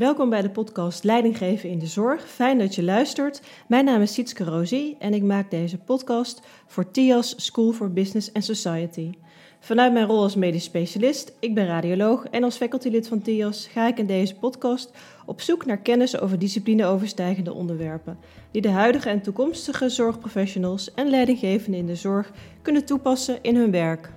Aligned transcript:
Welkom 0.00 0.30
bij 0.30 0.42
de 0.42 0.50
podcast 0.50 1.04
Leiding 1.04 1.38
geven 1.38 1.68
in 1.68 1.78
de 1.78 1.86
zorg. 1.86 2.28
Fijn 2.28 2.58
dat 2.58 2.74
je 2.74 2.82
luistert. 2.82 3.42
Mijn 3.68 3.84
naam 3.84 4.00
is 4.00 4.12
Sietske 4.12 4.44
Rosie 4.44 4.96
en 4.98 5.14
ik 5.14 5.22
maak 5.22 5.50
deze 5.50 5.78
podcast 5.78 6.40
voor 6.66 6.90
TIAS 6.90 7.44
School 7.44 7.72
for 7.72 7.92
Business 7.92 8.32
and 8.32 8.44
Society. 8.44 9.12
Vanuit 9.58 9.92
mijn 9.92 10.06
rol 10.06 10.22
als 10.22 10.34
medisch 10.34 10.64
specialist, 10.64 11.32
ik 11.40 11.54
ben 11.54 11.66
radioloog 11.66 12.24
en 12.24 12.44
als 12.44 12.56
facultylid 12.56 13.08
van 13.08 13.22
TIAS 13.22 13.66
ga 13.66 13.88
ik 13.88 13.98
in 13.98 14.06
deze 14.06 14.34
podcast 14.34 14.90
op 15.26 15.40
zoek 15.40 15.66
naar 15.66 15.78
kennis 15.78 16.20
over 16.20 16.38
disciplineoverstijgende 16.38 17.52
onderwerpen 17.52 18.18
die 18.50 18.62
de 18.62 18.70
huidige 18.70 19.08
en 19.08 19.22
toekomstige 19.22 19.88
zorgprofessionals 19.88 20.94
en 20.94 21.10
leidinggevenden 21.10 21.80
in 21.80 21.86
de 21.86 21.96
zorg 21.96 22.32
kunnen 22.62 22.84
toepassen 22.84 23.38
in 23.42 23.56
hun 23.56 23.70
werk 23.70 24.10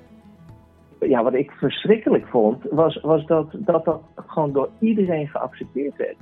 ja, 1.07 1.23
wat 1.23 1.33
ik 1.33 1.51
verschrikkelijk 1.51 2.27
vond, 2.27 2.63
was, 2.71 3.01
was 3.01 3.25
dat, 3.25 3.47
dat 3.51 3.86
dat 3.86 4.01
gewoon 4.15 4.51
door 4.51 4.69
iedereen 4.79 5.27
geaccepteerd 5.27 5.95
werd. 5.95 6.15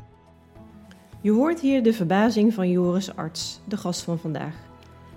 Je 1.21 1.31
hoort 1.31 1.59
hier 1.59 1.83
de 1.83 1.93
verbazing 1.93 2.53
van 2.53 2.69
Joris 2.69 3.15
Arts, 3.15 3.61
de 3.67 3.77
gast 3.77 4.03
van 4.03 4.17
vandaag. 4.17 4.55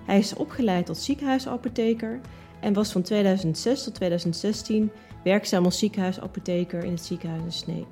Hij 0.05 0.17
is 0.17 0.35
opgeleid 0.35 0.85
tot 0.85 0.97
ziekenhuisapotheker 0.97 2.19
en 2.59 2.73
was 2.73 2.91
van 2.91 3.01
2006 3.01 3.83
tot 3.83 3.93
2016 3.93 4.91
werkzaam 5.23 5.65
als 5.65 5.79
ziekenhuisapotheker 5.79 6.83
in 6.83 6.91
het 6.91 7.05
ziekenhuis 7.05 7.43
in 7.43 7.51
Sneek. 7.51 7.87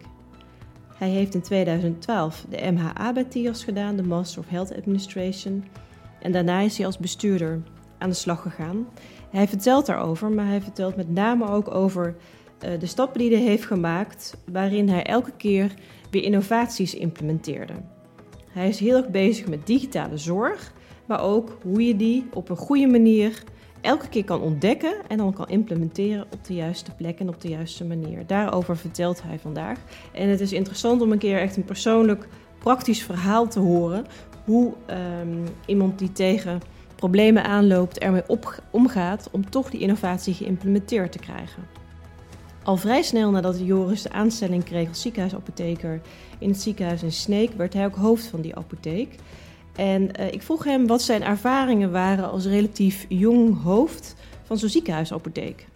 Hij 0.98 1.10
heeft 1.10 1.34
in 1.34 1.42
2012 1.42 2.46
de 2.50 2.72
MHA 2.72 3.14
bij 3.14 3.24
TIAS 3.24 3.64
gedaan, 3.64 3.96
de 3.96 4.04
Master 4.04 4.40
of 4.40 4.50
Health 4.50 4.76
Administration, 4.76 5.64
en 6.22 6.32
daarna 6.32 6.60
is 6.60 6.78
hij 6.78 6.86
als 6.86 6.98
bestuurder 6.98 7.62
aan 7.98 8.10
de 8.10 8.16
slag 8.16 8.42
gegaan 8.42 8.88
hij 9.34 9.48
vertelt 9.48 9.86
daarover, 9.86 10.32
maar 10.32 10.48
hij 10.48 10.62
vertelt 10.62 10.96
met 10.96 11.10
name 11.10 11.50
ook 11.50 11.74
over 11.74 12.16
uh, 12.66 12.80
de 12.80 12.86
stappen 12.86 13.20
die 13.20 13.32
hij 13.32 13.46
heeft 13.46 13.66
gemaakt, 13.66 14.38
waarin 14.52 14.90
hij 14.90 15.04
elke 15.04 15.32
keer 15.38 15.74
weer 16.12 16.24
innovaties 16.24 16.96
implementeerde. 16.96 17.74
Hij 18.50 18.68
is 18.68 18.80
heel 18.80 18.96
erg 18.96 19.10
bezig 19.10 19.48
met 19.48 19.68
digitale 19.68 20.18
zorg, 20.18 20.74
maar 21.06 21.22
ook 21.22 21.58
hoe 21.62 21.88
je 21.88 21.96
die 21.96 22.26
op 22.34 22.50
een 22.50 22.58
goede 22.58 22.88
manier 22.88 23.44
elke 23.82 24.10
keer 24.10 24.24
kan 24.24 24.42
ontdekken 24.42 24.94
en 25.08 25.18
dan 25.18 25.34
kan 25.34 25.50
implementeren 25.50 26.26
op 26.34 26.46
de 26.46 26.54
juiste 26.54 26.92
plek 26.96 27.20
en 27.20 27.30
op 27.30 27.42
de 27.42 27.50
juiste 27.50 27.86
manier. 27.86 28.28
Daarover 28.28 28.78
vertelt 28.78 29.24
hij 29.24 29.40
vandaag. 29.40 29.80
En 30.12 30.30
het 30.30 30.40
is 30.40 30.54
interessant 30.54 31.02
om 31.02 31.12
een 31.12 31.18
keer 31.18 31.40
echt 31.40 31.56
een 31.56 31.66
persoonlijk, 31.66 32.28
praktisch 32.60 33.04
verhaal 33.04 33.48
te 33.48 33.60
horen. 33.60 34.06
Hoe 34.46 34.74
um, 35.22 35.44
iemand 35.66 36.00
die 36.00 36.12
tegen 36.12 36.62
problemen 37.04 37.44
aanloopt, 37.44 38.00
ermee 38.00 38.24
omgaat 38.72 39.30
om 39.32 39.50
toch 39.50 39.70
die 39.70 39.82
innovatie 39.82 40.34
geïmplementeerd 40.34 41.12
te 41.12 41.20
krijgen. 41.20 41.64
Al 42.64 42.78
vrij 42.78 43.02
snel 43.02 43.32
nadat 43.32 43.66
Joris 43.66 44.02
de 44.02 44.12
aanstelling 44.12 44.64
kreeg 44.64 44.88
als 44.88 45.02
ziekenhuisapotheker 45.02 46.02
in 46.40 46.50
het 46.50 46.58
ziekenhuis 46.58 47.04
in 47.04 47.12
Sneek, 47.12 47.52
werd 47.52 47.74
hij 47.74 47.86
ook 47.86 47.96
hoofd 47.96 48.28
van 48.28 48.42
die 48.42 48.56
apotheek. 48.56 49.16
En 49.76 50.02
uh, 50.02 50.32
ik 50.32 50.42
vroeg 50.42 50.64
hem 50.64 50.88
wat 50.88 51.02
zijn 51.02 51.24
ervaringen 51.24 51.92
waren 51.92 52.30
als 52.30 52.48
relatief 52.48 53.06
jong 53.10 53.64
hoofd 53.64 54.16
van 54.44 54.58
zo'n 54.58 54.70
ziekenhuisapotheek. 54.70 55.68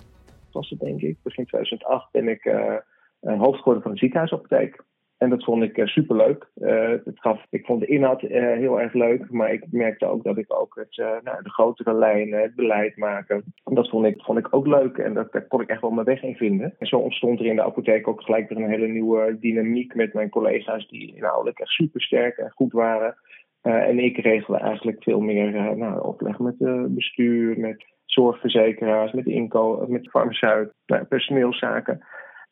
Was 0.51 0.69
het 0.69 0.79
denk 0.79 1.01
ik, 1.01 1.17
begin 1.23 1.45
2008 1.45 2.11
ben 2.11 2.27
ik 2.27 2.45
uh, 2.45 2.73
hoofd 3.21 3.57
geworden 3.57 3.83
van 3.83 3.91
een 3.91 3.97
ziekenhuisapotheek. 3.97 4.83
En 5.17 5.29
dat 5.29 5.43
vond 5.43 5.63
ik 5.63 5.77
uh, 5.77 5.85
superleuk. 5.85 6.49
Uh, 6.55 6.89
het 6.89 7.19
gaf, 7.19 7.45
ik 7.49 7.65
vond 7.65 7.79
de 7.79 7.85
inhoud 7.85 8.21
uh, 8.21 8.29
heel 8.29 8.81
erg 8.81 8.93
leuk, 8.93 9.31
maar 9.31 9.51
ik 9.51 9.65
merkte 9.71 10.05
ook 10.05 10.23
dat 10.23 10.37
ik 10.37 10.53
ook 10.53 10.75
het, 10.75 11.23
nou, 11.23 11.43
de 11.43 11.49
grotere 11.49 11.93
lijnen, 11.93 12.41
het 12.41 12.55
beleid 12.55 12.97
maken, 12.97 13.43
dat 13.63 13.89
vond 13.89 14.05
ik, 14.05 14.21
vond 14.21 14.39
ik 14.39 14.47
ook 14.53 14.67
leuk 14.67 14.97
en 14.97 15.13
dat, 15.13 15.31
daar 15.31 15.47
kon 15.47 15.61
ik 15.61 15.69
echt 15.69 15.81
wel 15.81 15.91
mijn 15.91 16.05
weg 16.05 16.23
in 16.23 16.35
vinden. 16.35 16.75
En 16.79 16.87
zo 16.87 16.97
ontstond 16.97 17.39
er 17.39 17.45
in 17.45 17.55
de 17.55 17.63
apotheek 17.63 18.07
ook 18.07 18.21
gelijk 18.21 18.49
weer 18.49 18.57
een 18.57 18.69
hele 18.69 18.87
nieuwe 18.87 19.37
dynamiek 19.39 19.95
met 19.95 20.13
mijn 20.13 20.29
collega's 20.29 20.87
die 20.87 21.15
inhoudelijk 21.15 21.59
echt 21.59 21.71
super 21.71 22.01
sterk 22.01 22.37
en 22.37 22.51
goed 22.55 22.71
waren. 22.71 23.15
en 23.61 23.99
ik 23.99 24.17
regelde 24.17 24.59
eigenlijk 24.59 25.03
veel 25.03 25.19
meer 25.19 25.77
nou, 25.77 26.03
opleg 26.03 26.39
met 26.39 26.55
het 26.59 26.95
bestuur, 26.95 27.59
met 27.59 27.85
zorgverzekeraars, 28.05 29.11
met 29.11 29.25
inko, 29.25 29.85
met 29.87 30.09
farmaceut, 30.09 30.73
nou, 30.85 31.03
personeelszaken. 31.03 32.01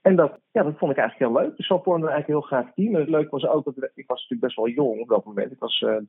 En 0.05 0.15
dat, 0.15 0.39
ja, 0.51 0.63
dat 0.63 0.77
vond 0.77 0.91
ik 0.91 0.97
eigenlijk 0.97 1.31
heel 1.31 1.41
leuk. 1.41 1.57
Dus 1.57 1.67
zo 1.67 1.77
vormden 1.77 2.09
we 2.09 2.13
eigenlijk 2.13 2.39
heel 2.41 2.59
graag 2.59 2.73
team. 2.73 2.93
En 2.93 2.99
het 2.99 3.09
leuke 3.09 3.29
was 3.29 3.47
ook 3.47 3.65
dat 3.65 3.75
ik 3.77 4.07
was 4.07 4.21
natuurlijk 4.21 4.41
best 4.41 4.55
wel 4.55 4.67
jong 4.67 5.01
op 5.01 5.07
dat 5.07 5.25
moment. 5.25 5.51
Ik 5.51 5.59
was 5.59 5.81
uh, 5.81 5.95
eh, 5.95 6.01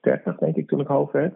30, 0.00 0.36
denk 0.36 0.56
ik, 0.56 0.68
toen 0.68 0.80
ik 0.80 0.86
hoofd 0.86 1.12
werd. 1.12 1.34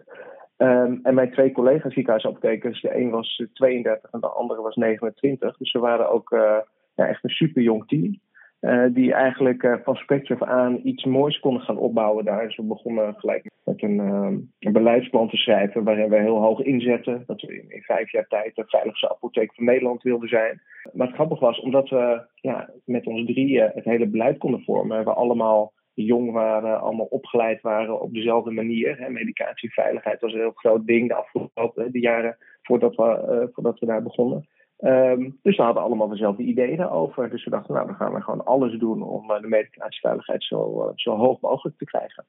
Um, 0.57 0.99
en 1.03 1.13
mijn 1.13 1.31
twee 1.31 1.51
collega's 1.51 1.93
ziekenhuisapothekers, 1.93 2.81
de 2.81 2.97
een 2.97 3.09
was 3.09 3.43
32 3.53 4.11
en 4.11 4.19
de 4.19 4.27
andere 4.27 4.61
was 4.61 4.75
29. 4.75 5.57
Dus 5.57 5.71
we 5.71 5.79
waren 5.79 6.09
ook 6.09 6.31
uh, 6.31 6.57
ja, 6.95 7.07
echt 7.07 7.23
een 7.23 7.29
super 7.29 7.61
jong 7.61 7.87
team. 7.87 8.19
Uh, 8.61 8.85
die 8.93 9.13
eigenlijk 9.13 9.63
uh, 9.63 9.75
van 9.83 9.95
Spectrum 9.95 10.43
aan 10.43 10.79
iets 10.83 11.05
moois 11.05 11.39
konden 11.39 11.61
gaan 11.61 11.77
opbouwen 11.77 12.25
daar. 12.25 12.45
Dus 12.45 12.55
we 12.55 12.63
begonnen 12.63 13.15
gelijk 13.15 13.49
met 13.63 13.83
een, 13.83 13.97
uh, 13.97 14.37
een 14.59 14.71
beleidsplan 14.73 15.29
te 15.29 15.37
schrijven 15.37 15.83
waarin 15.83 16.09
we 16.09 16.19
heel 16.19 16.41
hoog 16.41 16.59
inzetten. 16.59 17.23
Dat 17.25 17.41
we 17.41 17.65
in, 17.67 17.81
vijf 17.81 18.11
jaar 18.11 18.27
tijd 18.27 18.55
de 18.55 18.63
veiligste 18.67 19.09
apotheek 19.09 19.53
van 19.53 19.65
Nederland 19.65 20.01
wilden 20.01 20.29
zijn. 20.29 20.61
Maar 20.93 21.07
het 21.07 21.15
grappige 21.15 21.45
was, 21.45 21.59
omdat 21.59 21.89
we 21.89 22.21
ja, 22.35 22.69
met 22.85 23.07
ons 23.07 23.25
drieën 23.25 23.71
het 23.73 23.85
hele 23.85 24.07
beleid 24.07 24.37
konden 24.37 24.63
vormen. 24.63 25.03
We 25.03 25.13
allemaal 25.13 25.73
jong 25.93 26.31
waren, 26.31 26.81
allemaal 26.81 27.05
opgeleid 27.05 27.61
waren 27.61 28.01
op 28.01 28.13
dezelfde 28.13 28.51
manier. 28.51 28.97
Hè. 28.97 29.09
Medicatieveiligheid 29.09 30.21
was 30.21 30.33
een 30.33 30.39
heel 30.39 30.51
groot 30.55 30.85
ding 30.85 31.07
de 31.07 31.15
afgelopen 31.15 31.91
de 31.91 31.99
jaren 31.99 32.37
voordat 32.61 32.95
we, 32.95 33.49
voordat 33.53 33.79
we 33.79 33.85
daar 33.85 34.03
begonnen. 34.03 34.47
Um, 34.81 35.37
dus 35.41 35.57
we 35.57 35.63
hadden 35.63 35.83
allemaal 35.83 36.07
dezelfde 36.07 36.43
ideeën 36.43 36.77
daarover. 36.77 37.29
Dus 37.29 37.43
we 37.43 37.49
dachten, 37.49 37.73
nou, 37.73 37.87
we 37.87 37.93
gaan 37.93 38.15
er 38.15 38.21
gewoon 38.21 38.45
alles 38.45 38.79
doen 38.79 39.03
om 39.03 39.31
uh, 39.31 39.41
de 39.41 39.47
medicatieveiligheid 39.47 40.43
zo, 40.43 40.83
uh, 40.83 40.91
zo 40.95 41.15
hoog 41.15 41.39
mogelijk 41.39 41.77
te 41.77 41.85
krijgen. 41.85 42.25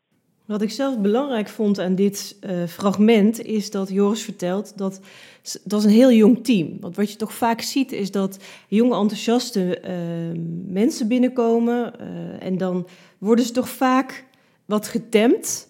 Wat 0.47 0.63
ik 0.63 0.71
zelf 0.71 1.01
belangrijk 1.01 1.49
vond 1.49 1.79
aan 1.79 1.95
dit 1.95 2.39
uh, 2.45 2.65
fragment 2.65 3.43
is 3.43 3.71
dat 3.71 3.91
Joris 3.91 4.25
vertelt 4.25 4.79
dat 4.79 5.01
dat 5.65 5.79
is 5.79 5.85
een 5.85 5.91
heel 5.91 6.13
jong 6.13 6.45
team. 6.45 6.81
Want 6.81 6.97
wat 6.97 7.11
je 7.11 7.17
toch 7.17 7.33
vaak 7.33 7.61
ziet 7.61 7.93
is 7.93 8.11
dat 8.11 8.65
jonge 8.69 8.97
enthousiaste 8.97 9.81
ehm, 9.81 10.73
mensen 10.73 11.09
binnenkomen 11.09 12.01
en 12.41 12.59
dan 12.59 12.87
worden 13.19 13.45
ze 13.45 13.53
toch 13.53 13.69
vaak 13.69 14.25
wat 14.65 14.89
getemd 14.89 15.70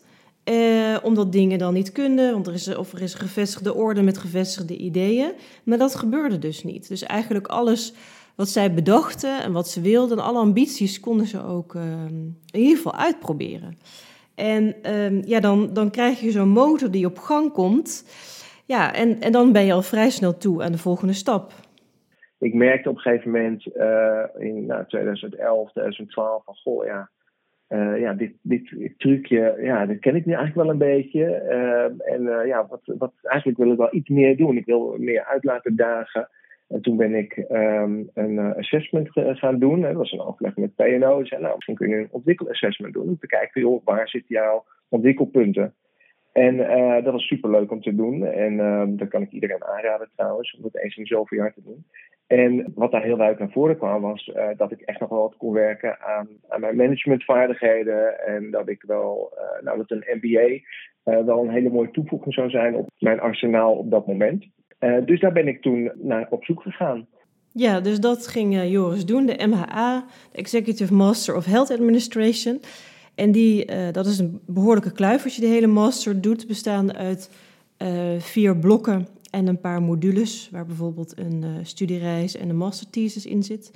eh, 0.51 0.97
omdat 1.03 1.33
dingen 1.33 1.59
dan 1.59 1.75
niet 1.75 1.93
kunnen, 1.93 2.33
want 2.33 2.47
er 2.47 2.53
is, 2.53 2.77
of 2.77 2.93
er 2.93 3.03
is 3.03 3.15
gevestigde 3.15 3.75
orde 3.75 4.03
met 4.03 4.19
gevestigde 4.19 4.77
ideeën. 4.77 5.33
Maar 5.65 5.79
dat 5.79 5.95
gebeurde 5.95 6.39
dus 6.39 6.65
niet. 6.65 6.89
Dus 6.89 7.03
eigenlijk 7.03 7.47
alles 7.47 7.95
wat 8.35 8.49
zij 8.49 8.75
bedachten 8.75 9.43
en 9.43 9.53
wat 9.53 9.69
ze 9.69 9.81
wilden, 9.81 10.19
alle 10.19 10.39
ambities, 10.39 11.01
konden 11.01 11.27
ze 11.27 11.45
ook 11.45 11.75
uh, 11.75 11.83
in 12.51 12.61
ieder 12.61 12.77
geval 12.77 12.95
uitproberen. 12.95 13.79
En 14.35 14.75
uh, 14.83 15.23
ja, 15.23 15.41
dan, 15.41 15.73
dan 15.73 15.91
krijg 15.91 16.21
je 16.21 16.31
zo'n 16.31 16.49
motor 16.49 16.91
die 16.91 17.07
op 17.07 17.19
gang 17.19 17.53
komt. 17.53 18.05
Ja, 18.67 18.95
en, 18.95 19.21
en 19.21 19.33
dan 19.33 19.53
ben 19.53 19.65
je 19.65 19.73
al 19.73 19.83
vrij 19.83 20.11
snel 20.11 20.37
toe 20.37 20.63
aan 20.63 20.73
de 20.73 20.79
volgende 20.79 21.13
stap. 21.13 21.53
Ik 22.39 22.55
merkte 22.55 22.89
op 22.89 22.95
een 22.95 23.01
gegeven 23.01 23.31
moment 23.31 23.67
uh, 23.77 24.49
in 24.49 24.67
nou, 24.67 24.87
2011, 24.87 25.71
2012 25.71 26.45
van 26.45 26.55
goh 26.55 26.85
ja 26.85 27.11
uh, 27.71 28.01
ja, 28.01 28.13
dit, 28.13 28.33
dit 28.43 28.95
trucje, 28.97 29.57
ja, 29.61 29.87
dat 29.87 29.99
ken 29.99 30.17
ik 30.17 30.27
nu 30.27 30.33
eigenlijk 30.33 30.67
wel 30.67 30.71
een 30.71 30.95
beetje. 30.95 31.43
Uh, 31.51 32.13
en 32.15 32.23
uh, 32.23 32.47
ja, 32.47 32.67
wat, 32.67 32.81
wat, 32.85 33.13
eigenlijk 33.23 33.59
wil 33.59 33.71
ik 33.71 33.79
wel 33.79 33.95
iets 33.95 34.09
meer 34.09 34.37
doen. 34.37 34.57
Ik 34.57 34.67
wil 34.67 34.97
meer 34.99 35.25
uit 35.25 35.45
laten 35.45 35.77
dagen. 35.77 36.29
En 36.69 36.81
toen 36.81 36.97
ben 36.97 37.15
ik 37.15 37.45
um, 37.51 38.11
een 38.15 38.39
assessment 38.39 39.09
gaan 39.13 39.59
doen. 39.59 39.81
Dat 39.81 39.95
was 39.95 40.13
een 40.13 40.21
overleg 40.21 40.57
met 40.57 40.75
PNO. 40.75 41.25
Zei, 41.25 41.41
nou, 41.41 41.55
misschien 41.55 41.75
kun 41.75 41.89
je 41.89 41.97
een 41.97 42.09
ontwikkelassessment 42.11 42.95
doen. 42.95 43.09
Om 43.09 43.19
te 43.19 43.27
kijken, 43.27 43.61
joh, 43.61 43.85
waar 43.85 44.09
zitten 44.09 44.35
jouw 44.35 44.65
ontwikkelpunten? 44.89 45.75
En 46.33 46.57
dat 47.05 47.13
was 47.13 47.27
super 47.27 47.51
leuk 47.51 47.71
om 47.71 47.81
te 47.81 47.95
doen. 47.95 48.25
En 48.25 48.61
ehm, 48.61 48.97
dat 48.97 49.09
kan 49.09 49.23
ik 49.23 49.31
iedereen 49.31 49.65
aanraden 49.65 50.09
trouwens, 50.17 50.57
om 50.59 50.65
het 50.65 50.77
eens 50.77 50.97
in 50.97 51.07
zoveel 51.07 51.39
jaar 51.39 51.55
te 51.55 51.63
doen. 51.63 51.85
En 52.31 52.73
wat 52.75 52.91
daar 52.91 53.03
heel 53.03 53.17
duidelijk 53.17 53.39
naar 53.39 53.55
voren 53.55 53.77
kwam, 53.77 54.01
was 54.01 54.27
uh, 54.27 54.49
dat 54.57 54.73
ik 54.73 54.81
echt 54.81 55.01
nog 55.01 55.09
wel 55.09 55.21
wat 55.21 55.37
kon 55.37 55.53
werken 55.53 56.01
aan, 56.01 56.29
aan 56.49 56.61
mijn 56.61 56.77
managementvaardigheden. 56.77 58.27
En 58.27 58.51
dat 58.51 58.69
ik 58.69 58.83
wel, 58.87 59.33
uh, 59.35 59.65
nou 59.65 59.77
dat 59.79 59.91
een 59.91 60.19
MBA 60.21 60.49
uh, 60.49 61.25
wel 61.25 61.43
een 61.43 61.51
hele 61.51 61.71
mooie 61.71 61.91
toevoeging 61.91 62.35
zou 62.35 62.51
zijn 62.51 62.75
op 62.75 62.91
mijn 62.99 63.21
arsenaal 63.21 63.75
op 63.75 63.91
dat 63.91 64.07
moment. 64.07 64.47
dus 65.05 65.21
daar 65.21 65.33
ben 65.33 65.49
ik 65.49 65.63
toen 65.63 65.93
naar 65.95 66.27
op 66.31 66.45
zoek 66.45 66.63
gegaan. 66.63 67.07
Ja, 67.53 67.81
dus 67.81 68.01
dat 68.01 68.27
ging 68.27 68.63
Joris 68.63 69.07
doen, 69.07 69.27
de 69.27 69.47
MHA, 69.47 70.05
de 70.33 70.39
Executive 70.39 70.95
Master 70.95 71.37
of 71.37 71.45
Health 71.45 71.71
Administration. 71.71 72.61
En 73.21 73.33
die, 73.33 73.65
dat 73.93 74.07
is 74.07 74.19
een 74.19 74.41
behoorlijke 74.47 74.93
kluif 74.93 75.25
als 75.25 75.35
je 75.35 75.41
de 75.41 75.47
hele 75.47 75.67
master 75.67 76.21
doet, 76.21 76.47
bestaande 76.47 76.95
uit 76.95 77.31
vier 78.19 78.57
blokken 78.57 79.09
en 79.31 79.47
een 79.47 79.61
paar 79.61 79.83
modules, 79.83 80.49
waar 80.53 80.67
bijvoorbeeld 80.67 81.19
een 81.19 81.43
uh, 81.43 81.49
studiereis 81.63 82.37
en 82.37 82.49
een 82.49 82.57
masterthesis 82.57 83.27
in 83.27 83.43
zit. 83.43 83.71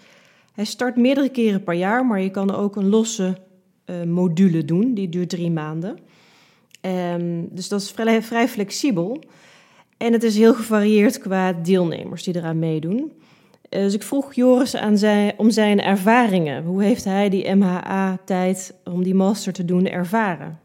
Hij 0.53 0.65
start 0.65 0.97
meerdere 0.97 1.29
keren 1.29 1.63
per 1.63 1.75
jaar, 1.75 2.07
maar 2.07 2.21
je 2.21 2.31
kan 2.31 2.55
ook 2.55 2.77
een 2.77 2.89
losse 2.89 3.39
module 4.07 4.65
doen, 4.65 4.95
die 4.95 5.09
duurt 5.09 5.29
drie 5.29 5.51
maanden. 5.51 5.99
Um, 6.81 7.49
dus 7.51 7.69
dat 7.69 7.81
is 7.81 7.91
vrij, 7.91 8.23
vrij, 8.23 8.49
flexibel. 8.49 9.23
En 9.97 10.13
het 10.13 10.23
is 10.23 10.37
heel 10.37 10.55
gevarieerd 10.55 11.19
qua 11.19 11.53
deelnemers 11.53 12.23
die 12.23 12.37
eraan 12.37 12.59
meedoen. 12.59 13.13
Dus 13.75 13.95
ik 13.95 14.03
vroeg 14.03 14.35
Joris 14.35 14.77
aan 14.77 14.97
zijn, 14.97 15.33
om 15.37 15.51
zijn 15.51 15.81
ervaringen. 15.81 16.65
Hoe 16.65 16.83
heeft 16.83 17.05
hij 17.05 17.29
die 17.29 17.55
MHA-tijd 17.55 18.83
om 18.85 19.03
die 19.03 19.15
master 19.15 19.53
te 19.53 19.65
doen 19.65 19.87
ervaren? 19.87 20.59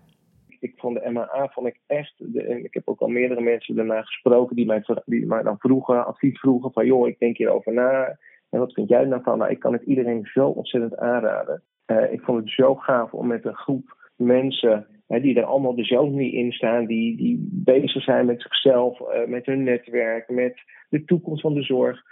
Ik 0.59 0.73
vond 0.75 0.99
de 0.99 1.09
MHA 1.09 1.49
vond 1.51 1.67
ik 1.67 1.79
echt. 1.87 2.13
De, 2.17 2.61
ik 2.63 2.73
heb 2.73 2.87
ook 2.87 2.99
al 2.99 3.07
meerdere 3.07 3.41
mensen 3.41 3.75
daarna 3.75 4.01
gesproken 4.01 4.55
die 4.55 4.65
mij, 4.65 4.83
die 5.05 5.25
mij 5.25 5.43
dan 5.43 5.57
vroegen, 5.59 6.05
advies 6.05 6.39
vroegen 6.39 6.71
van 6.71 6.85
joh, 6.85 7.07
ik 7.07 7.19
denk 7.19 7.37
hierover 7.37 7.73
na. 7.73 8.17
En 8.49 8.59
wat 8.59 8.73
vind 8.73 8.89
jij 8.89 9.05
nou 9.05 9.23
van? 9.23 9.37
Nou, 9.37 9.51
ik 9.51 9.59
kan 9.59 9.73
het 9.73 9.83
iedereen 9.83 10.29
zo 10.33 10.47
ontzettend 10.47 10.97
aanraden. 10.97 11.63
Uh, 11.87 12.11
ik 12.11 12.21
vond 12.21 12.39
het 12.39 12.49
zo 12.49 12.75
gaaf 12.75 13.13
om 13.13 13.27
met 13.27 13.45
een 13.45 13.55
groep 13.55 13.97
mensen 14.15 14.87
die 15.17 15.35
er 15.35 15.43
allemaal 15.43 15.75
dezelfde 15.75 16.15
niet 16.15 16.33
in 16.33 16.51
staan, 16.51 16.85
die, 16.85 17.17
die 17.17 17.47
bezig 17.51 18.03
zijn 18.03 18.25
met 18.25 18.41
zichzelf, 18.41 18.99
uh, 18.99 19.27
met 19.27 19.45
hun 19.45 19.63
netwerk, 19.63 20.29
met 20.29 20.59
de 20.89 21.05
toekomst 21.05 21.41
van 21.41 21.53
de 21.53 21.63
zorg, 21.63 22.03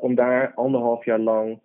om 0.00 0.14
daar 0.14 0.54
anderhalf 0.54 1.04
jaar 1.04 1.18
lang 1.18 1.60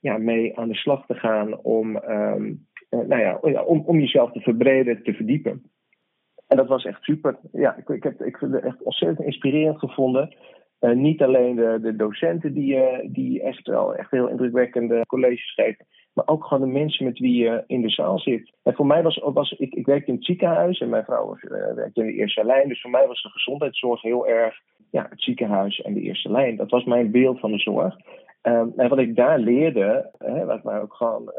ja, 0.00 0.18
mee 0.18 0.58
aan 0.58 0.68
de 0.68 0.74
slag 0.74 1.06
te 1.06 1.14
gaan 1.14 1.58
om, 1.58 1.96
um, 1.96 2.66
nou 2.90 3.20
ja, 3.20 3.36
om, 3.64 3.82
om 3.86 3.98
jezelf 3.98 4.32
te 4.32 4.40
verbreden, 4.40 5.02
te 5.02 5.14
verdiepen. 5.14 5.62
En 6.46 6.56
dat 6.56 6.68
was 6.68 6.84
echt 6.84 7.02
super. 7.02 7.38
Ja, 7.52 7.76
ik, 7.76 7.88
ik, 7.88 8.02
heb, 8.02 8.22
ik 8.22 8.36
vind 8.36 8.52
het 8.52 8.64
echt 8.64 8.82
ontzettend 8.82 9.26
inspirerend 9.26 9.78
gevonden. 9.78 10.36
Niet 10.80 11.22
alleen 11.22 11.56
de, 11.56 11.78
de 11.82 11.96
docenten 11.96 12.54
die, 12.54 12.78
die 13.10 13.42
echt 13.42 13.66
wel 13.66 13.94
echt 13.94 14.10
heel 14.10 14.28
indrukwekkende 14.28 15.06
colleges 15.06 15.54
geven, 15.54 15.86
maar 16.12 16.26
ook 16.26 16.44
gewoon 16.44 16.68
de 16.68 16.78
mensen 16.78 17.04
met 17.04 17.18
wie 17.18 17.44
je 17.44 17.64
in 17.66 17.82
de 17.82 17.90
zaal 17.90 18.18
zit. 18.18 18.52
En 18.62 18.74
voor 18.74 18.86
mij 18.86 19.02
was, 19.02 19.20
was 19.24 19.52
ik, 19.52 19.74
ik 19.74 19.86
werkte 19.86 20.10
in 20.10 20.16
het 20.16 20.24
ziekenhuis 20.24 20.80
en 20.80 20.88
mijn 20.88 21.04
vrouw 21.04 21.36
werkte 21.74 22.00
in 22.00 22.06
de 22.06 22.12
eerste 22.12 22.44
lijn, 22.44 22.68
dus 22.68 22.80
voor 22.80 22.90
mij 22.90 23.06
was 23.06 23.22
de 23.22 23.28
gezondheidszorg 23.28 24.02
heel 24.02 24.28
erg 24.28 24.60
ja, 24.90 25.06
het 25.10 25.22
ziekenhuis 25.22 25.80
en 25.80 25.94
de 25.94 26.00
eerste 26.00 26.30
lijn. 26.30 26.56
Dat 26.56 26.70
was 26.70 26.84
mijn 26.84 27.10
beeld 27.10 27.40
van 27.40 27.52
de 27.52 27.58
zorg. 27.58 27.96
Um, 28.46 28.72
en 28.76 28.88
wat 28.88 28.98
ik 28.98 29.16
daar 29.16 29.38
leerde, 29.38 30.10
hè, 30.18 30.44
wat 30.44 30.62
mij 30.62 30.80
ook 30.80 30.94
gewoon. 30.94 31.32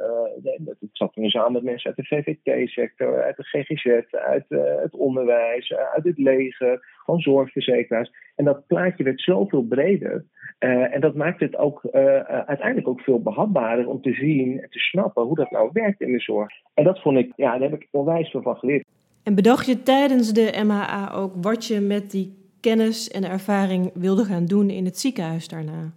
Uh, 0.43 0.53
ik 0.79 0.89
zat 0.91 1.15
in 1.15 1.29
zaal 1.29 1.49
met 1.49 1.63
mensen 1.63 1.93
uit 1.95 2.09
de 2.09 2.15
VVT-sector, 2.15 3.23
uit 3.23 3.37
de 3.37 3.43
GGZ, 3.43 4.13
uit 4.13 4.45
uh, 4.49 4.61
het 4.81 4.93
onderwijs, 4.93 5.69
uh, 5.69 5.77
uit 5.93 6.03
het 6.03 6.17
leger, 6.17 6.85
van 7.05 7.19
zorgverzekeraars. 7.19 8.11
En 8.35 8.45
dat 8.45 8.67
plaatje 8.67 9.03
werd 9.03 9.21
zoveel 9.21 9.63
breder. 9.63 10.25
en 10.59 11.01
dat 11.01 11.15
maakt 11.15 11.39
het 11.39 11.57
ook 11.57 11.85
uiteindelijk 12.45 12.87
ook 12.87 13.01
veel 13.01 13.21
behapbaarder 13.21 13.87
om 13.87 14.01
te 14.01 14.13
zien 14.13 14.61
en 14.61 14.69
te 14.69 14.79
snappen 14.79 15.23
hoe 15.23 15.35
dat 15.35 15.51
nou 15.51 15.69
werkt 15.73 16.01
in 16.01 16.11
de 16.11 16.19
zorg. 16.19 16.49
En 16.73 16.83
dat 16.83 17.01
vond 17.01 17.17
ik, 17.17 17.33
ja, 17.35 17.51
daar 17.51 17.69
heb 17.69 17.81
ik 17.81 17.87
onwijs 17.91 18.29
veel 18.29 18.41
van 18.41 18.55
geleerd. 18.55 18.85
En 19.23 19.35
bedacht 19.35 19.65
je 19.65 19.83
tijdens 19.83 20.33
de 20.33 20.63
MHA 20.65 21.11
ook 21.13 21.33
wat 21.41 21.65
je 21.65 21.79
met 21.79 22.11
die 22.11 22.46
kennis 22.69 23.09
en 23.09 23.23
ervaring 23.23 23.91
wilde 23.93 24.23
gaan 24.23 24.45
doen 24.45 24.69
in 24.69 24.85
het 24.85 24.97
ziekenhuis 24.97 25.47
daarna? 25.47 25.91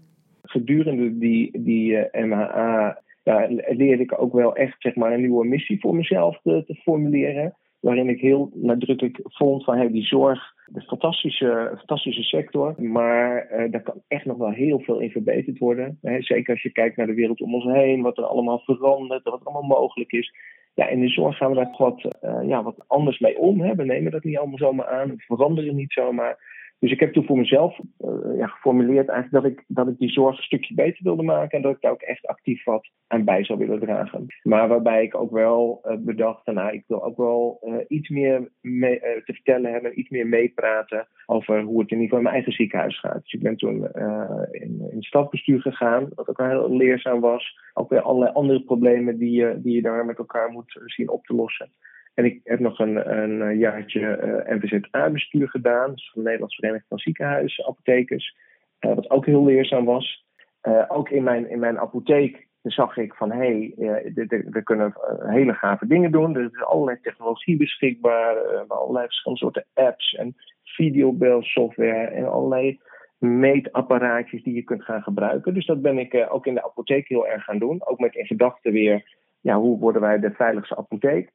gedurende 0.50 1.18
die, 1.18 1.62
die 1.62 1.96
eh, 1.96 2.24
MHA 2.24 3.02
ja, 3.22 3.46
leerde 3.68 4.02
ik 4.02 4.22
ook 4.22 4.32
wel 4.32 4.56
echt 4.56 4.76
zeg 4.78 4.94
maar, 4.94 5.12
een 5.12 5.20
nieuwe 5.20 5.46
missie 5.46 5.80
voor 5.80 5.94
mezelf 5.94 6.40
te, 6.42 6.64
te 6.66 6.74
formuleren. 6.74 7.54
Waarin 7.80 8.08
ik 8.08 8.20
heel 8.20 8.50
nadrukkelijk 8.54 9.20
vond 9.24 9.64
van 9.64 9.76
hey, 9.76 9.90
die 9.90 10.04
zorg, 10.04 10.54
een 10.72 10.82
fantastische, 10.82 11.74
fantastische 11.76 12.22
sector. 12.22 12.74
Maar 12.82 13.48
uh, 13.52 13.70
daar 13.70 13.82
kan 13.82 14.02
echt 14.08 14.24
nog 14.24 14.36
wel 14.36 14.50
heel 14.50 14.80
veel 14.80 15.00
in 15.00 15.10
verbeterd 15.10 15.58
worden. 15.58 15.98
Hè, 16.02 16.22
zeker 16.22 16.52
als 16.52 16.62
je 16.62 16.72
kijkt 16.72 16.96
naar 16.96 17.06
de 17.06 17.14
wereld 17.14 17.40
om 17.40 17.54
ons 17.54 17.64
heen, 17.64 18.02
wat 18.02 18.18
er 18.18 18.24
allemaal 18.24 18.58
verandert, 18.58 19.24
wat 19.24 19.40
er 19.40 19.46
allemaal 19.46 19.80
mogelijk 19.80 20.12
is. 20.12 20.32
Ja, 20.74 20.88
in 20.88 21.00
de 21.00 21.08
zorg 21.08 21.36
gaan 21.36 21.50
we 21.50 21.56
daar 21.56 21.74
wat, 21.78 22.18
uh, 22.22 22.48
ja, 22.48 22.62
wat 22.62 22.84
anders 22.86 23.18
mee 23.18 23.38
om. 23.38 23.60
Hè. 23.60 23.74
We 23.74 23.84
nemen 23.84 24.12
dat 24.12 24.24
niet 24.24 24.38
allemaal 24.38 24.58
zomaar 24.58 24.86
aan, 24.86 25.08
we 25.08 25.22
veranderen 25.26 25.74
niet 25.74 25.92
zomaar. 25.92 26.38
Dus 26.80 26.90
ik 26.90 27.00
heb 27.00 27.12
toen 27.12 27.24
voor 27.24 27.38
mezelf 27.38 27.78
uh, 27.78 28.36
ja, 28.36 28.46
geformuleerd 28.46 29.08
eigenlijk 29.08 29.44
dat 29.44 29.52
ik, 29.52 29.64
dat 29.66 29.88
ik 29.88 29.98
die 29.98 30.10
zorg 30.10 30.36
een 30.36 30.42
stukje 30.42 30.74
beter 30.74 31.04
wilde 31.04 31.22
maken 31.22 31.56
en 31.56 31.62
dat 31.62 31.74
ik 31.74 31.80
daar 31.80 31.92
ook 31.92 32.02
echt 32.02 32.26
actief 32.26 32.64
wat 32.64 32.88
aan 33.06 33.24
bij 33.24 33.44
zou 33.44 33.58
willen 33.58 33.80
dragen. 33.80 34.26
Maar 34.42 34.68
waarbij 34.68 35.02
ik 35.02 35.14
ook 35.14 35.30
wel 35.30 35.80
uh, 35.84 35.96
bedacht, 35.98 36.46
nou, 36.46 36.72
ik 36.72 36.84
wil 36.86 37.04
ook 37.04 37.16
wel 37.16 37.60
uh, 37.62 37.74
iets 37.88 38.08
meer 38.08 38.50
mee, 38.60 38.98
te 39.00 39.32
vertellen 39.32 39.72
hebben, 39.72 39.98
iets 39.98 40.08
meer 40.08 40.26
meepraten 40.26 41.08
over 41.26 41.62
hoe 41.62 41.80
het 41.80 41.90
in 41.90 42.00
ieder 42.00 42.02
geval 42.02 42.18
in 42.18 42.22
mijn 42.22 42.34
eigen 42.34 42.52
ziekenhuis 42.52 43.00
gaat. 43.00 43.22
Dus 43.22 43.32
ik 43.32 43.42
ben 43.42 43.56
toen 43.56 43.88
in, 44.50 44.88
in 44.90 45.02
stafbestuur 45.02 45.60
gegaan, 45.60 46.08
wat 46.14 46.28
ook 46.28 46.38
heel 46.38 46.76
leerzaam 46.76 47.20
was. 47.20 47.58
Ook 47.74 47.90
weer 47.90 48.00
allerlei 48.00 48.32
andere 48.32 48.62
problemen 48.62 49.18
die 49.18 49.30
je, 49.30 49.60
die 49.62 49.74
je 49.74 49.82
daar 49.82 50.04
met 50.04 50.18
elkaar 50.18 50.50
moet 50.50 50.80
zien 50.84 51.10
op 51.10 51.24
te 51.24 51.34
lossen. 51.34 51.70
En 52.14 52.24
ik 52.24 52.40
heb 52.44 52.58
nog 52.58 52.78
een, 52.78 53.18
een 53.18 53.58
jaartje 53.58 54.00
uh, 54.00 54.50
eh, 54.50 54.56
NVZA-bestuur 54.56 55.48
gedaan, 55.48 55.90
dus 55.94 56.10
van 56.10 56.22
de 56.22 56.24
Nederlandse 56.24 56.56
Vereniging 56.56 56.88
van 56.88 56.98
Ziekenhuizen, 56.98 57.66
apothekers, 57.66 58.36
uh, 58.80 58.94
wat 58.94 59.10
ook 59.10 59.26
heel 59.26 59.44
leerzaam 59.44 59.84
was. 59.84 60.28
Ook 60.88 61.08
in 61.08 61.22
mijn, 61.22 61.50
in 61.50 61.58
mijn 61.58 61.78
apotheek 61.78 62.48
zag 62.62 62.96
ik 62.96 63.14
van 63.14 63.30
hé, 63.32 63.72
hey, 63.76 64.12
we 64.50 64.60
kunnen 64.64 64.94
hele 65.18 65.54
gave 65.54 65.86
dingen 65.86 66.10
doen. 66.12 66.36
Er 66.36 66.44
is 66.44 66.64
allerlei 66.64 66.98
technologie 67.02 67.56
beschikbaar, 67.56 68.36
allerlei 68.68 69.06
verschillende 69.06 69.42
soorten 69.42 69.66
apps 69.74 70.14
en 70.14 70.34
videobelsoftware 70.64 72.06
en 72.06 72.30
allerlei 72.30 72.80
meetapparaatjes 73.18 74.42
die 74.42 74.54
je 74.54 74.62
kunt 74.62 74.84
gaan 74.84 75.02
gebruiken. 75.02 75.54
Dus 75.54 75.66
dat 75.66 75.82
ben 75.82 75.98
ik 75.98 76.26
ook 76.28 76.46
in 76.46 76.54
de 76.54 76.64
apotheek 76.64 77.08
heel 77.08 77.26
erg 77.26 77.44
gaan 77.44 77.58
doen. 77.58 77.86
Ook 77.86 77.98
met 77.98 78.14
in 78.14 78.26
gedachten 78.26 78.72
weer, 78.72 79.16
ja, 79.40 79.58
hoe 79.58 79.78
worden 79.78 80.02
wij 80.02 80.18
de 80.18 80.30
veiligste 80.30 80.76
apotheek? 80.76 81.30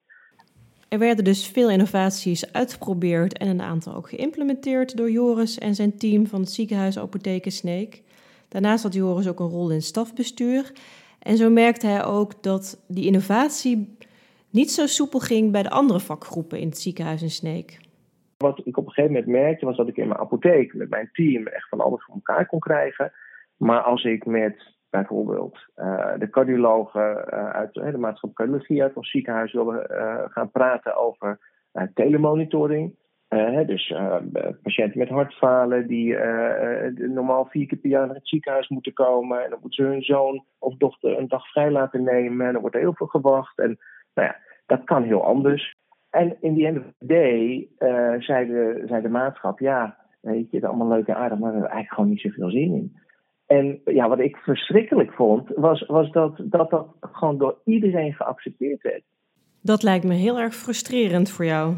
Er 0.96 1.02
werden 1.02 1.24
dus 1.24 1.48
veel 1.48 1.70
innovaties 1.70 2.54
uitgeprobeerd 2.54 3.38
en 3.38 3.48
een 3.48 3.62
aantal 3.62 3.96
ook 3.96 4.10
geïmplementeerd 4.10 4.98
door 4.98 5.12
Joris 5.12 5.58
en 5.58 5.76
zijn 5.76 5.98
team 5.98 6.28
van 6.28 6.40
het 6.40 6.52
ziekenhuis 6.52 7.00
Apotheken 7.00 7.52
Sneek. 7.52 8.04
Daarnaast 8.48 8.84
had 8.84 8.94
Joris 8.94 9.28
ook 9.28 9.40
een 9.40 9.50
rol 9.50 9.72
in 9.72 9.82
stafbestuur. 9.82 10.72
En 11.20 11.38
zo 11.38 11.50
merkte 11.50 11.88
hij 11.88 12.06
ook 12.06 12.44
dat 12.44 12.84
die 12.88 13.06
innovatie 13.06 13.98
niet 14.50 14.72
zo 14.72 14.86
soepel 14.86 15.20
ging 15.20 15.52
bij 15.52 15.64
de 15.64 15.70
andere 15.70 16.00
vakgroepen 16.00 16.60
in 16.60 16.68
het 16.68 16.78
ziekenhuis 16.78 17.22
in 17.22 17.30
Sneek. 17.30 17.80
Wat 18.38 18.62
ik 18.64 18.78
op 18.78 18.86
een 18.86 18.92
gegeven 18.92 19.14
moment 19.14 19.32
merkte 19.32 19.66
was 19.66 19.78
dat 19.78 19.88
ik 19.88 19.98
in 19.98 20.08
mijn 20.08 20.20
apotheek 20.20 20.74
met 20.74 20.90
mijn 20.90 21.10
team 21.14 21.48
echt 21.48 21.70
van 21.70 21.80
alles 21.80 22.04
voor 22.04 22.16
elkaar 22.16 22.46
kon 22.46 22.60
krijgen. 22.60 23.12
Maar 23.58 23.82
als 23.82 24.04
ik 24.04 24.26
met 24.26 24.75
bijvoorbeeld 24.98 25.58
uh, 25.78 26.14
de 26.18 26.30
cardiologen 26.30 27.26
uh, 27.34 27.50
uit 27.50 27.74
de 27.74 27.98
maatschappelijke 27.98 28.34
cardiologie 28.34 28.84
uit 28.84 28.96
ons 28.96 29.10
ziekenhuis 29.10 29.54
willen 29.54 29.88
uh, 29.92 30.24
gaan 30.26 30.52
praten 30.52 30.96
over 30.96 31.40
telemonitoring. 31.94 32.96
dus 33.66 33.96
patiënten 34.64 35.00
met 35.00 35.10
hartfalen 35.10 35.88
die 35.88 36.18
normaal 36.96 37.46
vier 37.46 37.68
keer 37.68 37.78
per 37.78 37.90
jaar 37.90 38.06
naar 38.06 38.16
het 38.16 38.28
ziekenhuis 38.28 38.68
moeten 38.68 38.94
komen. 38.94 39.44
En 39.44 39.50
dan 39.50 39.60
moeten 39.62 39.84
ze 39.84 39.92
hun 39.92 40.02
zoon 40.02 40.46
of 40.60 40.76
dochter 40.78 41.18
een 41.18 41.28
dag 41.28 41.48
vrij 41.48 41.72
laten 41.72 42.04
nemen. 42.04 42.46
En 42.46 42.52
dan 42.52 42.62
wordt 42.62 42.76
er 42.76 42.82
heel 42.82 42.96
veel 42.96 43.08
gewacht. 43.08 43.60
En 43.60 43.78
nou 44.14 44.28
ja, 44.28 44.38
dat 44.66 44.84
kan 44.84 45.04
heel 45.04 45.24
anders. 45.24 45.76
En 46.10 46.38
in 46.42 46.54
die 46.54 46.66
end 46.66 46.78
of 46.78 46.84
the 46.98 47.06
day 47.06 47.70
zei, 48.20 48.48
de, 48.48 48.84
zei 48.86 49.02
de 49.02 49.34
ja, 49.56 49.98
weet 50.22 50.52
je, 50.52 50.58
het 50.58 50.66
allemaal 50.66 50.88
leuk 50.88 51.08
en 51.08 51.16
aardig, 51.16 51.40
maar 51.40 51.52
we 51.52 51.58
hebben 51.58 51.72
eigenlijk 51.72 51.94
gewoon 51.94 52.10
niet 52.10 52.22
zoveel 52.22 52.50
zin 52.50 52.74
in. 52.74 53.04
En 53.46 53.82
ja, 53.86 54.08
wat 54.10 54.20
ik 54.20 54.38
verschrikkelijk 54.38 55.14
vond, 55.14 55.50
was, 55.56 55.86
was 55.86 56.12
dat, 56.12 56.42
dat 56.44 56.70
dat 56.70 56.88
gewoon 57.00 57.38
door 57.38 57.58
iedereen 57.66 58.14
geaccepteerd 58.14 58.82
werd. 58.82 59.04
Dat 59.62 59.84
lijkt 59.84 60.06
me 60.06 60.14
heel 60.14 60.40
erg 60.40 60.54
frustrerend 60.54 61.32
voor 61.32 61.46
jou. 61.46 61.74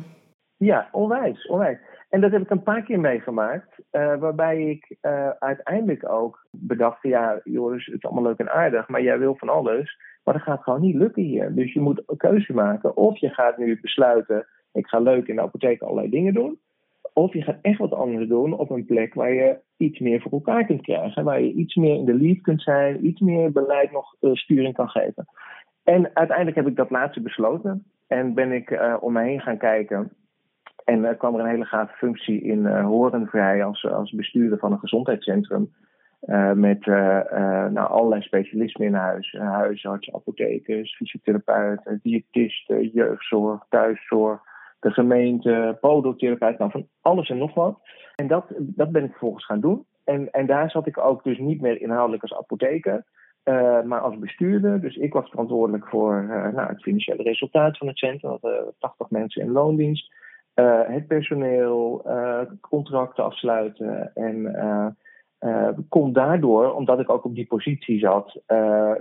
Ja, 0.58 0.90
onwijs, 0.92 1.48
onwijs. 1.48 1.80
En 2.10 2.22
dat 2.22 2.32
heb 2.32 2.42
ik 2.42 2.50
een 2.50 2.64
paar 2.64 2.84
keer 2.84 3.00
meegemaakt, 3.00 3.80
uh, 3.92 4.18
waarbij 4.18 4.62
ik 4.62 4.98
uh, 5.02 5.30
uiteindelijk 5.30 6.10
ook 6.10 6.48
bedacht: 6.52 7.02
ja, 7.02 7.40
Joris, 7.44 7.86
het 7.86 7.96
is 7.96 8.04
allemaal 8.04 8.24
leuk 8.24 8.38
en 8.38 8.52
aardig, 8.52 8.88
maar 8.88 9.02
jij 9.02 9.20
wil 9.20 9.36
van 9.36 9.50
alles, 9.50 9.98
maar 10.24 10.34
dat 10.34 10.44
gaat 10.44 10.64
gewoon 10.64 10.82
niet 10.82 10.96
lukken 10.96 11.24
hier. 11.24 11.54
Dus 11.54 11.74
je 11.74 11.80
moet 11.80 12.04
een 12.06 12.18
keuze 12.18 12.54
maken. 12.54 12.98
Of 12.98 13.18
je 13.18 13.30
gaat 13.30 13.58
nu 13.58 13.80
besluiten: 13.82 14.48
ik 14.72 14.88
ga 14.88 15.00
leuk 15.00 15.28
in 15.28 15.36
de 15.36 15.42
apotheek 15.42 15.82
allerlei 15.82 16.10
dingen 16.10 16.34
doen. 16.34 16.60
Of 17.18 17.34
je 17.34 17.42
gaat 17.42 17.58
echt 17.62 17.78
wat 17.78 17.94
anders 17.94 18.28
doen 18.28 18.58
op 18.58 18.70
een 18.70 18.86
plek 18.86 19.14
waar 19.14 19.34
je 19.34 19.60
iets 19.78 20.00
meer 20.00 20.22
voor 20.22 20.32
elkaar 20.32 20.66
kunt 20.66 20.82
krijgen. 20.82 21.24
Waar 21.24 21.42
je 21.42 21.54
iets 21.54 21.76
meer 21.76 21.96
in 21.96 22.06
de 22.06 22.14
lead 22.14 22.42
kunt 22.42 22.62
zijn, 22.62 23.06
iets 23.06 23.20
meer 23.20 23.52
beleid 23.52 23.92
nog 23.92 24.16
uh, 24.22 24.34
sturing 24.34 24.74
kan 24.74 24.90
geven. 24.90 25.26
En 25.84 26.12
uiteindelijk 26.14 26.58
heb 26.58 26.68
ik 26.68 26.76
dat 26.76 26.90
laatste 26.90 27.22
besloten. 27.22 27.86
En 28.08 28.34
ben 28.34 28.52
ik 28.52 28.70
uh, 28.72 28.98
om 29.00 29.14
me 29.14 29.24
heen 29.24 29.42
gaan 29.42 29.58
kijken. 29.58 30.12
En 30.86 31.00
uh, 31.00 31.10
kwam 31.18 31.34
er 31.34 31.40
een 31.40 31.50
hele 31.50 31.66
gave 31.66 31.94
functie 31.94 32.42
in 32.42 32.68
Horen 32.68 33.28
vrij 33.28 33.64
als, 33.64 33.86
als 33.86 34.12
bestuurder 34.12 34.58
van 34.58 34.72
een 34.72 34.80
gezondheidscentrum. 34.80 35.74
met 36.54 36.86
nou, 36.86 37.90
allerlei 37.90 38.22
specialismen 38.22 38.88
in 38.88 38.94
huis. 38.94 39.32
huisarts, 39.32 40.14
apothekers, 40.14 40.96
fysiotherapeuten, 40.96 42.00
diëtisten, 42.04 42.88
jeugdzorg, 42.88 43.66
thuiszorg 43.70 44.47
de 44.80 44.92
gemeente, 44.92 45.78
podotherapeut, 45.82 46.58
nou 46.58 46.72
van 46.72 46.88
alles 47.02 47.30
en 47.30 47.38
nog 47.38 47.54
wat. 47.54 47.80
En 48.16 48.28
dat, 48.28 48.46
dat 48.58 48.92
ben 48.92 49.04
ik 49.04 49.10
vervolgens 49.10 49.46
gaan 49.46 49.60
doen. 49.60 49.86
En, 50.04 50.32
en 50.32 50.46
daar 50.46 50.70
zat 50.70 50.88
ik 50.88 50.98
ook 50.98 51.24
dus 51.24 51.38
niet 51.38 51.62
meer 51.62 51.82
inhoudelijk 51.82 52.22
als 52.22 52.34
apotheker, 52.34 53.06
uh, 53.44 53.82
maar 53.82 54.00
als 54.00 54.20
bestuurder. 54.20 54.82
Dus 54.82 54.96
ik 54.96 55.14
was 55.14 55.30
verantwoordelijk 55.30 55.88
voor 55.88 56.22
uh, 56.22 56.30
nou, 56.30 56.68
het 56.68 56.82
financiële 56.82 57.24
resultaat 57.24 57.78
van 57.78 57.88
het 57.88 57.98
centrum. 57.98 58.38
We 58.42 58.48
hadden 58.48 58.74
80 58.80 59.10
mensen 59.10 59.42
in 59.42 59.52
loondienst. 59.52 60.16
Het 60.88 61.08
personeel, 61.08 62.06
contracten 62.62 63.24
afsluiten 63.24 64.12
en 64.14 64.98
komt 65.90 66.16
daardoor, 66.16 66.74
omdat 66.74 67.00
ik 67.00 67.10
ook 67.10 67.26
op 67.26 67.36
die 67.36 67.48
positie 67.48 68.00
zat, 68.00 68.42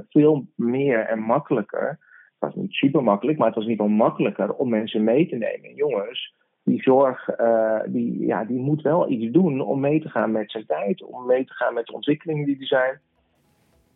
veel 0.09 0.47
meer 0.55 1.01
en 1.01 1.19
makkelijker. 1.19 1.99
Het 2.39 2.55
was 2.55 2.63
niet 2.63 2.73
super 2.73 3.03
makkelijk, 3.03 3.39
maar 3.39 3.47
het 3.47 3.57
was 3.57 3.65
in 3.65 3.71
ieder 3.71 3.87
geval 3.87 3.99
makkelijker 4.07 4.55
om 4.55 4.69
mensen 4.69 5.05
mee 5.05 5.29
te 5.29 5.37
nemen. 5.37 5.75
Jongens, 5.75 6.35
die 6.63 6.83
zorg, 6.83 7.41
uh, 7.41 7.81
die, 7.87 8.27
ja, 8.27 8.45
die 8.45 8.59
moet 8.59 8.83
wel 8.83 9.11
iets 9.11 9.33
doen 9.33 9.61
om 9.61 9.81
mee 9.81 10.01
te 10.01 10.09
gaan 10.09 10.33
met 10.33 10.51
zijn 10.51 10.67
tijd, 10.67 11.05
om 11.05 11.27
mee 11.27 11.45
te 11.45 11.53
gaan 11.53 11.75
met 11.75 11.87
de 11.87 11.93
ontwikkelingen 11.93 12.47
die 12.47 12.59
er 12.61 12.67
zijn. 12.67 13.01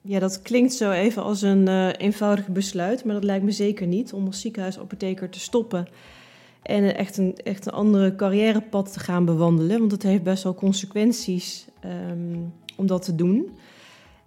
Ja, 0.03 0.19
dat 0.19 0.43
klinkt 0.43 0.73
zo 0.73 0.91
even 0.91 1.23
als 1.23 1.43
een 1.43 1.91
eenvoudig 1.91 2.49
besluit, 2.49 3.05
maar 3.05 3.15
dat 3.15 3.25
lijkt 3.25 3.45
me 3.45 3.51
zeker 3.51 3.87
niet 3.87 4.13
om 4.13 4.27
als 4.27 4.41
ziekenhuisapotheker 4.41 5.31
te 5.31 5.41
stoppen 5.41 5.87
en 6.63 6.97
echt 6.97 7.17
een, 7.17 7.35
echt 7.37 7.67
een 7.67 7.73
andere 7.73 8.15
carrièrepad 8.15 8.93
te 8.93 9.01
gaan 9.01 9.25
bewandelen. 9.25 9.79
Want 9.79 9.93
het 9.93 10.03
heeft 10.03 10.23
best 10.23 10.43
wel 10.43 10.55
consequenties 10.55 11.69
um, 11.85 12.53
om 12.77 12.87
dat 12.87 13.05
te 13.05 13.15
doen. 13.15 13.51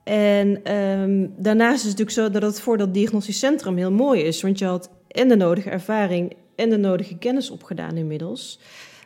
En 0.04 0.76
um, 0.76 1.34
daarnaast 1.38 1.86
is 1.86 1.90
het 1.90 2.00
natuurlijk 2.00 2.34
zo 2.34 2.40
dat 2.40 2.52
het 2.52 2.62
voor 2.62 2.78
dat 2.78 2.94
diagnostisch 2.94 3.40
centrum 3.40 3.78
heel 3.78 3.92
mooi 3.92 4.22
is. 4.22 4.42
Want 4.42 4.60
je 4.60 4.66
had 4.66 4.92
en 5.08 5.28
de 5.28 5.36
nodige 5.36 5.70
ervaring 5.70 6.34
en 6.56 6.70
de 6.70 6.78
nodige 6.78 7.18
kennis 7.18 7.50
opgedaan 7.50 7.98
inmiddels. 7.98 8.60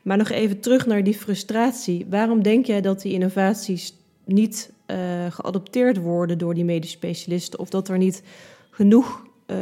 Maar 0.03 0.17
nog 0.17 0.29
even 0.29 0.59
terug 0.59 0.85
naar 0.85 1.03
die 1.03 1.13
frustratie. 1.13 2.05
Waarom 2.09 2.43
denk 2.43 2.65
jij 2.65 2.81
dat 2.81 3.01
die 3.01 3.13
innovaties 3.13 3.93
niet 4.25 4.73
uh, 4.91 4.97
geadopteerd 5.29 5.97
worden 5.97 6.37
door 6.37 6.53
die 6.53 6.65
medisch 6.65 6.91
specialisten? 6.91 7.59
Of 7.59 7.69
dat 7.69 7.87
er 7.87 7.97
niet 7.97 8.23
genoeg 8.69 9.25
uh, 9.47 9.57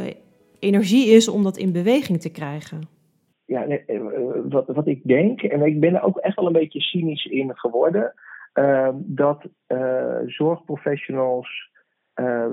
energie 0.58 1.06
is 1.06 1.28
om 1.28 1.42
dat 1.42 1.56
in 1.56 1.72
beweging 1.72 2.20
te 2.20 2.30
krijgen? 2.30 2.94
ja, 3.46 3.66
eh, 3.66 4.00
wat, 4.48 4.66
wat 4.66 4.86
ik 4.86 5.00
denk, 5.02 5.42
en 5.42 5.62
ik 5.62 5.80
ben 5.80 5.94
er 5.94 6.02
ook 6.02 6.16
echt 6.16 6.36
wel 6.36 6.46
een 6.46 6.52
beetje 6.52 6.80
cynisch 6.80 7.24
in 7.24 7.56
geworden, 7.56 8.14
uh, 8.58 8.88
dat 8.94 9.48
uh, 9.68 10.16
zorgprofessionals 10.26 11.70
uh, 12.14 12.46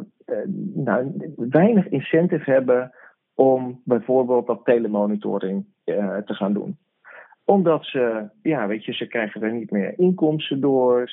nou, 0.74 1.34
weinig 1.36 1.88
incentive 1.88 2.52
hebben 2.52 2.92
om 3.34 3.82
bijvoorbeeld 3.84 4.48
dat 4.48 4.66
telemonitoring 4.66 5.66
te 6.26 6.34
gaan 6.34 6.54
doen 6.54 6.78
omdat 7.46 7.86
ze, 7.86 8.30
ja, 8.42 8.68
weet 8.68 8.86
je, 8.86 8.94
ze 8.94 9.08
krijgen 9.08 9.42
er 9.42 9.52
niet 9.52 9.72
meer 9.72 10.00
inkomsten 10.00 10.62
door, 10.62 11.12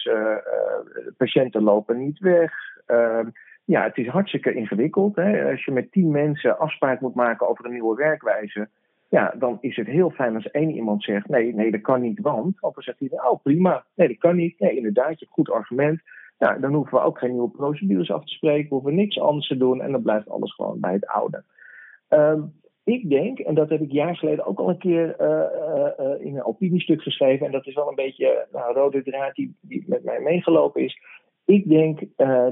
patiënten 1.16 1.62
lopen 1.62 1.98
niet 1.98 2.18
weg. 2.18 2.52
Ehm, 2.86 3.28
ja, 3.64 3.82
het 3.82 3.96
is 3.96 4.06
hartstikke 4.06 4.54
ingewikkeld. 4.54 5.16
Hè? 5.16 5.50
Als 5.50 5.64
je 5.64 5.72
met 5.72 5.92
tien 5.92 6.10
mensen 6.10 6.58
afspraak 6.58 7.00
moet 7.00 7.14
maken 7.14 7.48
over 7.48 7.64
een 7.64 7.72
nieuwe 7.72 7.96
werkwijze, 7.96 8.68
ja, 9.10 9.34
dan 9.38 9.58
is 9.60 9.76
het 9.76 9.86
heel 9.86 10.10
fijn 10.10 10.34
als 10.34 10.50
één 10.50 10.70
iemand 10.70 11.02
zegt: 11.02 11.28
nee, 11.28 11.54
nee, 11.54 11.70
dat 11.70 11.80
kan 11.80 12.00
niet, 12.00 12.20
want. 12.20 12.62
Of 12.62 12.74
dan 12.74 12.82
zegt 12.82 12.98
hij: 12.98 13.08
oh 13.10 13.42
prima, 13.42 13.84
nee, 13.94 14.08
dat 14.08 14.18
kan 14.18 14.36
niet. 14.36 14.58
Nee, 14.58 14.76
inderdaad, 14.76 15.10
je 15.10 15.24
hebt 15.24 15.32
goed 15.32 15.50
argument. 15.50 16.00
Ja, 16.38 16.58
dan 16.58 16.74
hoeven 16.74 16.98
we 16.98 17.04
ook 17.04 17.18
geen 17.18 17.30
nieuwe 17.30 17.50
procedures 17.50 18.10
af 18.10 18.24
te 18.24 18.32
spreken, 18.32 18.68
we 18.68 18.74
hoeven 18.74 18.94
niks 18.94 19.20
anders 19.20 19.46
te 19.46 19.56
doen 19.56 19.80
en 19.80 19.92
dan 19.92 20.02
blijft 20.02 20.28
alles 20.28 20.54
gewoon 20.54 20.80
bij 20.80 20.92
het 20.92 21.06
oude. 21.06 21.44
Um, 22.08 22.52
ik 22.84 23.08
denk, 23.08 23.38
en 23.38 23.54
dat 23.54 23.68
heb 23.68 23.80
ik 23.80 23.92
jaar 23.92 24.16
geleden 24.16 24.46
ook 24.46 24.58
al 24.58 24.68
een 24.68 24.78
keer 24.78 25.16
uh, 25.20 25.26
uh, 26.06 26.26
in 26.26 26.36
een 26.36 26.44
opiniestuk 26.44 27.02
geschreven, 27.02 27.46
en 27.46 27.52
dat 27.52 27.66
is 27.66 27.74
wel 27.74 27.88
een 27.88 27.94
beetje 27.94 28.46
nou, 28.52 28.68
een 28.68 28.74
rode 28.74 29.02
draad 29.02 29.34
die, 29.34 29.56
die 29.60 29.84
met 29.86 30.04
mij 30.04 30.20
meegelopen 30.20 30.82
is. 30.82 30.98
Ik 31.44 31.68
denk 31.68 32.00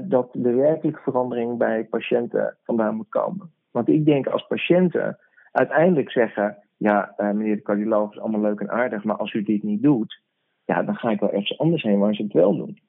dat 0.09 0.29
de 0.33 0.53
werkelijke 0.53 1.01
verandering 1.01 1.57
bij 1.57 1.83
patiënten 1.83 2.57
vandaan 2.63 2.95
moet 2.95 3.09
komen. 3.09 3.51
Want 3.71 3.89
ik 3.89 4.05
denk 4.05 4.27
als 4.27 4.47
patiënten 4.47 5.17
uiteindelijk 5.51 6.11
zeggen: 6.11 6.57
Ja, 6.77 7.13
uh, 7.17 7.31
meneer 7.31 7.55
de 7.55 7.61
cardioloog 7.61 8.11
is 8.11 8.19
allemaal 8.19 8.41
leuk 8.41 8.59
en 8.59 8.69
aardig, 8.69 9.03
maar 9.03 9.17
als 9.17 9.33
u 9.33 9.43
dit 9.43 9.63
niet 9.63 9.81
doet, 9.81 10.21
ja, 10.65 10.83
dan 10.83 10.95
ga 10.95 11.09
ik 11.09 11.19
wel 11.19 11.31
ergens 11.31 11.57
anders 11.57 11.83
heen 11.83 11.99
waar 11.99 12.15
ze 12.15 12.23
het 12.23 12.33
wel 12.33 12.55
doen. 12.55 12.79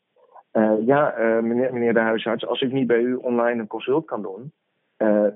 Uh, 0.52 0.86
ja, 0.86 1.18
uh, 1.18 1.42
meneer, 1.42 1.72
meneer, 1.72 1.94
de 1.94 2.00
huisarts, 2.00 2.46
als 2.46 2.60
ik 2.60 2.72
niet 2.72 2.86
bij 2.86 3.00
u 3.00 3.14
online 3.14 3.60
een 3.60 3.66
consult 3.66 4.04
kan 4.04 4.22
doen, 4.22 4.52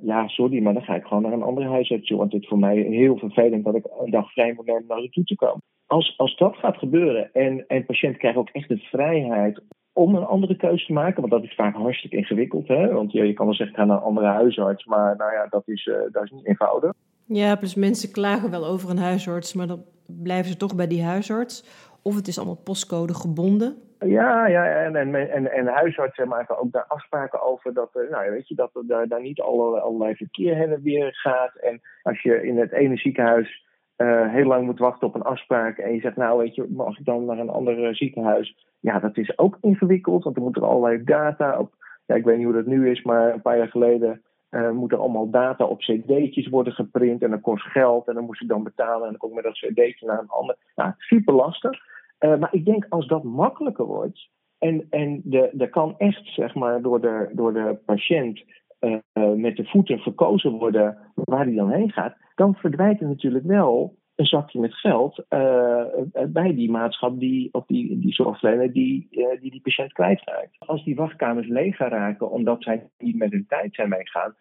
ja, 0.01 0.29
sorry, 0.29 0.63
maar 0.63 0.73
dan 0.73 0.83
ga 0.83 0.95
ik 0.95 1.05
gewoon 1.05 1.23
naar 1.23 1.33
een 1.33 1.43
andere 1.43 1.69
huisarts. 1.69 2.11
Want 2.11 2.33
het 2.33 2.43
is 2.43 2.49
voor 2.49 2.59
mij 2.59 2.77
heel 2.77 3.19
vervelend 3.19 3.65
dat 3.65 3.75
ik 3.75 3.87
een 3.99 4.11
dag 4.11 4.33
vrij 4.33 4.53
moet 4.53 4.67
nemen 4.67 4.85
naar 4.89 5.03
u 5.03 5.09
toe 5.09 5.25
te 5.25 5.37
komen. 5.37 5.63
Als, 5.87 6.15
als 6.17 6.37
dat 6.37 6.57
gaat 6.57 6.77
gebeuren 6.77 7.33
en, 7.33 7.65
en 7.67 7.85
patiënt 7.85 8.17
krijgt 8.17 8.39
ook 8.39 8.49
echt 8.49 8.69
de 8.69 8.79
vrijheid 8.79 9.63
om 9.93 10.15
een 10.15 10.25
andere 10.25 10.57
keuze 10.57 10.87
te 10.87 10.93
maken. 10.93 11.21
Want 11.21 11.33
dat 11.33 11.43
is 11.43 11.55
vaak 11.55 11.75
hartstikke 11.75 12.17
ingewikkeld. 12.17 12.69
Hè? 12.69 12.93
Want 12.93 13.13
je, 13.13 13.27
je 13.27 13.33
kan 13.33 13.47
wel 13.47 13.55
zeggen, 13.55 13.77
ga 13.77 13.85
naar 13.85 13.97
een 13.97 14.03
andere 14.03 14.27
huisarts. 14.27 14.85
Maar 14.85 15.17
nou 15.17 15.33
ja, 15.33 15.47
dat 15.47 15.69
is, 15.69 15.91
dat 16.13 16.25
is 16.25 16.31
niet 16.31 16.47
eenvoudig. 16.47 16.93
Ja, 17.27 17.57
plus 17.57 17.75
mensen 17.75 18.13
klagen 18.13 18.51
wel 18.51 18.67
over 18.67 18.91
een 18.91 18.99
huisarts, 18.99 19.55
maar 19.55 19.67
dan 19.67 19.85
blijven 20.07 20.51
ze 20.51 20.57
toch 20.57 20.77
bij 20.77 20.87
die 20.87 21.05
huisarts. 21.05 21.65
Of 22.03 22.17
het 22.17 22.29
is 22.29 22.39
allemaal 22.39 22.63
postcode 22.65 23.15
gebonden. 23.15 23.77
Ja, 23.99 24.47
ja 24.47 24.67
en, 24.67 24.97
en, 24.97 25.31
en, 25.31 25.53
en 25.53 25.67
huisartsen 25.67 26.29
maken 26.29 26.59
ook 26.59 26.73
daar 26.73 26.85
afspraken 26.89 27.43
over 27.43 27.75
dat, 27.75 27.95
er, 27.95 28.07
nou, 28.11 28.31
weet 28.31 28.49
je, 28.49 28.55
dat 28.55 28.71
er 28.75 28.87
daar, 28.87 29.09
daar 29.09 29.23
niet 29.23 29.41
alle, 29.41 29.81
allerlei 29.81 30.15
verkeer 30.15 30.55
heen 30.57 30.73
en 30.73 30.83
weer 30.83 31.15
gaat. 31.15 31.55
En 31.55 31.81
als 32.03 32.23
je 32.23 32.47
in 32.47 32.59
het 32.59 32.73
ene 32.73 32.97
ziekenhuis 32.97 33.65
uh, 33.97 34.33
heel 34.33 34.47
lang 34.47 34.65
moet 34.65 34.79
wachten 34.79 35.07
op 35.07 35.15
een 35.15 35.23
afspraak 35.23 35.79
en 35.79 35.95
je 35.95 36.01
zegt, 36.01 36.17
nou 36.17 36.39
weet 36.39 36.55
je, 36.55 36.67
mag 36.69 36.99
ik 36.99 37.05
dan 37.05 37.25
naar 37.25 37.39
een 37.39 37.49
ander 37.49 37.97
ziekenhuis? 37.97 38.57
Ja, 38.81 38.99
dat 38.99 39.17
is 39.17 39.39
ook 39.39 39.59
ingewikkeld, 39.61 40.25
want 40.25 40.37
er 40.37 40.43
moeten 40.43 40.63
allerlei 40.63 41.05
data 41.05 41.59
op. 41.59 41.73
Ja, 42.07 42.15
ik 42.15 42.25
weet 42.25 42.37
niet 42.37 42.47
hoe 42.47 42.55
dat 42.55 42.67
nu 42.67 42.91
is, 42.91 43.03
maar 43.03 43.33
een 43.33 43.43
paar 43.43 43.57
jaar 43.57 43.69
geleden 43.69 44.23
uh, 44.55 44.71
moeten 44.71 44.99
allemaal 44.99 45.31
data 45.31 45.65
op 45.65 45.79
cd'tjes 45.79 46.49
worden 46.49 46.73
geprint 46.73 47.23
en 47.23 47.31
dat 47.31 47.41
kost 47.41 47.65
geld 47.65 48.09
en 48.09 48.15
dan 48.15 48.25
moest 48.25 48.43
ik 48.43 48.49
dan 48.49 48.63
betalen 48.63 49.03
en 49.03 49.09
dan 49.09 49.17
kom 49.17 49.29
ik 49.29 49.35
met 49.35 49.45
dat 49.45 49.55
cd'tje 49.55 50.07
naar 50.07 50.19
een 50.19 50.29
ander. 50.29 50.57
Nou, 50.75 50.93
super 50.99 51.35
lastig. 51.35 51.79
Uh, 52.21 52.37
maar 52.37 52.55
ik 52.55 52.65
denk 52.65 52.87
als 52.89 53.07
dat 53.07 53.23
makkelijker 53.23 53.85
wordt 53.85 54.29
en, 54.59 54.87
en 54.91 55.21
de, 55.25 55.51
er 55.59 55.71
kan 55.71 55.95
echt 55.99 56.27
zeg 56.27 56.55
maar 56.55 56.83
door 56.83 57.01
de, 57.01 57.31
door 57.33 57.53
de 57.53 57.79
patiënt 57.85 58.45
uh, 58.81 58.99
met 59.35 59.57
de 59.57 59.65
voeten 59.65 59.99
verkozen 59.99 60.53
worden 60.53 60.99
waar 61.15 61.45
hij 61.45 61.55
dan 61.55 61.71
heen 61.71 61.93
gaat, 61.93 62.17
dan 62.35 62.55
verdwijnt 62.55 63.01
er 63.01 63.09
natuurlijk 63.09 63.45
wel 63.45 63.97
een 64.17 64.27
zakje 64.27 64.61
met 64.61 64.75
geld 64.75 65.25
uh, 65.31 65.85
bij 66.29 66.55
die 66.55 66.71
maatschap 66.71 67.19
die, 67.19 67.49
of 67.53 67.67
die, 67.67 67.99
die 67.99 68.13
zorgverlener 68.13 68.73
die, 68.73 69.09
uh, 69.11 69.41
die 69.41 69.51
die 69.51 69.61
patiënt 69.61 69.93
kwijtraakt. 69.93 70.57
Als 70.59 70.85
die 70.85 70.95
wachtkamers 70.95 71.49
leeg 71.49 71.77
gaan 71.77 71.89
raken 71.89 72.31
omdat 72.31 72.63
zij 72.63 72.89
niet 72.99 73.17
met 73.17 73.31
hun 73.31 73.47
tijd 73.49 73.75
zijn 73.75 73.89
meegaan, 73.89 74.35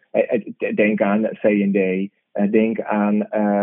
denk 0.74 1.00
aan 1.00 1.28
V&D, 1.32 2.10
denk 2.50 2.80
aan, 2.80 3.16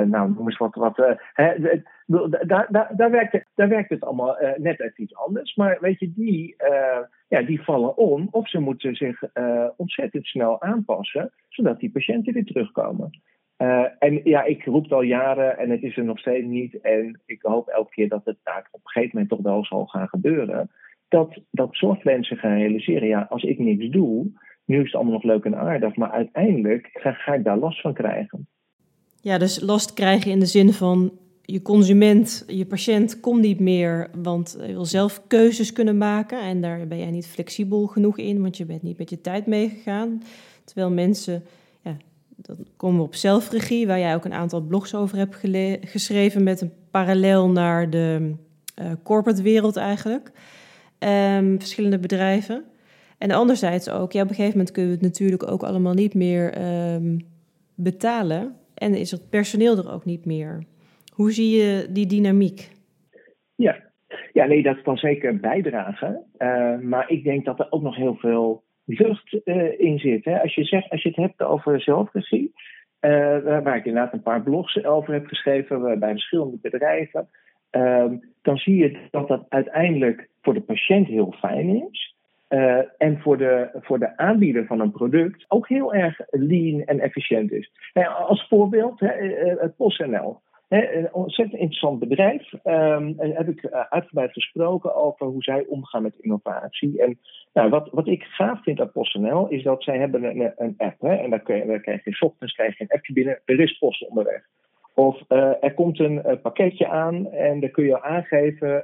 nou 0.10 0.34
noem 0.34 0.46
eens 0.46 0.58
wat, 0.58 0.76
wat 0.76 1.18
hè, 1.34 1.80
daar, 2.06 2.68
daar, 2.70 2.92
daar, 2.96 3.12
werkt 3.12 3.32
het, 3.32 3.46
daar 3.56 3.70
werkt 3.70 3.90
het 3.90 4.04
allemaal 4.04 4.38
net 4.56 4.80
even 4.80 5.04
iets 5.04 5.16
anders. 5.16 5.56
Maar 5.56 5.78
weet 5.82 6.00
je, 6.00 6.12
die, 6.14 6.56
ja, 7.28 7.42
die 7.42 7.62
vallen 7.62 7.98
om 7.98 8.28
of 8.32 8.50
ze 8.50 8.60
moeten 8.60 8.96
zich 8.96 9.24
ontzettend 9.78 10.26
snel 10.26 10.62
aanpassen, 10.62 11.32
zodat 11.50 11.80
die 11.80 11.92
patiënten 11.92 12.34
weer 12.34 12.46
terugkomen. 12.46 13.10
Uh, 13.62 13.86
en 14.00 14.22
ja, 14.24 14.44
ik 14.44 14.66
roep 14.66 14.84
het 14.84 14.92
al 14.92 15.02
jaren 15.02 15.58
en 15.58 15.70
het 15.70 15.84
is 15.84 15.98
er 15.98 16.04
nog 16.04 16.20
steeds 16.20 16.46
niet. 16.46 16.82
En 16.82 17.22
ik 17.26 17.42
hoop 17.42 17.68
elke 17.68 17.90
keer 17.90 18.10
dat 18.10 18.26
het 18.26 18.38
daar 18.44 18.68
op 18.72 18.80
een 18.84 18.92
gegeven 18.92 19.12
moment 19.14 19.30
toch 19.30 19.42
wel 19.42 19.66
zal 19.66 19.86
gaan 19.86 20.08
gebeuren. 20.08 20.72
Dat, 21.08 21.42
dat 21.52 21.70
zorgmensen 21.72 22.38
gaan 22.38 22.58
realiseren, 22.58 23.08
ja, 23.08 23.28
als 23.30 23.44
ik 23.44 23.60
niks 23.60 23.90
doe, 23.90 24.32
nu 24.66 24.78
is 24.78 24.86
het 24.86 24.96
allemaal 24.96 25.14
nog 25.14 25.24
leuk 25.24 25.46
en 25.46 25.56
aardig, 25.56 25.96
maar 25.96 26.12
uiteindelijk 26.12 26.90
ga, 26.94 27.12
ga 27.12 27.34
ik 27.34 27.44
daar 27.44 27.58
last 27.58 27.82
van 27.82 27.94
krijgen. 27.94 28.48
Ja, 29.22 29.38
dus 29.38 29.62
last 29.62 29.94
krijgen 29.94 30.32
in 30.32 30.40
de 30.40 30.46
zin 30.46 30.74
van 30.74 31.12
je 31.42 31.62
consument, 31.62 32.44
je 32.48 32.66
patiënt 32.66 33.20
komt 33.20 33.42
niet 33.42 33.60
meer, 33.60 34.10
want 34.22 34.58
je 34.68 34.74
wil 34.74 34.86
zelf 34.86 35.28
keuzes 35.28 35.74
kunnen 35.74 35.98
maken. 35.98 36.42
En 36.42 36.62
daar 36.62 36.88
ben 36.88 36.98
jij 36.98 37.12
niet 37.12 37.28
flexibel 37.28 37.86
genoeg 37.88 38.18
in, 38.18 38.42
want 38.42 38.58
je 38.58 38.66
bent 38.66 38.82
niet 38.82 38.98
met 38.98 39.10
je 39.10 39.22
tijd 39.22 39.46
meegegaan. 39.46 40.22
Terwijl 40.66 40.92
mensen 40.92 41.44
dan 42.42 42.58
komen 42.78 42.98
we 42.98 43.06
op 43.06 43.16
zelfregie, 43.16 43.88
waar 43.88 44.00
jij 44.00 44.16
ook 44.16 44.26
een 44.26 44.34
aantal 44.34 44.62
blogs 44.62 44.96
over 44.96 45.18
hebt 45.18 45.36
geschreven 45.82 46.44
met 46.44 46.62
een 46.62 46.74
parallel 46.92 47.50
naar 47.50 47.90
de 47.90 48.36
uh, 48.82 48.92
corporate 49.04 49.42
wereld 49.42 49.78
eigenlijk. 49.78 50.32
Um, 51.00 51.60
verschillende 51.60 52.00
bedrijven. 52.00 52.64
En 53.18 53.32
anderzijds 53.32 53.90
ook, 53.90 54.12
ja, 54.12 54.22
op 54.22 54.30
een 54.30 54.36
gegeven 54.36 54.58
moment 54.58 54.72
kunnen 54.72 54.92
we 54.92 54.98
het 54.98 55.08
natuurlijk 55.08 55.52
ook 55.52 55.64
allemaal 55.64 55.94
niet 55.94 56.14
meer 56.14 56.62
um, 56.94 57.26
betalen. 57.76 58.56
En 58.74 58.96
is 58.96 59.12
het 59.12 59.30
personeel 59.30 59.78
er 59.78 59.94
ook 59.94 60.06
niet 60.06 60.26
meer. 60.26 60.64
Hoe 61.14 61.32
zie 61.32 61.58
je 61.58 61.88
die 61.90 62.06
dynamiek? 62.06 62.72
Ja, 63.56 63.78
ja 64.34 64.46
nee, 64.46 64.64
dat 64.64 64.82
kan 64.82 64.98
zeker 64.98 65.40
bijdragen. 65.40 66.24
Uh, 66.38 66.80
maar 66.80 67.10
ik 67.10 67.24
denk 67.24 67.46
dat 67.46 67.60
er 67.60 67.68
ook 67.70 67.82
nog 67.82 67.96
heel 67.96 68.16
veel 68.16 68.64
vlucht 68.88 69.40
uh, 69.46 69.80
in 69.80 70.00
zit. 70.00 70.26
Hè? 70.26 70.42
Als, 70.42 70.56
je 70.56 70.64
zegt, 70.64 70.90
als 70.90 71.02
je 71.02 71.10
het 71.10 71.18
hebt 71.18 71.42
over 71.42 71.82
zelfregie, 71.82 72.54
uh, 73.02 73.12
waar 73.40 73.76
ik 73.76 73.86
inderdaad 73.86 74.14
een 74.14 74.22
paar 74.22 74.42
blogs 74.42 74.84
over 74.84 75.14
heb 75.14 75.26
geschreven 75.26 76.00
bij 76.00 76.12
verschillende 76.12 76.58
bedrijven, 76.62 77.28
uh, 77.72 78.06
dan 78.42 78.58
zie 78.58 78.76
je 78.76 78.98
dat 79.12 79.28
dat 79.28 79.46
uiteindelijk 79.50 80.30
voor 80.42 80.54
de 80.54 80.62
patiënt 80.62 81.08
heel 81.08 81.36
fijn 81.40 81.88
is. 81.90 82.16
En 82.98 83.20
voor 83.20 83.38
de, 83.38 83.70
voor 83.74 84.00
de 84.00 84.18
aanbieder 84.18 84.66
van 84.66 84.80
een 84.80 84.92
product 84.92 85.46
ook 85.48 85.68
heel 85.68 85.94
erg 85.94 86.20
lean 86.30 86.84
en 86.84 87.00
efficiënt 87.00 87.52
is. 87.52 87.72
als 88.28 88.48
voorbeeld, 88.48 89.00
hè, 89.00 89.08
het 89.60 89.76
PostNL. 89.76 90.42
Een 90.72 91.14
ontzettend 91.14 91.60
interessant 91.60 92.00
bedrijf. 92.00 92.54
Um, 92.64 93.16
heb 93.18 93.48
ik 93.50 93.64
uh, 93.64 93.80
uitgebreid 93.90 94.32
gesproken 94.32 94.96
over 94.96 95.26
hoe 95.26 95.44
zij 95.44 95.66
omgaan 95.68 96.02
met 96.02 96.20
innovatie. 96.20 97.02
En 97.02 97.20
nou, 97.54 97.70
wat, 97.70 97.90
wat 97.92 98.08
ik 98.08 98.24
gaaf 98.24 98.64
vind 98.64 98.82
aan 98.82 98.92
PostNL 98.92 99.48
is 99.48 99.64
dat 99.64 99.84
zij 99.84 99.98
hebben 99.98 100.24
een, 100.58 100.74
app. 100.78 101.02
Hè, 101.02 101.16
en 101.16 101.30
daar, 101.30 101.40
kun 101.40 101.56
je, 101.56 101.66
daar 101.66 101.80
krijg 101.80 102.04
je 102.04 102.18
ochtends 102.20 102.54
krijg 102.54 102.78
je 102.78 102.84
een 102.84 102.98
appje 102.98 103.14
binnen. 103.14 103.42
Er 103.46 103.60
is 103.60 103.78
post 103.78 104.08
onderweg. 104.08 104.42
Of 104.94 105.22
uh, 105.30 105.64
er 105.64 105.74
komt 105.74 106.00
een 106.00 106.22
uh, 106.26 106.34
pakketje 106.42 106.88
aan 106.88 107.32
en 107.32 107.60
dan 107.60 107.72
kun 107.72 107.86
je 107.86 108.04
aangeven: 108.04 108.84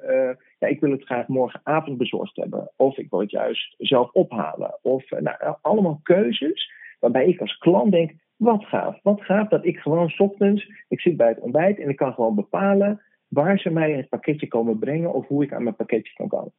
ja, 0.60 0.67
ik 0.67 0.79
wil 0.79 0.91
het 0.91 1.06
graag 1.06 1.27
morgenavond 1.27 1.98
bezorgd 1.98 2.36
hebben. 2.36 2.72
Of 2.75 2.98
ik 2.98 3.10
wil 3.10 3.20
het 3.20 3.32
juist 3.32 3.75
zelf 3.77 4.12
ophalen. 4.12 4.79
Of 4.82 5.10
nou, 5.10 5.56
allemaal 5.62 6.00
keuzes 6.03 6.72
waarbij 7.00 7.27
ik 7.27 7.41
als 7.41 7.58
klant 7.58 7.91
denk: 7.91 8.12
wat 8.38 8.65
gaaf. 8.65 9.00
Wat 9.03 9.22
gaaf 9.22 9.48
dat 9.48 9.65
ik 9.65 9.77
gewoon 9.77 10.13
ochtends, 10.17 10.72
ik 10.88 11.01
zit 11.01 11.17
bij 11.17 11.27
het 11.27 11.39
ontbijt 11.39 11.79
en 11.79 11.89
ik 11.89 11.96
kan 11.96 12.13
gewoon 12.13 12.36
bepalen 12.36 13.01
waar 13.27 13.60
ze 13.60 13.70
mij 13.70 13.91
het 13.91 14.10
pakketje 14.10 14.48
komen 14.48 14.79
brengen 14.79 15.13
of 15.13 15.27
hoe 15.27 15.44
ik 15.44 15.53
aan 15.53 15.63
mijn 15.63 15.75
pakketje 15.75 16.13
kan 16.13 16.27
komen. 16.27 16.53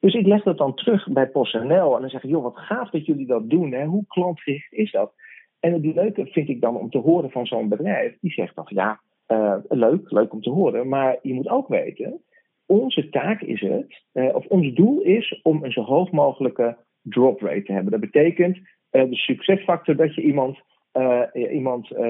Dus 0.00 0.14
ik 0.14 0.26
leg 0.26 0.42
dat 0.42 0.58
dan 0.58 0.74
terug 0.74 1.08
bij 1.12 1.28
PostNL 1.28 1.94
en 1.94 2.00
dan 2.00 2.10
zeg 2.10 2.24
ik, 2.24 2.30
joh, 2.30 2.42
wat 2.42 2.56
gaaf 2.56 2.90
dat 2.90 3.06
jullie 3.06 3.26
dat 3.26 3.50
doen. 3.50 3.72
Hè? 3.72 3.84
Hoe 3.84 4.04
klantgericht 4.06 4.72
is 4.72 4.90
dat? 4.90 5.12
En 5.60 5.72
het 5.72 5.84
leuke 5.84 6.26
vind 6.26 6.48
ik 6.48 6.60
dan 6.60 6.76
om 6.76 6.90
te 6.90 6.98
horen 6.98 7.30
van 7.30 7.46
zo'n 7.46 7.68
bedrijf, 7.68 8.16
die 8.20 8.32
zegt 8.32 8.54
dan, 8.54 8.66
ja, 8.68 9.00
uh, 9.28 9.56
leuk, 9.68 10.10
leuk 10.10 10.32
om 10.32 10.40
te 10.40 10.50
horen, 10.50 10.88
maar 10.88 11.18
je 11.22 11.34
moet 11.34 11.48
ook 11.48 11.68
weten, 11.68 12.22
onze 12.66 13.08
taak 13.08 13.40
is 13.40 13.60
het, 13.60 14.02
uh, 14.12 14.34
of 14.34 14.46
ons 14.46 14.74
doel 14.74 15.00
is 15.00 15.40
om 15.42 15.64
een 15.64 15.72
zo 15.72 15.82
hoog 15.82 16.10
mogelijke 16.10 16.76
drop 17.02 17.40
rate 17.40 17.62
te 17.62 17.72
hebben. 17.72 17.90
Dat 17.90 18.00
betekent 18.00 18.56
uh, 18.56 18.62
de 18.90 19.16
succesfactor 19.16 19.96
dat 19.96 20.14
je 20.14 20.22
iemand 20.22 20.58
uh, 20.98 21.52
iemand 21.52 21.90
uh, 21.90 22.08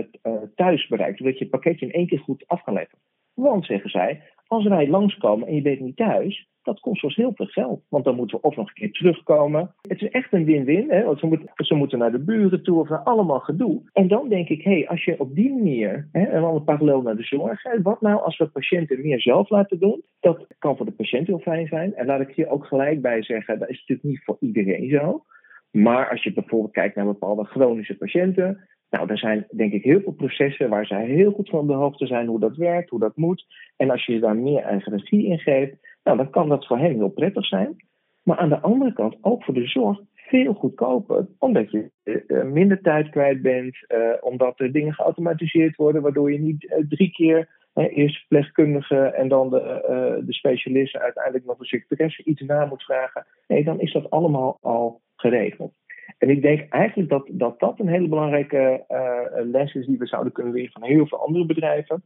thuis 0.55 0.87
bereikt. 0.87 1.19
Zodat 1.19 1.39
je 1.39 1.45
het 1.45 1.51
pakketje 1.51 1.87
in 1.87 1.93
één 1.93 2.07
keer 2.07 2.19
goed 2.19 2.45
af 2.47 2.63
kan 2.63 2.75
leveren. 2.75 3.01
Want, 3.35 3.65
zeggen 3.65 3.91
zij, 3.91 4.23
als 4.47 4.65
wij 4.65 4.89
langskomen 4.89 5.49
en 5.49 5.55
je 5.55 5.63
bent 5.63 5.81
niet 5.81 5.97
thuis, 5.97 6.49
dat 6.63 6.81
kost 6.81 7.05
ons 7.05 7.17
heel 7.17 7.33
veel 7.35 7.47
geld. 7.47 7.83
Want 7.89 8.05
dan 8.05 8.15
moeten 8.15 8.37
we 8.37 8.47
of 8.47 8.57
nog 8.57 8.69
een 8.69 8.75
keer 8.75 8.93
terugkomen. 8.93 9.75
Het 9.89 10.03
is 10.03 10.09
echt 10.09 10.33
een 10.33 10.45
win-win. 10.45 11.05
Want 11.05 11.19
ze, 11.19 11.27
moeten, 11.27 11.51
ze 11.55 11.75
moeten 11.75 11.99
naar 11.99 12.13
de 12.13 12.25
buren 12.25 12.63
toe 12.63 12.81
of 12.81 12.89
naar 12.89 13.03
allemaal 13.03 13.41
gedoe. 13.41 13.83
En 13.93 14.09
dan 14.09 14.29
denk 14.29 14.49
ik, 14.49 14.63
hé, 14.63 14.71
hey, 14.71 14.89
als 14.89 15.05
je 15.05 15.21
op 15.21 15.35
die 15.35 15.53
manier, 15.53 16.09
hè, 16.13 16.25
en 16.25 16.41
dan 16.41 16.65
parallel 16.65 17.03
naar 17.03 17.17
de 17.17 17.23
zorg, 17.23 17.63
hè, 17.63 17.83
wat 17.83 18.01
nou 18.01 18.23
als 18.23 18.39
we 18.39 18.47
patiënten 18.47 19.01
meer 19.01 19.21
zelf 19.21 19.51
laten 19.51 19.79
doen? 19.79 20.03
Dat 20.21 20.47
kan 20.59 20.77
voor 20.77 20.87
de 20.87 20.93
patiënt 20.93 21.27
heel 21.27 21.39
fijn 21.39 21.67
zijn. 21.67 21.95
En 21.95 22.07
laat 22.07 22.21
ik 22.21 22.35
hier 22.35 22.49
ook 22.49 22.67
gelijk 22.67 23.03
bij 23.03 23.23
zeggen, 23.23 23.59
dat 23.59 23.69
is 23.69 23.79
natuurlijk 23.79 24.09
niet 24.09 24.25
voor 24.25 24.37
iedereen 24.41 24.91
zo. 24.91 25.25
Maar 25.71 26.11
als 26.11 26.23
je 26.23 26.33
bijvoorbeeld 26.33 26.73
kijkt 26.73 26.97
naar 26.97 27.05
bepaalde 27.05 27.45
chronische 27.45 27.97
patiënten, 27.97 28.69
nou, 28.91 29.11
er 29.11 29.19
zijn 29.19 29.47
denk 29.51 29.73
ik 29.73 29.83
heel 29.83 30.01
veel 30.01 30.13
processen 30.13 30.69
waar 30.69 30.87
zij 30.87 31.07
heel 31.07 31.33
goed 31.33 31.49
van 31.49 31.67
de 31.67 31.73
hoogte 31.73 32.07
zijn 32.07 32.27
hoe 32.27 32.41
dat 32.41 32.57
werkt, 32.57 32.91
hoe 32.91 33.01
dat 33.01 33.17
moet. 33.17 33.47
En 33.77 33.91
als 33.91 34.07
je 34.07 34.21
daar 34.21 34.37
meer 34.37 34.63
eigen 34.63 34.93
regie 34.93 35.27
in 35.27 35.39
geeft, 35.39 35.77
nou, 36.03 36.17
dan 36.17 36.31
kan 36.31 36.49
dat 36.49 36.67
voor 36.67 36.79
hen 36.79 36.95
heel 36.95 37.09
prettig 37.09 37.47
zijn. 37.47 37.77
Maar 38.23 38.37
aan 38.37 38.49
de 38.49 38.61
andere 38.61 38.93
kant 38.93 39.17
ook 39.21 39.45
voor 39.45 39.55
de 39.55 39.67
zorg 39.67 40.01
veel 40.15 40.55
goedkoper, 40.55 41.27
omdat 41.39 41.71
je 41.71 41.91
uh, 42.05 42.43
minder 42.43 42.81
tijd 42.81 43.11
kwijt 43.11 43.43
bent, 43.43 43.77
uh, 43.89 44.11
omdat 44.21 44.61
er 44.61 44.73
dingen 44.73 44.95
geautomatiseerd 44.95 45.77
worden, 45.77 46.03
waardoor 46.03 46.33
je 46.33 46.41
niet 46.41 46.85
drie 46.89 47.11
keer 47.11 47.57
eerst 47.75 48.19
verpleegkundige 48.19 48.97
en 48.97 49.29
dan 49.29 49.51
de, 49.51 50.23
de 50.27 50.33
specialisten 50.33 51.01
uiteindelijk 51.01 51.45
nog 51.45 51.59
een 51.59 51.65
secretaresse 51.65 52.25
iets 52.25 52.41
na 52.41 52.65
moet 52.65 52.83
vragen. 52.83 53.27
Nee, 53.47 53.65
dan 53.65 53.81
is 53.81 53.93
dat 53.93 54.11
allemaal 54.11 54.59
al 54.61 55.01
geregeld. 55.17 55.73
En 56.19 56.31
ik 56.31 56.43
denk 56.43 56.73
eigenlijk 56.73 57.09
dat 57.09 57.29
dat, 57.31 57.61
dat 57.61 57.79
een 57.79 57.89
hele 57.89 58.09
belangrijke 58.09 58.85
uh, 58.89 59.51
les 59.51 59.75
is 59.75 59.87
die 59.87 59.99
we 59.99 60.07
zouden 60.07 60.33
kunnen 60.33 60.53
leren 60.53 60.73
van 60.73 60.83
heel 60.83 61.07
veel 61.07 61.27
andere 61.27 61.47
bedrijven. 61.47 62.03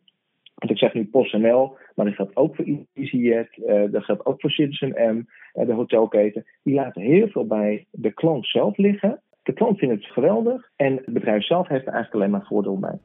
Want 0.55 0.71
ik 0.73 0.79
zeg 0.79 0.95
nu 0.95 1.05
PostNL, 1.05 1.77
maar 1.95 2.07
dat 2.07 2.15
geldt 2.15 2.37
ook 2.37 2.57
voor 2.57 2.65
EasyJet, 2.95 3.49
uh, 3.57 3.83
dat 3.91 4.05
geldt 4.05 4.27
ook 4.27 4.41
voor 4.41 4.51
Citizen 4.51 5.17
M, 5.17 5.25
de 5.67 5.73
hotelketen. 5.73 6.45
Die 6.63 6.75
laten 6.75 7.03
heel 7.03 7.29
veel 7.29 7.47
bij 7.47 7.87
de 7.91 8.13
klant 8.13 8.47
zelf 8.47 8.77
liggen. 8.77 9.21
De 9.43 9.53
klant 9.53 9.79
vindt 9.79 9.95
het 9.95 10.13
geweldig 10.13 10.71
en 10.77 10.97
het 10.97 11.15
bedrijf 11.15 11.45
zelf 11.45 11.69
heeft 11.69 11.87
er 11.87 11.93
eigenlijk 11.93 12.15
alleen 12.15 12.39
maar 12.39 12.47
voordeel 12.49 12.79
bij. 12.79 12.99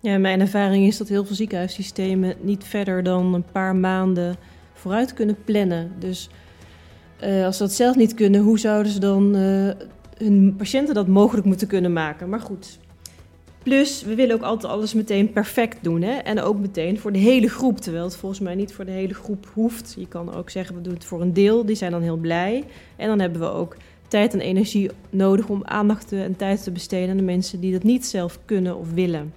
Ja, 0.00 0.18
mijn 0.18 0.40
ervaring 0.40 0.86
is 0.86 0.98
dat 0.98 1.08
heel 1.08 1.24
veel 1.24 1.34
ziekenhuissystemen 1.34 2.34
niet 2.40 2.64
verder 2.64 3.02
dan 3.02 3.34
een 3.34 3.52
paar 3.52 3.76
maanden 3.76 4.34
vooruit 4.72 5.14
kunnen 5.14 5.36
plannen. 5.44 5.92
Dus 5.98 6.30
als 7.44 7.56
ze 7.56 7.62
dat 7.62 7.72
zelf 7.72 7.96
niet 7.96 8.14
kunnen, 8.14 8.40
hoe 8.40 8.58
zouden 8.58 8.92
ze 8.92 9.00
dan 9.00 9.34
hun 10.18 10.54
patiënten 10.56 10.94
dat 10.94 11.06
mogelijk 11.06 11.46
moeten 11.46 11.66
kunnen 11.66 11.92
maken? 11.92 12.28
Maar 12.28 12.40
goed. 12.40 12.78
Plus, 13.62 14.02
we 14.02 14.14
willen 14.14 14.34
ook 14.34 14.42
altijd 14.42 14.72
alles 14.72 14.94
meteen 14.94 15.32
perfect 15.32 15.84
doen. 15.84 16.02
Hè? 16.02 16.12
En 16.12 16.40
ook 16.40 16.58
meteen 16.58 16.98
voor 16.98 17.12
de 17.12 17.18
hele 17.18 17.48
groep. 17.48 17.78
Terwijl 17.78 18.04
het 18.04 18.16
volgens 18.16 18.40
mij 18.40 18.54
niet 18.54 18.74
voor 18.74 18.84
de 18.84 18.90
hele 18.90 19.14
groep 19.14 19.46
hoeft. 19.52 19.94
Je 19.98 20.08
kan 20.08 20.34
ook 20.34 20.50
zeggen, 20.50 20.74
we 20.74 20.80
doen 20.80 20.94
het 20.94 21.04
voor 21.04 21.20
een 21.20 21.32
deel. 21.32 21.64
Die 21.64 21.76
zijn 21.76 21.90
dan 21.90 22.02
heel 22.02 22.16
blij. 22.16 22.64
En 22.96 23.08
dan 23.08 23.20
hebben 23.20 23.40
we 23.40 23.46
ook 23.46 23.76
tijd 24.08 24.32
en 24.32 24.40
energie 24.40 24.90
nodig 25.10 25.48
om 25.48 25.64
aandacht 25.64 26.12
en 26.12 26.36
tijd 26.36 26.62
te 26.62 26.70
besteden 26.70 27.10
aan 27.10 27.16
de 27.16 27.22
mensen 27.22 27.60
die 27.60 27.72
dat 27.72 27.82
niet 27.82 28.06
zelf 28.06 28.38
kunnen 28.44 28.76
of 28.76 28.92
willen. 28.92 29.32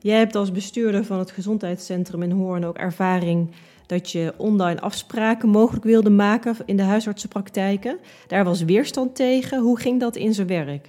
Jij 0.00 0.18
hebt 0.18 0.34
als 0.34 0.52
bestuurder 0.52 1.04
van 1.04 1.18
het 1.18 1.30
gezondheidscentrum 1.30 2.22
in 2.22 2.30
Hoorn 2.30 2.64
ook 2.64 2.76
ervaring 2.76 3.50
dat 3.88 4.10
je 4.10 4.32
online 4.36 4.80
afspraken 4.80 5.48
mogelijk 5.48 5.84
wilde 5.84 6.10
maken 6.10 6.54
in 6.64 6.76
de 6.76 6.82
huisartsenpraktijken. 6.82 7.98
Daar 8.26 8.44
was 8.44 8.64
weerstand 8.64 9.16
tegen. 9.16 9.60
Hoe 9.60 9.80
ging 9.80 10.00
dat 10.00 10.16
in 10.16 10.32
zijn 10.32 10.46
werk? 10.46 10.88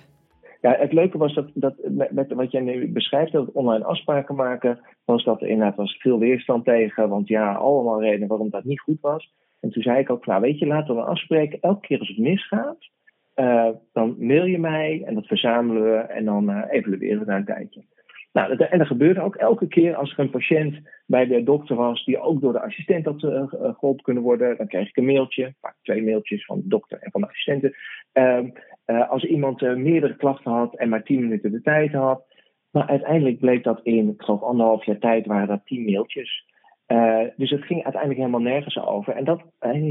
Ja, 0.62 0.76
het 0.80 0.94
leuke 0.94 1.18
was 1.18 1.34
dat, 1.34 1.50
dat 1.54 1.74
met, 2.12 2.34
wat 2.34 2.52
jij 2.52 2.62
nu 2.62 2.92
beschrijft, 2.92 3.32
dat 3.32 3.52
online 3.52 3.86
afspraken 3.86 4.36
maken, 4.36 4.80
was 5.06 5.24
dat 5.24 5.42
er 5.42 5.48
inderdaad 5.48 5.76
was 5.76 5.98
veel 6.00 6.20
weerstand 6.20 6.66
tegen. 6.66 7.10
Want 7.10 7.28
ja, 7.28 7.54
allemaal 7.54 8.02
redenen 8.02 8.28
waarom 8.28 8.50
dat 8.50 8.64
niet 8.64 8.80
goed 8.80 9.02
was. 9.02 9.34
En 9.60 9.70
toen 9.70 9.84
zei 9.84 10.00
ik 10.00 10.10
ook, 10.10 10.26
nou 10.26 10.42
weet 10.42 10.60
je, 10.60 10.68
laten 10.68 10.96
we 10.96 11.02
afspreken. 11.02 11.60
Elke 11.62 11.88
keer 11.88 12.00
als 12.00 12.08
het 12.08 12.18
misgaat, 12.18 12.90
uh, 13.36 13.70
dan 13.94 14.16
mail 14.18 14.46
je 14.46 14.60
mij 14.60 15.04
en 15.06 15.16
dat 15.16 15.26
verzamelen 15.26 15.84
we 15.84 15.98
en 15.98 16.26
dan 16.26 16.50
uh, 16.50 16.64
evalueren 16.70 17.20
we 17.20 17.26
na 17.26 17.36
een 17.36 17.46
tijdje. 17.46 17.84
Nou, 18.32 18.56
en 18.56 18.78
dat 18.78 18.88
gebeurde 18.88 19.22
ook 19.22 19.36
elke 19.36 19.68
keer 19.68 19.96
als 19.96 20.12
er 20.12 20.20
een 20.20 20.30
patiënt 20.30 20.80
bij 21.06 21.26
de 21.26 21.44
dokter 21.44 21.76
was 21.76 22.06
die 22.06 22.20
ook 22.20 22.42
door 22.42 22.54
de 22.54 22.62
assistent 22.62 23.06
had 23.06 23.24
uh, 23.24 23.44
geholpen 23.48 24.04
kunnen 24.04 24.24
worden, 24.24 24.58
dan 24.58 24.68
kreeg 24.68 24.90
ik 24.90 24.98
een 24.98 25.06
mailtje, 25.06 25.54
vaak 25.62 25.76
twee 25.82 26.04
mailtjes 26.04 26.46
van 26.46 26.58
de 26.62 26.68
dokter 26.68 27.00
en 27.00 27.12
van 27.12 27.22
de 27.22 27.28
assistenten. 27.28 27.76
Uh, 28.14 28.40
uh, 28.86 29.10
als 29.10 29.24
iemand 29.24 29.62
meerdere 29.62 30.16
klachten 30.16 30.52
had 30.52 30.76
en 30.76 30.90
maar 30.90 31.04
tien 31.04 31.22
minuten 31.22 31.52
de 31.52 31.62
tijd 31.62 31.92
had. 31.92 32.24
Maar 32.72 32.88
uiteindelijk 32.88 33.40
bleek 33.40 33.64
dat 33.64 33.80
in, 33.84 34.10
ik 34.10 34.22
geloof 34.22 34.42
anderhalf 34.42 34.86
jaar 34.86 35.00
tijd, 35.00 35.26
waren 35.26 35.48
dat 35.48 35.66
tien 35.66 35.86
mailtjes. 35.86 36.46
Uh, 36.92 37.28
dus 37.36 37.50
het 37.50 37.64
ging 37.64 37.84
uiteindelijk 37.84 38.22
helemaal 38.22 38.52
nergens 38.52 38.80
over. 38.80 39.16
En 39.16 39.24
dat, 39.24 39.42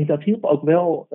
dat 0.06 0.22
hielp 0.22 0.44
ook 0.44 0.62
wel 0.62 1.06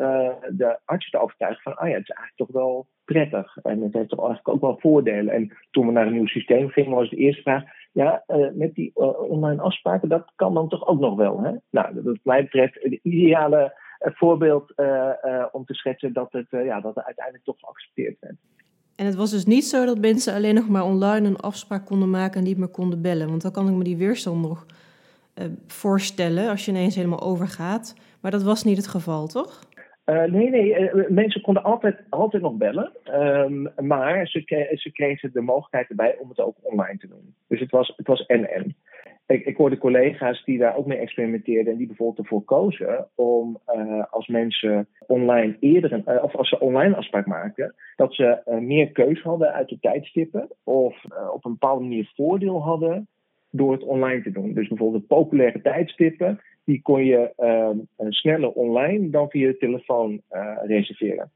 de 0.50 0.80
arts 0.86 1.10
te 1.10 1.20
overtuigen 1.20 1.62
van, 1.62 1.76
ah 1.76 1.88
ja, 1.88 1.94
het 1.94 2.10
is 2.10 2.16
eigenlijk 2.16 2.38
toch 2.38 2.62
wel 2.62 2.88
prettig. 3.06 3.58
En 3.58 3.82
het 3.82 3.94
heeft 3.94 4.10
toch 4.10 4.26
eigenlijk 4.26 4.48
ook 4.48 4.62
wel 4.62 4.78
voordelen. 4.80 5.34
En 5.34 5.58
toen 5.72 5.86
we 5.86 5.92
naar 5.92 6.08
een 6.08 6.14
nieuw 6.14 6.26
systeem 6.26 6.70
gingen, 6.70 6.96
was 6.96 7.10
de 7.10 7.16
eerste 7.16 7.42
vraag: 7.42 7.64
ja, 7.92 8.24
met 8.54 8.74
die 8.74 8.96
online 9.30 9.62
afspraken, 9.62 10.10
dat 10.10 10.32
kan 10.36 10.54
dan 10.54 10.70
toch 10.70 10.88
ook 10.88 11.00
nog 11.00 11.16
wel. 11.16 11.42
Hè? 11.42 11.52
Nou, 11.70 11.94
dat, 11.94 12.04
wat 12.04 12.18
mij 12.24 12.44
betreft 12.44 12.74
het 12.82 13.00
ideale 13.04 13.82
voorbeeld 13.98 14.74
om 15.52 15.66
te 15.66 15.74
schetsen 15.74 16.14
dat 16.14 16.32
het, 16.32 16.48
ja, 16.50 16.82
dat 16.82 17.04
uiteindelijk 17.04 17.46
toch 17.46 17.60
geaccepteerd 17.60 18.18
werd. 18.20 18.36
En 18.96 19.06
het 19.06 19.16
was 19.16 19.32
dus 19.32 19.46
niet 19.46 19.66
zo 19.66 19.86
dat 19.86 20.00
mensen 20.00 20.34
alleen 20.34 20.56
nog 20.56 20.70
maar 20.70 20.84
online 20.84 21.28
een 21.28 21.40
afspraak 21.40 21.86
konden 21.86 22.10
maken 22.10 22.40
en 22.40 22.44
niet 22.44 22.58
meer 22.58 22.68
konden 22.68 23.02
bellen. 23.02 23.28
Want 23.28 23.42
dan 23.42 23.52
kan 23.52 23.68
ik 23.68 23.74
me 23.74 23.84
die 23.84 23.98
weerstand 23.98 24.42
nog 24.42 24.66
voorstellen 25.68 26.50
als 26.50 26.66
je 26.66 26.72
ineens 26.72 26.96
helemaal 26.96 27.22
overgaat. 27.22 27.96
Maar 28.22 28.32
dat 28.32 28.44
was 28.44 28.64
niet 28.64 28.78
het 28.78 28.88
geval, 28.88 29.28
toch? 29.28 29.72
Uh, 30.06 30.24
nee, 30.24 30.50
nee, 30.50 30.80
uh, 30.80 31.10
mensen 31.10 31.42
konden 31.42 31.64
altijd, 31.64 32.04
altijd 32.10 32.44
nog 32.44 32.54
bellen. 32.54 32.92
Um, 33.14 33.70
maar 33.76 34.28
ze, 34.28 34.70
ze 34.76 34.92
kregen 34.92 35.34
de 35.34 35.42
mogelijkheid 35.42 35.90
erbij 35.90 36.18
om 36.20 36.30
het 36.30 36.40
ook 36.40 36.56
online 36.62 36.98
te 36.98 37.08
doen. 37.08 37.36
Dus 37.48 37.60
het 37.60 37.72
was, 37.72 37.94
het 37.98 38.08
was 38.08 38.26
en-en. 38.26 38.76
Ik, 39.28 39.46
ik 39.46 39.58
hoorde 39.58 39.78
collega's 39.78 40.44
die 40.44 40.58
daar 40.58 40.76
ook 40.76 40.86
mee 40.86 40.98
experimenteerden 40.98 41.72
en 41.72 41.78
die 41.78 41.88
bijvoorbeeld 41.88 42.20
ervoor 42.20 42.44
kozen 42.44 43.08
om 43.16 43.60
als 44.10 44.28
mensen 44.28 44.88
online 45.08 45.58
eerder, 45.60 46.22
of 46.24 46.36
als 46.36 46.50
ze 46.50 46.60
online 46.60 46.96
afspraak 46.96 47.26
maakten, 47.26 47.76
dat 47.96 48.14
ze 48.14 48.42
meer 48.60 48.92
keus 48.92 49.22
hadden 49.22 49.54
uit 49.54 49.70
de 49.70 49.80
tijdstippen 49.80 50.48
of 50.64 51.04
op 51.34 51.46
een 51.46 51.52
bepaalde 51.52 51.82
manier 51.82 52.12
voordeel 52.16 52.62
hadden 52.62 53.08
door 53.56 53.72
het 53.72 53.84
online 53.84 54.22
te 54.22 54.32
doen. 54.32 54.54
Dus 54.54 54.68
bijvoorbeeld 54.68 55.08
populaire 55.08 55.62
tijdstippen 55.62 56.42
die 56.64 56.82
kon 56.82 57.06
je 57.06 57.34
uh, 57.40 58.10
sneller 58.10 58.50
online 58.50 59.10
dan 59.10 59.30
via 59.30 59.48
de 59.48 59.58
telefoon 59.58 60.22
uh, 60.32 60.58
reserveren. 60.64 61.32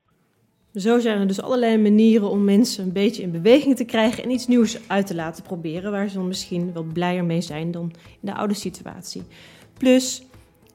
Zo 0.73 0.99
zijn 0.99 1.19
er 1.19 1.27
dus 1.27 1.41
allerlei 1.41 1.77
manieren 1.77 2.29
om 2.29 2.43
mensen 2.43 2.83
een 2.83 2.93
beetje 2.93 3.23
in 3.23 3.31
beweging 3.31 3.75
te 3.75 3.85
krijgen 3.85 4.23
en 4.23 4.29
iets 4.29 4.47
nieuws 4.47 4.89
uit 4.89 5.07
te 5.07 5.15
laten 5.15 5.43
proberen, 5.43 5.91
waar 5.91 6.07
ze 6.09 6.17
dan 6.17 6.27
misschien 6.27 6.73
wel 6.73 6.83
blijer 6.93 7.25
mee 7.25 7.41
zijn 7.41 7.71
dan 7.71 7.91
in 7.93 8.27
de 8.27 8.33
oude 8.33 8.53
situatie. 8.53 9.21
Plus, 9.77 10.27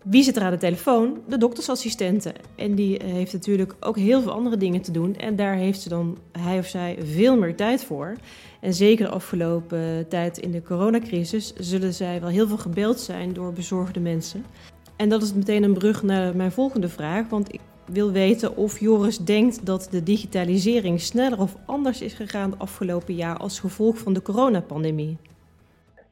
wie 0.03 0.23
zit 0.23 0.37
er 0.37 0.43
aan 0.43 0.51
de 0.51 0.57
telefoon? 0.57 1.21
De 1.29 1.39
doktersassistenten. 1.39 2.33
En 2.57 2.75
die 2.75 2.99
eh, 2.99 3.13
heeft 3.13 3.33
natuurlijk 3.33 3.75
ook 3.81 3.97
heel 3.97 4.21
veel 4.23 4.33
andere 4.33 4.57
dingen 4.57 4.83
te 4.83 4.93
doen. 4.93 5.17
En 5.17 5.37
daar 5.37 5.55
heeft 5.55 5.81
ze 5.81 5.89
dan, 5.89 6.19
hij 6.39 6.59
of 6.59 6.67
zij, 6.67 6.97
veel 7.01 7.39
meer 7.39 7.57
tijd 7.57 7.85
voor. 7.85 8.17
En 8.63 8.73
zeker 8.73 9.07
de 9.07 9.13
afgelopen 9.13 10.09
tijd 10.09 10.39
in 10.39 10.51
de 10.51 10.63
coronacrisis 10.63 11.55
zullen 11.55 11.93
zij 11.93 12.21
wel 12.21 12.29
heel 12.29 12.47
veel 12.47 12.57
gebeld 12.57 12.99
zijn 12.99 13.33
door 13.33 13.53
bezorgde 13.53 14.01
mensen. 14.01 14.43
En 14.97 15.09
dat 15.09 15.23
is 15.23 15.35
meteen 15.35 15.63
een 15.63 15.75
brug 15.75 16.03
naar 16.03 16.37
mijn 16.37 16.51
volgende 16.51 16.89
vraag. 16.89 17.29
Want 17.29 17.55
ik 17.55 17.61
wil 17.87 18.13
weten 18.13 18.57
of 18.57 18.81
Joris 18.81 19.19
denkt 19.19 19.67
dat 19.67 19.89
de 19.91 20.03
digitalisering 20.03 21.01
sneller 21.01 21.41
of 21.41 21.57
anders 21.67 22.03
is 22.03 22.15
gegaan 22.15 22.51
het 22.51 22.59
afgelopen 22.59 23.15
jaar 23.15 23.37
als 23.37 23.61
gevolg 23.61 23.99
van 23.99 24.13
de 24.13 24.23
coronapandemie. 24.23 25.17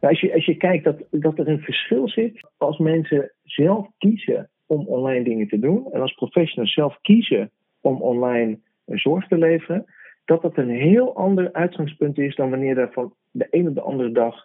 Nou, 0.00 0.12
als, 0.12 0.20
je, 0.20 0.34
als 0.34 0.44
je 0.44 0.56
kijkt 0.56 0.84
dat, 0.84 0.96
dat 1.10 1.38
er 1.38 1.48
een 1.48 1.60
verschil 1.60 2.08
zit 2.08 2.48
als 2.56 2.78
mensen 2.78 3.32
zelf 3.44 3.86
kiezen 3.98 4.50
om 4.66 4.86
online 4.86 5.24
dingen 5.24 5.48
te 5.48 5.58
doen 5.58 5.92
en 5.92 6.00
als 6.00 6.14
professionals 6.14 6.72
zelf 6.72 6.98
kiezen 7.00 7.50
om 7.80 8.02
online 8.02 8.58
zorg 8.86 9.28
te 9.28 9.38
leveren, 9.38 9.84
dat 10.30 10.42
dat 10.42 10.56
een 10.56 10.70
heel 10.70 11.14
ander 11.16 11.52
uitgangspunt 11.52 12.18
is 12.18 12.36
dan 12.36 12.50
wanneer 12.50 12.78
er 12.78 12.92
van 12.92 13.14
de 13.30 13.46
een 13.50 13.68
op 13.68 13.74
de 13.74 13.80
andere 13.80 14.12
dag 14.12 14.44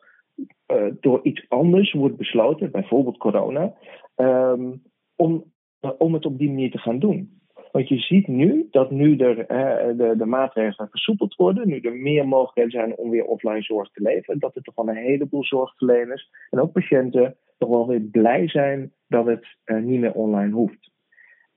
uh, 0.67 0.85
door 0.99 1.19
iets 1.23 1.45
anders 1.47 1.93
wordt 1.93 2.17
besloten, 2.17 2.71
bijvoorbeeld 2.71 3.17
corona, 3.17 3.73
um, 4.15 4.81
om, 5.15 5.43
uh, 5.81 5.91
om 5.97 6.13
het 6.13 6.25
op 6.25 6.37
die 6.37 6.49
manier 6.49 6.71
te 6.71 6.77
gaan 6.77 6.99
doen. 6.99 7.39
Want 7.71 7.87
je 7.87 7.99
ziet 7.99 8.27
nu 8.27 8.67
dat 8.71 8.91
nu 8.91 9.17
er, 9.17 9.37
uh, 9.37 9.97
de, 9.97 10.13
de 10.17 10.25
maatregelen 10.25 10.89
versoepeld 10.89 11.35
worden, 11.35 11.67
nu 11.67 11.79
er 11.79 11.95
meer 11.95 12.27
mogelijkheden 12.27 12.71
zijn 12.71 12.97
om 12.97 13.09
weer 13.09 13.25
offline 13.25 13.61
zorg 13.61 13.91
te 13.91 14.01
leveren, 14.01 14.39
dat 14.39 14.55
er 14.55 14.61
toch 14.61 14.75
wel 14.75 14.87
een 14.87 14.95
heleboel 14.95 15.43
zorgverleners 15.43 16.29
en 16.49 16.59
ook 16.59 16.71
patiënten 16.71 17.37
toch 17.57 17.69
wel 17.69 17.87
weer 17.87 18.01
blij 18.01 18.47
zijn 18.47 18.93
dat 19.07 19.25
het 19.25 19.57
niet 19.65 19.99
meer 19.99 20.13
online 20.13 20.53
hoeft. 20.53 20.91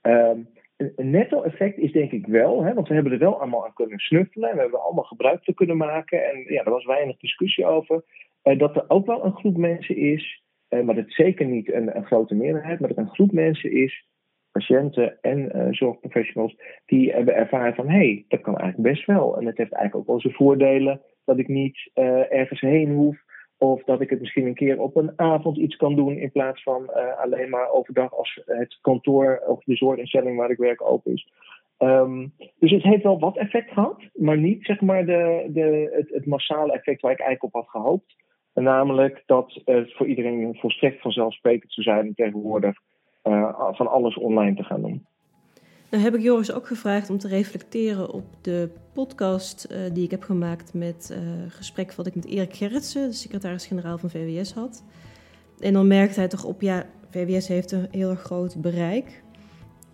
Um, 0.02 0.48
een 0.78 1.10
netto-effect 1.10 1.78
is 1.78 1.92
denk 1.92 2.12
ik 2.12 2.26
wel, 2.26 2.64
hè, 2.64 2.74
want 2.74 2.88
we 2.88 2.94
hebben 2.94 3.12
er 3.12 3.18
wel 3.18 3.40
allemaal 3.40 3.64
aan 3.64 3.72
kunnen 3.72 3.98
snuffelen 3.98 4.48
en 4.48 4.54
we 4.54 4.60
hebben 4.60 4.82
allemaal 4.82 5.04
gebruik 5.04 5.44
van 5.44 5.54
kunnen 5.54 5.76
maken. 5.76 6.24
En 6.30 6.44
ja, 6.46 6.64
er 6.64 6.70
was 6.70 6.84
weinig 6.84 7.16
discussie 7.16 7.66
over. 7.66 8.04
Uh, 8.44 8.58
dat 8.58 8.76
er 8.76 8.84
ook 8.88 9.06
wel 9.06 9.24
een 9.24 9.36
groep 9.36 9.56
mensen 9.56 9.96
is, 9.96 10.42
uh, 10.68 10.80
maar 10.80 10.94
dat 10.94 11.04
zeker 11.08 11.46
niet 11.46 11.72
een, 11.72 11.96
een, 11.96 12.06
grote 12.06 12.34
meerderheid, 12.34 12.80
maar 12.80 12.88
dat 12.88 12.98
een 12.98 13.14
groep 13.14 13.32
mensen 13.32 13.72
is, 13.72 14.06
patiënten 14.50 15.18
en 15.20 15.56
uh, 15.56 15.66
zorgprofessionals, 15.70 16.56
die 16.86 17.12
hebben 17.12 17.34
ervaren 17.34 17.74
van 17.74 17.88
hé, 17.88 17.96
hey, 17.96 18.24
dat 18.28 18.40
kan 18.40 18.56
eigenlijk 18.56 18.94
best 18.94 19.06
wel. 19.06 19.38
En 19.38 19.46
het 19.46 19.56
heeft 19.56 19.72
eigenlijk 19.72 19.94
ook 19.94 20.06
wel 20.06 20.20
zijn 20.20 20.34
voordelen 20.34 21.00
dat 21.24 21.38
ik 21.38 21.48
niet 21.48 21.90
ergens 22.28 22.60
heen 22.60 22.90
hoef. 22.90 23.26
Of 23.58 23.84
dat 23.84 24.00
ik 24.00 24.10
het 24.10 24.20
misschien 24.20 24.46
een 24.46 24.54
keer 24.54 24.80
op 24.80 24.96
een 24.96 25.12
avond 25.16 25.56
iets 25.56 25.76
kan 25.76 25.94
doen 25.94 26.16
in 26.16 26.30
plaats 26.30 26.62
van 26.62 26.82
uh, 26.96 27.20
alleen 27.20 27.50
maar 27.50 27.70
overdag 27.70 28.14
als 28.14 28.40
het 28.46 28.78
kantoor 28.80 29.42
of 29.46 29.64
de 29.64 29.76
zorginstelling 29.76 30.36
waar 30.36 30.50
ik 30.50 30.58
werk 30.58 30.82
open 30.82 31.12
is. 31.12 31.28
Um, 31.78 32.32
dus 32.58 32.70
het 32.70 32.82
heeft 32.82 33.02
wel 33.02 33.18
wat 33.18 33.36
effect 33.36 33.72
gehad, 33.72 34.02
maar 34.12 34.38
niet 34.38 34.64
zeg 34.64 34.80
maar 34.80 35.06
de, 35.06 35.48
de, 35.52 35.90
het, 35.92 36.10
het 36.10 36.26
massale 36.26 36.72
effect 36.72 37.00
waar 37.00 37.12
ik 37.12 37.20
eigenlijk 37.20 37.54
op 37.54 37.62
had 37.62 37.70
gehoopt. 37.70 38.16
Namelijk 38.54 39.22
dat 39.26 39.60
het 39.64 39.94
voor 39.94 40.06
iedereen 40.06 40.56
volstrekt 40.60 41.00
vanzelfsprekend 41.00 41.72
zou 41.72 41.86
zijn 41.86 42.14
tegenwoordig 42.14 42.78
uh, 43.24 43.72
van 43.72 43.86
alles 43.86 44.16
online 44.16 44.56
te 44.56 44.64
gaan 44.64 44.80
doen. 44.80 45.06
Nou 45.90 46.02
heb 46.02 46.14
ik 46.14 46.22
Joris 46.22 46.52
ook 46.52 46.66
gevraagd 46.66 47.10
om 47.10 47.18
te 47.18 47.28
reflecteren 47.28 48.10
op 48.12 48.24
de 48.40 48.70
podcast 48.92 49.66
uh, 49.70 49.78
die 49.92 50.04
ik 50.04 50.10
heb 50.10 50.22
gemaakt 50.22 50.74
met 50.74 51.08
uh, 51.12 51.18
gesprek 51.48 51.92
wat 51.92 52.06
ik 52.06 52.14
met 52.14 52.24
Erik 52.24 52.54
Gerritsen, 52.54 53.08
de 53.08 53.14
secretaris-generaal 53.14 53.98
van 53.98 54.10
VWS, 54.10 54.52
had. 54.52 54.82
En 55.58 55.72
dan 55.72 55.86
merkte 55.86 56.18
hij 56.18 56.28
toch 56.28 56.44
op, 56.44 56.60
ja, 56.60 56.86
VWS 57.10 57.48
heeft 57.48 57.72
een 57.72 57.88
heel 57.90 58.14
groot 58.14 58.60
bereik. 58.60 59.22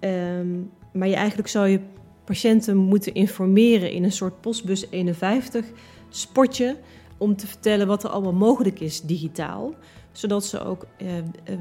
Um, 0.01 0.71
maar 0.93 1.09
je 1.09 1.15
eigenlijk 1.15 1.49
zou 1.49 1.69
je 1.69 1.81
patiënten 2.25 2.77
moeten 2.77 3.15
informeren 3.15 3.91
in 3.91 4.05
een 4.05 4.13
soort 4.13 4.41
postbus 4.41 4.91
51 4.91 5.67
spotje 6.09 6.77
om 7.19 7.37
te 7.37 7.47
vertellen 7.47 7.87
wat 7.87 8.05
er 8.05 8.11
allemaal 8.11 8.33
mogelijk 8.33 8.81
is 8.81 9.01
digitaal, 9.01 9.75
zodat 10.13 10.45
ze 10.45 10.65
ook 10.65 10.87
uh, 11.03 11.09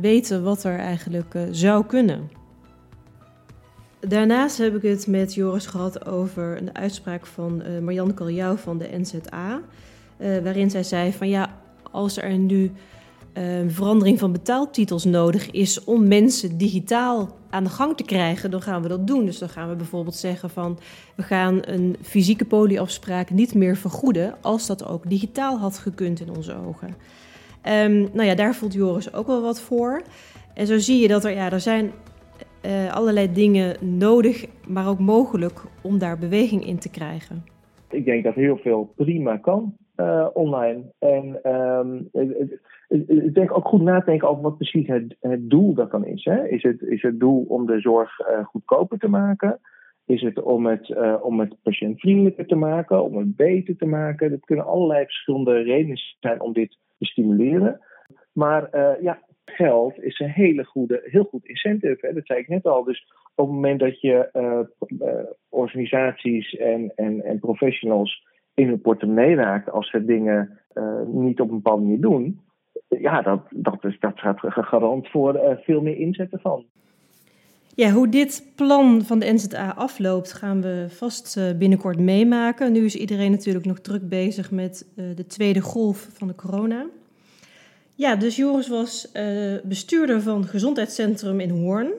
weten 0.01 0.43
wat 0.43 0.63
er 0.63 0.79
eigenlijk 0.79 1.37
zou 1.51 1.85
kunnen. 1.85 2.41
Daarnaast 4.07 4.57
heb 4.57 4.75
ik 4.75 4.81
het 4.81 5.07
met 5.07 5.33
Joris 5.33 5.65
gehad 5.65 6.05
over 6.05 6.57
een 6.57 6.75
uitspraak 6.75 7.25
van 7.25 7.61
uh, 7.61 7.79
Marianne 7.79 8.13
Kaljou 8.13 8.57
van 8.57 8.77
de 8.77 8.89
NZA. 8.91 9.61
Uh, 10.17 10.37
waarin 10.37 10.69
zij 10.69 10.83
zei 10.83 11.13
van 11.13 11.29
ja, 11.29 11.59
als 11.91 12.17
er 12.17 12.37
nu 12.37 12.71
een 13.33 13.71
verandering 13.71 14.19
van 14.19 14.31
betaaltitels 14.31 15.03
nodig 15.03 15.51
is 15.51 15.83
om 15.83 16.07
mensen 16.07 16.57
digitaal 16.57 17.37
aan 17.49 17.63
de 17.63 17.69
gang 17.69 17.97
te 17.97 18.03
krijgen, 18.03 18.51
dan 18.51 18.61
gaan 18.61 18.81
we 18.81 18.87
dat 18.87 19.07
doen. 19.07 19.25
Dus 19.25 19.37
dan 19.37 19.49
gaan 19.49 19.69
we 19.69 19.75
bijvoorbeeld 19.75 20.15
zeggen 20.15 20.49
van 20.49 20.79
we 21.15 21.23
gaan 21.23 21.59
een 21.61 21.95
fysieke 22.01 22.45
polieafspraak 22.45 23.29
niet 23.29 23.53
meer 23.53 23.77
vergoeden 23.77 24.35
als 24.41 24.67
dat 24.67 24.85
ook 24.85 25.09
digitaal 25.09 25.57
had 25.57 25.77
gekund 25.77 26.19
in 26.19 26.35
onze 26.35 26.55
ogen. 26.55 26.87
Um, 27.67 28.09
nou 28.13 28.23
ja, 28.23 28.35
daar 28.35 28.55
voelt 28.55 28.73
Joris 28.73 29.13
ook 29.13 29.27
wel 29.27 29.41
wat 29.41 29.59
voor. 29.61 30.01
En 30.53 30.67
zo 30.67 30.77
zie 30.77 31.01
je 31.01 31.07
dat 31.07 31.25
er, 31.25 31.31
ja, 31.31 31.51
er 31.51 31.61
zijn 31.61 31.91
uh, 32.65 32.95
allerlei 32.95 33.31
dingen 33.31 33.97
nodig, 33.97 34.45
maar 34.67 34.87
ook 34.87 34.99
mogelijk 34.99 35.61
om 35.81 35.97
daar 35.97 36.17
beweging 36.17 36.65
in 36.65 36.79
te 36.79 36.89
krijgen? 36.89 37.43
Ik 37.89 38.05
denk 38.05 38.23
dat 38.23 38.33
heel 38.33 38.57
veel 38.57 38.93
prima 38.95 39.37
kan 39.37 39.75
uh, 39.95 40.27
online. 40.33 40.83
En 40.99 41.39
ik 42.87 43.33
denk 43.33 43.57
ook 43.57 43.67
goed 43.67 43.81
nadenken 43.81 44.29
over 44.29 44.43
wat 44.43 44.57
precies 44.57 44.87
het, 44.87 45.15
het 45.19 45.49
doel 45.49 45.73
daarvan 45.73 46.05
is. 46.05 46.23
Hè? 46.23 46.47
Is, 46.47 46.63
het, 46.63 46.81
is 46.81 47.01
het 47.01 47.19
doel 47.19 47.45
om 47.47 47.65
de 47.65 47.79
zorg 47.79 48.19
uh, 48.19 48.45
goedkoper 48.45 48.97
te 48.97 49.07
maken? 49.07 49.59
Is 50.05 50.21
het 50.21 50.41
om 50.41 50.65
het, 50.65 50.95
om 51.21 51.39
het 51.39 51.55
patiëntvriendelijker 51.61 52.45
te 52.45 52.55
maken, 52.55 53.03
om 53.03 53.17
het 53.17 53.35
beter 53.35 53.77
te 53.77 53.85
maken? 53.85 54.29
Dat 54.29 54.45
kunnen 54.45 54.65
allerlei 54.65 55.03
verschillende 55.03 55.61
redenen 55.61 55.97
zijn 56.19 56.41
om 56.41 56.53
dit 56.53 56.77
te 56.97 57.05
stimuleren. 57.05 57.79
Maar 58.31 58.69
ja, 59.01 59.19
geld 59.45 60.03
is 60.03 60.19
een 60.19 60.29
hele 60.29 60.63
goede, 60.63 61.01
heel 61.05 61.23
goed 61.23 61.45
incentive. 61.45 62.13
Dat 62.13 62.25
zei 62.25 62.39
ik 62.39 62.47
net 62.47 62.65
al. 62.65 62.83
Dus 62.83 63.13
op 63.35 63.45
het 63.45 63.55
moment 63.55 63.79
dat 63.79 64.01
je 64.01 64.29
uh, 64.33 64.59
uh, 65.07 65.13
organisaties 65.49 66.55
en, 66.55 66.91
en, 66.95 67.23
en 67.23 67.39
professionals 67.39 68.27
in 68.53 68.67
hun 68.67 68.81
portemonnee 68.81 69.35
raakt 69.35 69.71
als 69.71 69.89
ze 69.89 70.05
dingen 70.05 70.59
uh, 70.73 71.01
niet 71.05 71.39
op 71.39 71.49
een 71.49 71.55
bepaalde 71.55 71.81
manier 71.81 72.01
doen, 72.01 72.41
ja, 72.87 73.21
dat, 73.21 73.41
dat, 73.49 73.83
is, 73.85 73.99
dat 73.99 74.19
gaat 74.19 74.39
garant 74.39 75.09
voor 75.09 75.59
veel 75.63 75.81
meer 75.81 75.97
inzetten 75.97 76.39
van. 76.39 76.65
Ja, 77.75 77.89
hoe 77.89 78.09
dit 78.09 78.53
plan 78.55 79.01
van 79.01 79.19
de 79.19 79.33
NZA 79.33 79.73
afloopt, 79.75 80.33
gaan 80.33 80.61
we 80.61 80.85
vast 80.89 81.57
binnenkort 81.59 81.99
meemaken. 81.99 82.71
Nu 82.71 82.85
is 82.85 82.95
iedereen 82.95 83.31
natuurlijk 83.31 83.65
nog 83.65 83.79
druk 83.79 84.09
bezig 84.09 84.51
met 84.51 84.91
de 84.95 85.25
tweede 85.25 85.61
golf 85.61 86.09
van 86.11 86.27
de 86.27 86.35
corona. 86.35 86.85
Ja, 88.03 88.15
dus 88.15 88.35
Joris 88.35 88.69
was 88.69 89.11
uh, 89.13 89.61
bestuurder 89.63 90.21
van 90.21 90.43
Gezondheidscentrum 90.43 91.39
in 91.39 91.49
Hoorn. 91.49 91.91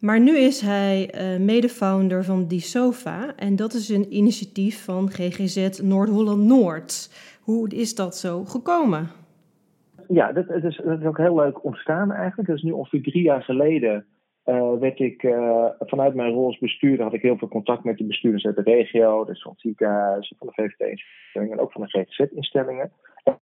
Maar 0.00 0.20
nu 0.20 0.36
is 0.38 0.60
hij 0.60 1.14
uh, 1.14 1.40
mede-founder 1.40 2.24
van 2.24 2.48
DiSofa. 2.48 3.36
En 3.36 3.56
dat 3.56 3.72
is 3.72 3.88
een 3.88 4.14
initiatief 4.14 4.84
van 4.84 5.10
GGZ 5.10 5.80
Noord-Holland-Noord. 5.80 7.10
Hoe 7.42 7.68
is 7.68 7.94
dat 7.94 8.16
zo 8.16 8.44
gekomen? 8.44 9.08
Ja, 10.08 10.32
dat, 10.32 10.50
is, 10.50 10.78
is 10.78 11.04
ook 11.04 11.18
heel 11.18 11.36
leuk 11.36 11.64
ontstaan 11.64 12.12
eigenlijk. 12.12 12.48
Dat 12.48 12.56
is 12.56 12.62
nu 12.62 12.70
ongeveer 12.70 13.02
drie 13.02 13.22
jaar 13.22 13.42
geleden 13.42 14.06
uh, 14.44 14.72
werd 14.78 14.98
ik 14.98 15.20
vanuit 15.78 16.14
mijn 16.14 16.32
rol 16.32 16.46
als 16.46 16.58
bestuurder 16.58 17.04
had 17.04 17.14
ik 17.14 17.22
heel 17.22 17.38
veel 17.38 17.48
contact 17.48 17.84
met 17.84 17.98
de 17.98 18.04
bestuurders 18.04 18.46
uit 18.46 18.56
de 18.56 18.62
regio, 18.62 19.24
dus 19.24 19.42
van 19.42 19.52
het 19.52 19.60
ziekenhuis, 19.60 20.34
van 20.38 20.46
de 20.46 20.62
VVD-instellingen 20.62 21.58
en 21.58 21.64
ook 21.64 21.72
van 21.72 21.82
de 21.82 21.88
GGZ-instellingen. 21.88 22.90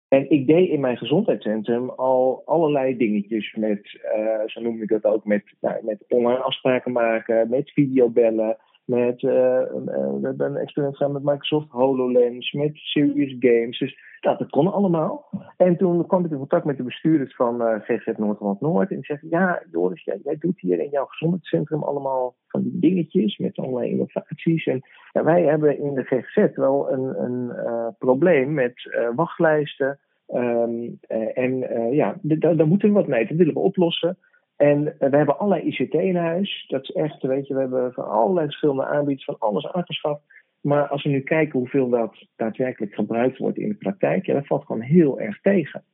En 0.09 0.31
ik 0.31 0.47
deed 0.47 0.69
in 0.69 0.81
mijn 0.81 0.97
gezondheidscentrum 0.97 1.91
al 1.91 2.43
allerlei 2.45 2.97
dingetjes 2.97 3.55
met, 3.55 4.01
uh, 4.17 4.43
zo 4.47 4.61
noem 4.61 4.83
ik 4.83 4.88
dat 4.88 5.05
ook, 5.05 5.25
met, 5.25 5.43
nou, 5.61 5.85
met 5.85 6.05
online 6.09 6.43
afspraken 6.43 6.93
maken, 6.93 7.51
met 7.51 7.71
videobellen, 7.71 8.57
met, 8.88 9.22
uh, 9.22 9.31
we 9.31 10.18
hebben 10.22 10.46
een 10.46 10.57
experiment 10.57 10.96
gedaan 10.96 11.12
met 11.12 11.22
Microsoft 11.22 11.70
HoloLens, 11.70 12.53
met 12.53 12.70
serious 12.74 13.37
games. 13.38 13.79
Dus 13.79 13.98
nou, 14.20 14.38
dat 14.38 14.51
kon 14.51 14.72
allemaal. 14.72 15.31
En 15.57 15.77
toen 15.77 16.07
kwam 16.07 16.24
ik 16.24 16.31
in 16.31 16.37
contact 16.37 16.64
met 16.64 16.77
de 16.77 16.83
bestuurders 16.83 17.35
van 17.35 17.62
uh, 17.62 17.74
GZ 17.81 18.07
Noord-Holland-Noord. 18.16 18.90
En 18.90 18.96
die 18.96 19.05
zeggen, 19.05 19.29
ja 19.29 19.62
Joris, 19.72 20.05
jij, 20.05 20.37
doet 20.38 20.61
hier 20.61 20.81
in 20.81 20.90
jouw 20.90 21.05
gezondheidscentrum 21.05 21.83
allemaal 21.83 22.35
van 22.46 22.62
die 22.62 22.79
dingetjes 22.79 23.37
met 23.37 23.57
allerlei 23.57 23.90
innovaties. 23.90 24.66
En 24.66 24.83
wij 25.12 25.42
hebben 25.42 25.79
in 25.79 25.94
de 25.94 26.03
GGZ 26.03 26.57
wel 26.57 26.92
een, 26.92 27.22
een 27.22 27.53
probleem 27.98 28.55
met 28.55 28.98
wachtlijsten. 29.14 29.98
Um, 30.35 30.98
en 31.35 31.59
ja, 31.92 32.18
daar 32.22 32.66
moeten 32.66 32.88
we 32.88 32.94
wat 32.94 33.07
mee. 33.07 33.27
Dat 33.27 33.37
willen 33.37 33.55
we 33.55 33.61
oplossen. 33.61 34.18
En 34.59 34.85
we 34.85 35.16
hebben 35.16 35.38
allerlei 35.38 35.68
ICT 35.68 35.94
in 35.94 36.16
huis. 36.16 36.64
Dat 36.68 36.83
is 36.83 36.90
echt, 36.90 37.23
weet 37.23 37.47
je, 37.47 37.55
we 37.55 37.61
hebben 37.61 37.92
van 37.92 38.09
allerlei 38.09 38.47
verschillende 38.47 38.85
aanbieders 38.85 39.25
van 39.25 39.38
alles 39.38 39.66
aangeschaft. 39.73 40.23
Maar 40.61 40.88
als 40.88 41.03
we 41.03 41.11
nu 41.11 41.21
kijken 41.21 41.59
hoeveel 41.59 41.88
dat 41.88 42.27
daadwerkelijk 42.37 42.94
gebruikt 42.94 43.38
wordt 43.38 43.59
in 43.59 43.68
de 43.68 43.75
praktijk, 43.75 44.27
ja, 44.27 44.35
dat 44.35 44.47
valt 44.47 44.64
gewoon 44.64 44.81
heel 44.81 45.21
erg 45.21 45.40
tegen. 45.40 45.85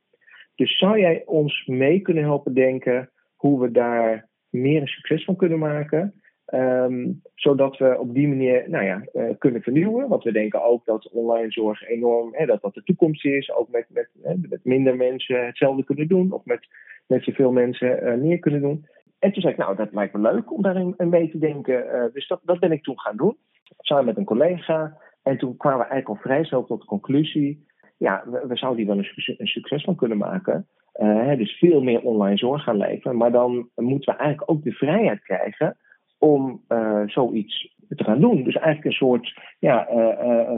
Dus 0.55 0.77
zou 0.77 0.99
jij 0.99 1.23
ons 1.25 1.65
mee 1.65 1.99
kunnen 1.99 2.23
helpen 2.23 2.53
denken 2.53 3.09
hoe 3.35 3.61
we 3.61 3.71
daar 3.71 4.27
meer 4.49 4.87
succes 4.87 5.25
van 5.25 5.35
kunnen 5.35 5.59
maken? 5.59 6.13
Ehm, 6.45 7.11
zodat 7.35 7.77
we 7.77 7.99
op 7.99 8.13
die 8.13 8.27
manier 8.27 8.69
nou 8.69 8.85
ja, 8.85 9.05
uh, 9.13 9.29
kunnen 9.37 9.61
vernieuwen. 9.61 10.07
Want 10.07 10.23
we 10.23 10.31
denken 10.31 10.63
ook 10.63 10.85
dat 10.85 11.09
online 11.11 11.51
zorg 11.51 11.87
enorm, 11.87 12.29
hè, 12.35 12.45
dat 12.45 12.61
dat 12.61 12.73
de 12.73 12.83
toekomst 12.83 13.25
is. 13.25 13.51
Ook 13.51 13.69
met, 13.69 13.85
met, 13.89 14.09
hè, 14.23 14.33
met 14.49 14.63
minder 14.63 14.95
mensen 14.95 15.45
hetzelfde 15.45 15.83
kunnen 15.83 16.07
doen. 16.07 16.31
Of 16.31 16.45
met, 16.45 16.67
met 17.07 17.23
zoveel 17.23 17.51
mensen 17.51 18.03
uh, 18.03 18.13
meer 18.13 18.39
kunnen 18.39 18.61
doen. 18.61 18.85
En 19.19 19.31
toen 19.31 19.41
zei 19.41 19.53
ik, 19.53 19.59
nou, 19.59 19.75
dat 19.75 19.93
lijkt 19.93 20.13
me 20.13 20.19
leuk 20.19 20.53
om 20.53 20.61
daarin 20.61 20.95
mee 20.97 21.29
te 21.29 21.37
denken. 21.37 21.85
Uh, 21.85 22.03
dus 22.13 22.27
dat, 22.43 22.59
ben 22.59 22.71
ik 22.71 22.83
toen 22.83 22.99
gaan 22.99 23.17
doen. 23.17 23.37
Samen 23.77 24.05
met 24.05 24.17
een 24.17 24.25
collega. 24.25 24.97
En 25.23 25.37
toen 25.37 25.57
kwamen 25.57 25.79
we 25.79 25.85
eigenlijk 25.85 26.19
al 26.19 26.29
vrij 26.29 26.43
snel 26.43 26.65
tot 26.65 26.81
de 26.81 26.87
conclusie. 26.87 27.65
Ja, 27.97 28.23
we, 28.25 28.57
zouden 28.57 28.85
hier 28.85 28.95
wel 28.95 29.05
een, 29.37 29.47
succes 29.47 29.83
van 29.83 29.95
kunnen 29.95 30.17
maken. 30.17 30.67
Uh, 31.01 31.37
dus 31.37 31.57
veel 31.57 31.81
meer 31.81 32.01
online 32.01 32.37
zorg 32.37 32.63
gaan 32.63 32.77
leveren. 32.77 33.17
Maar 33.17 33.31
dan 33.31 33.69
moeten 33.75 34.13
we 34.13 34.19
eigenlijk 34.19 34.51
ook 34.51 34.63
de 34.63 34.71
vrijheid 34.71 35.23
krijgen 35.23 35.77
om 36.17 36.61
zoiets 37.05 37.75
te 37.89 38.03
gaan 38.03 38.19
doen. 38.19 38.43
Dus 38.43 38.55
eigenlijk 38.55 38.85
een 38.85 39.07
soort 39.07 39.39
ja, 39.59 39.87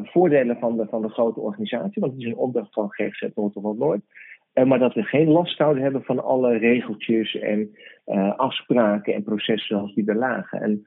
voordelen 0.04 0.58
van 0.60 0.78
de, 0.78 0.86
van 0.90 1.02
de 1.02 1.10
grote 1.10 1.40
organisatie. 1.40 2.02
Want 2.02 2.14
het 2.14 2.22
is 2.22 2.28
een 2.28 2.38
opdracht 2.38 2.74
van 2.74 2.92
GGZ 2.92 3.28
Noord-Holland-Noord. 3.36 4.02
Maar 4.66 4.80
dat 4.80 4.94
we 4.94 5.04
geen 5.04 5.28
last 5.28 5.58
zouden 5.58 5.84
hebben 5.84 6.04
van 6.04 6.24
alle 6.24 6.58
regeltjes 6.58 7.36
en 7.36 7.76
afspraken 8.36 9.14
en 9.14 9.24
processen 9.24 9.76
zoals 9.76 9.94
die 9.94 10.06
er 10.06 10.16
lagen. 10.16 10.62
En 10.62 10.86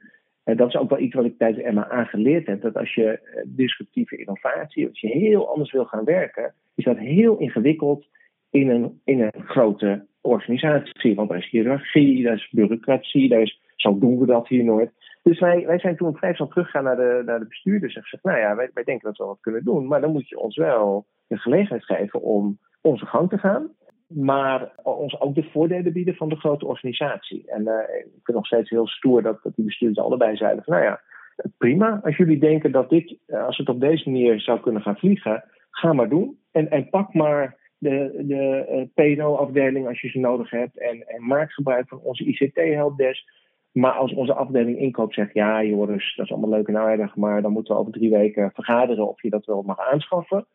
dat 0.57 0.67
is 0.67 0.75
ook 0.75 0.89
wel 0.89 0.99
iets 0.99 1.15
wat 1.15 1.25
ik 1.25 1.37
tijdens 1.37 1.65
de 1.65 1.71
MA 1.71 2.03
geleerd 2.03 2.47
heb. 2.47 2.61
Dat 2.61 2.75
als 2.75 2.93
je 2.93 3.43
disruptieve 3.47 4.17
innovatie, 4.17 4.87
als 4.87 4.99
je 4.99 5.07
heel 5.07 5.49
anders 5.49 5.71
wil 5.71 5.85
gaan 5.85 6.03
werken, 6.03 6.53
is 6.75 6.83
dat 6.83 6.97
heel 6.97 7.37
ingewikkeld 7.37 8.07
in 8.49 8.69
een, 8.69 9.01
in 9.03 9.21
een 9.21 9.43
grote 9.43 10.05
organisatie. 10.21 11.15
Want 11.15 11.29
er 11.29 11.37
is 11.37 11.49
hiërarchie, 11.49 12.27
er 12.27 12.33
is 12.33 12.49
bureaucratie, 12.51 13.33
er 13.33 13.41
is, 13.41 13.61
zo 13.75 13.97
doen 13.97 14.19
we 14.19 14.25
dat 14.25 14.47
hier 14.47 14.63
nooit. 14.63 14.91
Dus 15.23 15.39
wij, 15.39 15.65
wij 15.65 15.79
zijn 15.79 15.95
toen 15.95 16.15
vrij 16.15 16.33
snel 16.33 16.47
teruggegaan 16.47 16.83
naar 16.83 16.95
de, 16.95 17.21
naar 17.25 17.39
de 17.39 17.47
bestuurders 17.47 17.95
en 17.95 18.01
gezegd, 18.01 18.23
nou 18.23 18.39
ja, 18.39 18.55
wij, 18.55 18.69
wij 18.73 18.83
denken 18.83 19.07
dat 19.07 19.17
we 19.17 19.23
wat 19.23 19.41
kunnen 19.41 19.63
doen, 19.63 19.87
maar 19.87 20.01
dan 20.01 20.11
moet 20.11 20.29
je 20.29 20.39
ons 20.39 20.57
wel 20.57 21.05
de 21.27 21.37
gelegenheid 21.37 21.85
geven 21.85 22.21
om 22.21 22.59
onze 22.81 23.05
gang 23.05 23.29
te 23.29 23.37
gaan. 23.37 23.69
Maar 24.07 24.71
ons 24.83 25.19
ook 25.19 25.35
de 25.35 25.49
voordelen 25.51 25.93
bieden 25.93 26.15
van 26.15 26.29
de 26.29 26.35
grote 26.35 26.65
organisatie. 26.65 27.43
En 27.51 27.61
uh, 27.61 27.73
ik 27.97 28.19
vind 28.23 28.37
nog 28.37 28.45
steeds 28.45 28.69
heel 28.69 28.87
stoer 28.87 29.21
dat, 29.21 29.39
die 29.55 29.65
bestuurders 29.65 30.05
allebei 30.05 30.35
zeiden 30.35 30.63
van 30.63 30.73
nou 30.73 30.85
ja, 30.85 31.01
prima. 31.57 31.99
Als 32.03 32.17
jullie 32.17 32.39
denken 32.39 32.71
dat 32.71 32.89
dit, 32.89 33.17
als 33.27 33.57
het 33.57 33.69
op 33.69 33.79
deze 33.79 34.09
manier 34.09 34.39
zou 34.39 34.59
kunnen 34.59 34.81
gaan 34.81 34.97
vliegen, 34.97 35.43
ga 35.69 35.93
maar 35.93 36.09
doen. 36.09 36.39
En, 36.51 36.71
en 36.71 36.89
pak 36.89 37.13
maar 37.13 37.57
de, 37.77 38.23
de 38.27 38.65
uh, 38.69 39.15
PNO-afdeling 39.15 39.87
als 39.87 40.01
je 40.01 40.09
ze 40.09 40.19
nodig 40.19 40.49
hebt. 40.49 40.79
En, 40.79 41.07
en 41.07 41.27
maak 41.27 41.51
gebruik 41.51 41.87
van 41.87 41.99
onze 41.99 42.23
ICT-helpdesk. 42.23 43.23
Maar 43.71 43.91
als 43.91 44.13
onze 44.13 44.33
afdeling 44.33 44.77
inkoop 44.77 45.13
zegt, 45.13 45.33
ja 45.33 45.63
Joris, 45.63 46.15
dat 46.15 46.25
is 46.25 46.31
allemaal 46.31 46.49
leuk 46.49 46.67
en 46.67 46.77
aardig, 46.77 47.15
maar 47.15 47.41
dan 47.41 47.51
moeten 47.51 47.73
we 47.73 47.79
over 47.79 47.93
drie 47.93 48.09
weken 48.09 48.51
vergaderen 48.53 49.07
of 49.07 49.21
je 49.21 49.29
dat 49.29 49.45
wel 49.45 49.61
mag 49.61 49.79
aanschaffen. 49.79 50.45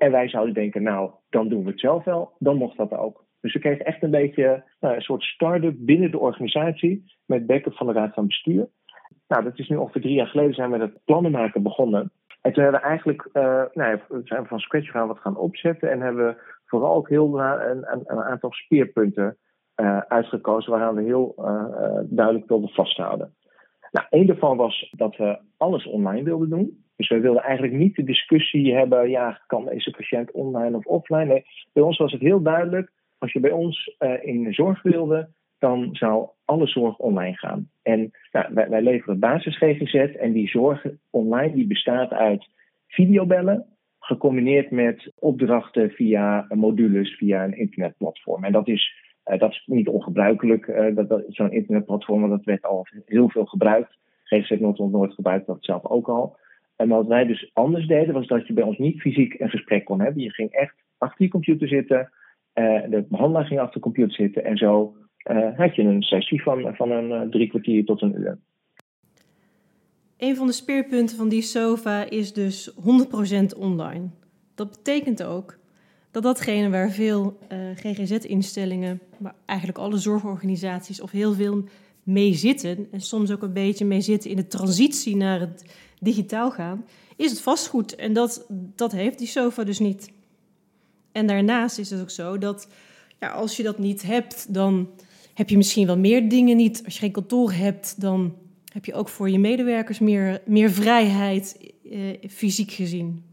En 0.00 0.10
wij 0.10 0.28
zouden 0.28 0.54
denken, 0.54 0.82
nou, 0.82 1.10
dan 1.30 1.48
doen 1.48 1.64
we 1.64 1.70
het 1.70 1.80
zelf 1.80 2.04
wel. 2.04 2.32
Dan 2.38 2.56
mocht 2.56 2.76
dat 2.76 2.92
ook. 2.92 3.24
Dus 3.40 3.52
we 3.52 3.58
kregen 3.58 3.84
echt 3.84 4.02
een 4.02 4.10
beetje 4.10 4.64
nou, 4.80 4.94
een 4.94 5.00
soort 5.00 5.22
start-up 5.22 5.74
binnen 5.78 6.10
de 6.10 6.18
organisatie 6.18 7.04
met 7.26 7.46
backup 7.46 7.74
van 7.74 7.86
de 7.86 7.92
Raad 7.92 8.14
van 8.14 8.26
Bestuur. 8.26 8.68
Nou, 9.28 9.44
dat 9.44 9.58
is 9.58 9.68
nu 9.68 9.76
ongeveer 9.76 10.02
drie 10.02 10.14
jaar 10.14 10.26
geleden 10.26 10.54
zijn 10.54 10.70
we 10.70 10.78
met 10.78 10.92
het 10.92 11.04
plannen 11.04 11.30
maken 11.30 11.62
begonnen. 11.62 12.12
En 12.40 12.52
toen 12.52 12.62
hebben 12.62 12.80
we 12.80 12.86
eigenlijk 12.86 13.28
uh, 13.32 13.62
nou, 13.72 14.00
zijn 14.24 14.42
we 14.42 14.48
van 14.48 14.58
scratch 14.58 14.90
gaan 14.90 15.06
wat 15.06 15.18
gaan 15.18 15.36
opzetten 15.36 15.90
en 15.90 16.00
hebben 16.00 16.26
we 16.26 16.42
vooral 16.64 16.94
ook 16.94 17.08
heel 17.08 17.40
een, 17.40 17.92
een, 17.92 18.02
een 18.04 18.22
aantal 18.22 18.52
speerpunten 18.52 19.36
uh, 19.76 19.98
uitgekozen 19.98 20.70
waaraan 20.70 20.94
we 20.94 21.02
heel 21.02 21.34
uh, 21.38 22.00
duidelijk 22.04 22.48
wilden 22.48 22.70
vasthouden. 22.70 23.34
Nou, 23.90 24.06
één 24.10 24.26
daarvan 24.26 24.56
was 24.56 24.92
dat 24.96 25.16
we 25.16 25.38
alles 25.56 25.86
online 25.86 26.22
wilden 26.22 26.48
doen. 26.48 26.84
Dus 27.00 27.08
we 27.08 27.20
wilden 27.20 27.42
eigenlijk 27.42 27.74
niet 27.74 27.96
de 27.96 28.04
discussie 28.04 28.74
hebben, 28.74 29.10
ja, 29.10 29.40
kan 29.46 29.64
deze 29.64 29.90
patiënt 29.90 30.30
online 30.30 30.76
of 30.76 30.86
offline? 30.86 31.24
Nee, 31.24 31.44
bij 31.72 31.82
ons 31.82 31.98
was 31.98 32.12
het 32.12 32.20
heel 32.20 32.42
duidelijk, 32.42 32.90
als 33.18 33.32
je 33.32 33.40
bij 33.40 33.50
ons 33.50 33.96
uh, 33.98 34.24
in 34.24 34.44
de 34.44 34.52
zorg 34.52 34.82
wilde, 34.82 35.28
dan 35.58 35.88
zou 35.92 36.28
alle 36.44 36.66
zorg 36.66 36.98
online 36.98 37.36
gaan. 37.36 37.70
En 37.82 38.10
nou, 38.32 38.54
wij, 38.54 38.68
wij 38.68 38.82
leveren 38.82 39.18
basis 39.18 39.56
GGZ 39.56 39.94
en 39.94 40.32
die 40.32 40.48
zorg 40.48 40.86
online 41.10 41.54
die 41.54 41.66
bestaat 41.66 42.10
uit 42.10 42.48
videobellen, 42.86 43.66
gecombineerd 43.98 44.70
met 44.70 45.12
opdrachten 45.14 45.90
via 45.90 46.46
modules, 46.48 47.16
via 47.16 47.44
een 47.44 47.58
internetplatform. 47.58 48.44
En 48.44 48.52
dat 48.52 48.68
is, 48.68 48.92
uh, 49.26 49.38
dat 49.38 49.50
is 49.50 49.62
niet 49.66 49.88
ongebruikelijk, 49.88 50.66
uh, 50.66 50.94
dat, 50.94 51.08
dat, 51.08 51.24
zo'n 51.28 51.52
internetplatform, 51.52 52.20
want 52.20 52.32
dat 52.32 52.44
werd 52.44 52.62
al 52.64 52.86
heel 53.06 53.28
veel 53.28 53.44
gebruikt. 53.44 53.98
GGZ 54.24 54.60
Noord-Noord 54.60 55.14
gebruikt 55.14 55.46
dat 55.46 55.64
zelf 55.64 55.86
ook 55.86 56.08
al. 56.08 56.38
En 56.80 56.88
wat 56.88 57.06
wij 57.06 57.26
dus 57.26 57.50
anders 57.52 57.86
deden, 57.86 58.14
was 58.14 58.26
dat 58.26 58.46
je 58.46 58.52
bij 58.52 58.64
ons 58.64 58.78
niet 58.78 59.00
fysiek 59.00 59.40
een 59.40 59.50
gesprek 59.50 59.84
kon 59.84 60.00
hebben. 60.00 60.22
Je 60.22 60.30
ging 60.32 60.50
echt 60.50 60.74
achter 60.98 61.24
je 61.24 61.30
computer 61.30 61.68
zitten, 61.68 62.10
uh, 62.54 62.82
de 62.90 63.04
behandelaar 63.08 63.44
ging 63.44 63.60
achter 63.60 63.74
de 63.74 63.80
computer 63.80 64.14
zitten 64.14 64.44
en 64.44 64.56
zo 64.56 64.96
uh, 65.30 65.58
had 65.58 65.74
je 65.74 65.82
een 65.82 66.02
sessie 66.02 66.42
van, 66.42 66.74
van 66.74 66.90
een 66.90 67.10
uh, 67.10 67.20
drie 67.30 67.48
kwartier 67.48 67.84
tot 67.84 68.02
een 68.02 68.20
uur. 68.20 68.38
Een 70.18 70.36
van 70.36 70.46
de 70.46 70.52
speerpunten 70.52 71.16
van 71.16 71.28
die 71.28 71.42
SOFA 71.42 72.10
is 72.10 72.32
dus 72.32 72.70
100% 72.70 73.58
online. 73.58 74.08
Dat 74.54 74.70
betekent 74.70 75.22
ook 75.22 75.58
dat 76.10 76.22
datgene 76.22 76.70
waar 76.70 76.90
veel 76.90 77.38
GGZ-instellingen, 77.74 79.00
maar 79.18 79.34
eigenlijk 79.46 79.78
alle 79.78 79.98
zorgorganisaties 79.98 81.00
of 81.00 81.10
heel 81.10 81.32
veel 81.32 81.64
mee 82.02 82.32
zitten, 82.32 82.88
en 82.92 83.00
soms 83.00 83.32
ook 83.32 83.42
een 83.42 83.52
beetje 83.52 83.84
mee 83.84 84.00
zitten 84.00 84.30
in 84.30 84.36
de 84.36 84.46
transitie 84.46 85.16
naar 85.16 85.40
het 85.40 85.88
digitaal 86.00 86.50
gaan, 86.50 86.84
is 87.16 87.30
het 87.30 87.40
vastgoed. 87.40 87.94
En 87.94 88.12
dat, 88.12 88.46
dat 88.76 88.92
heeft 88.92 89.18
die 89.18 89.26
SOFA 89.26 89.64
dus 89.64 89.78
niet. 89.78 90.12
En 91.12 91.26
daarnaast 91.26 91.78
is 91.78 91.90
het 91.90 92.00
ook 92.00 92.10
zo 92.10 92.38
dat 92.38 92.68
ja, 93.18 93.28
als 93.28 93.56
je 93.56 93.62
dat 93.62 93.78
niet 93.78 94.02
hebt, 94.02 94.54
dan 94.54 94.88
heb 95.34 95.48
je 95.48 95.56
misschien 95.56 95.86
wel 95.86 95.98
meer 95.98 96.28
dingen 96.28 96.56
niet. 96.56 96.84
Als 96.84 96.94
je 96.94 97.00
geen 97.00 97.12
kantoor 97.12 97.52
hebt, 97.52 98.00
dan 98.00 98.34
heb 98.72 98.84
je 98.84 98.94
ook 98.94 99.08
voor 99.08 99.30
je 99.30 99.38
medewerkers 99.38 99.98
meer, 99.98 100.40
meer 100.44 100.70
vrijheid, 100.70 101.74
eh, 101.90 102.28
fysiek 102.28 102.70
gezien. 102.70 103.24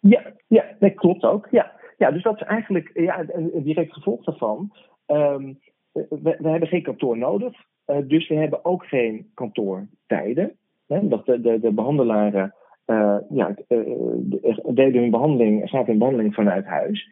Ja, 0.00 0.32
ja, 0.46 0.64
dat 0.78 0.94
klopt 0.94 1.22
ook. 1.22 1.48
Ja. 1.50 1.72
Ja, 1.98 2.10
dus 2.10 2.22
dat 2.22 2.34
is 2.34 2.42
eigenlijk 2.42 2.90
ja, 2.94 3.24
een, 3.28 3.62
direct 3.62 3.92
gevolg 3.92 4.24
daarvan. 4.24 4.72
Um, 5.06 5.58
we, 5.94 6.36
hebben 6.40 6.68
geen 6.68 6.82
kantoor 6.82 7.18
nodig, 7.18 7.52
uh, 7.86 7.96
dus 8.04 8.28
we 8.28 8.34
hebben 8.34 8.64
ook 8.64 8.84
geen 8.86 9.30
kantoortijden. 9.34 10.52
Hè, 10.86 11.08
dat 11.08 11.26
de, 11.26 11.40
de, 11.40 11.60
de 11.60 11.72
behandelaren 11.72 12.54
uh, 12.86 13.16
ja, 13.30 13.54
uh, 13.68 14.58
deden 14.74 15.00
hun 15.00 15.10
behandeling, 15.10 15.70
gaat 15.70 15.86
hun 15.86 15.98
behandeling 15.98 16.34
vanuit 16.34 16.64
huis. 16.64 17.08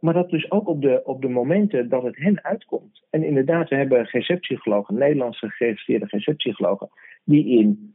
Maar 0.00 0.14
dat 0.14 0.30
dus 0.30 0.50
ook 0.50 0.68
op 0.68 0.82
de, 0.82 1.00
op 1.04 1.22
de 1.22 1.28
momenten 1.28 1.88
dat 1.88 2.02
het 2.02 2.16
hen 2.16 2.44
uitkomt. 2.44 3.06
En 3.10 3.24
inderdaad, 3.24 3.68
we 3.68 3.76
hebben 3.76 4.06
Nederlandse 4.86 5.48
geregistreerde 5.48 6.06
GZ-psychologen, 6.06 6.88
die 7.24 7.58
in 7.58 7.94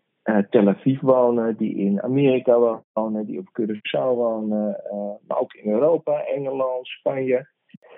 Tel 0.50 0.67
Aviv 0.67 1.02
wonen, 1.02 1.58
die 1.58 1.76
in 1.76 2.02
Amerika 2.02 2.82
wonen, 2.93 3.26
die 3.26 3.39
op 3.39 3.48
Curaçao 3.62 4.15
wonen, 4.15 4.82
maar 5.28 5.39
ook 5.39 5.54
in 5.54 5.72
Europa, 5.72 6.24
Engeland, 6.26 6.88
Spanje. 6.88 7.48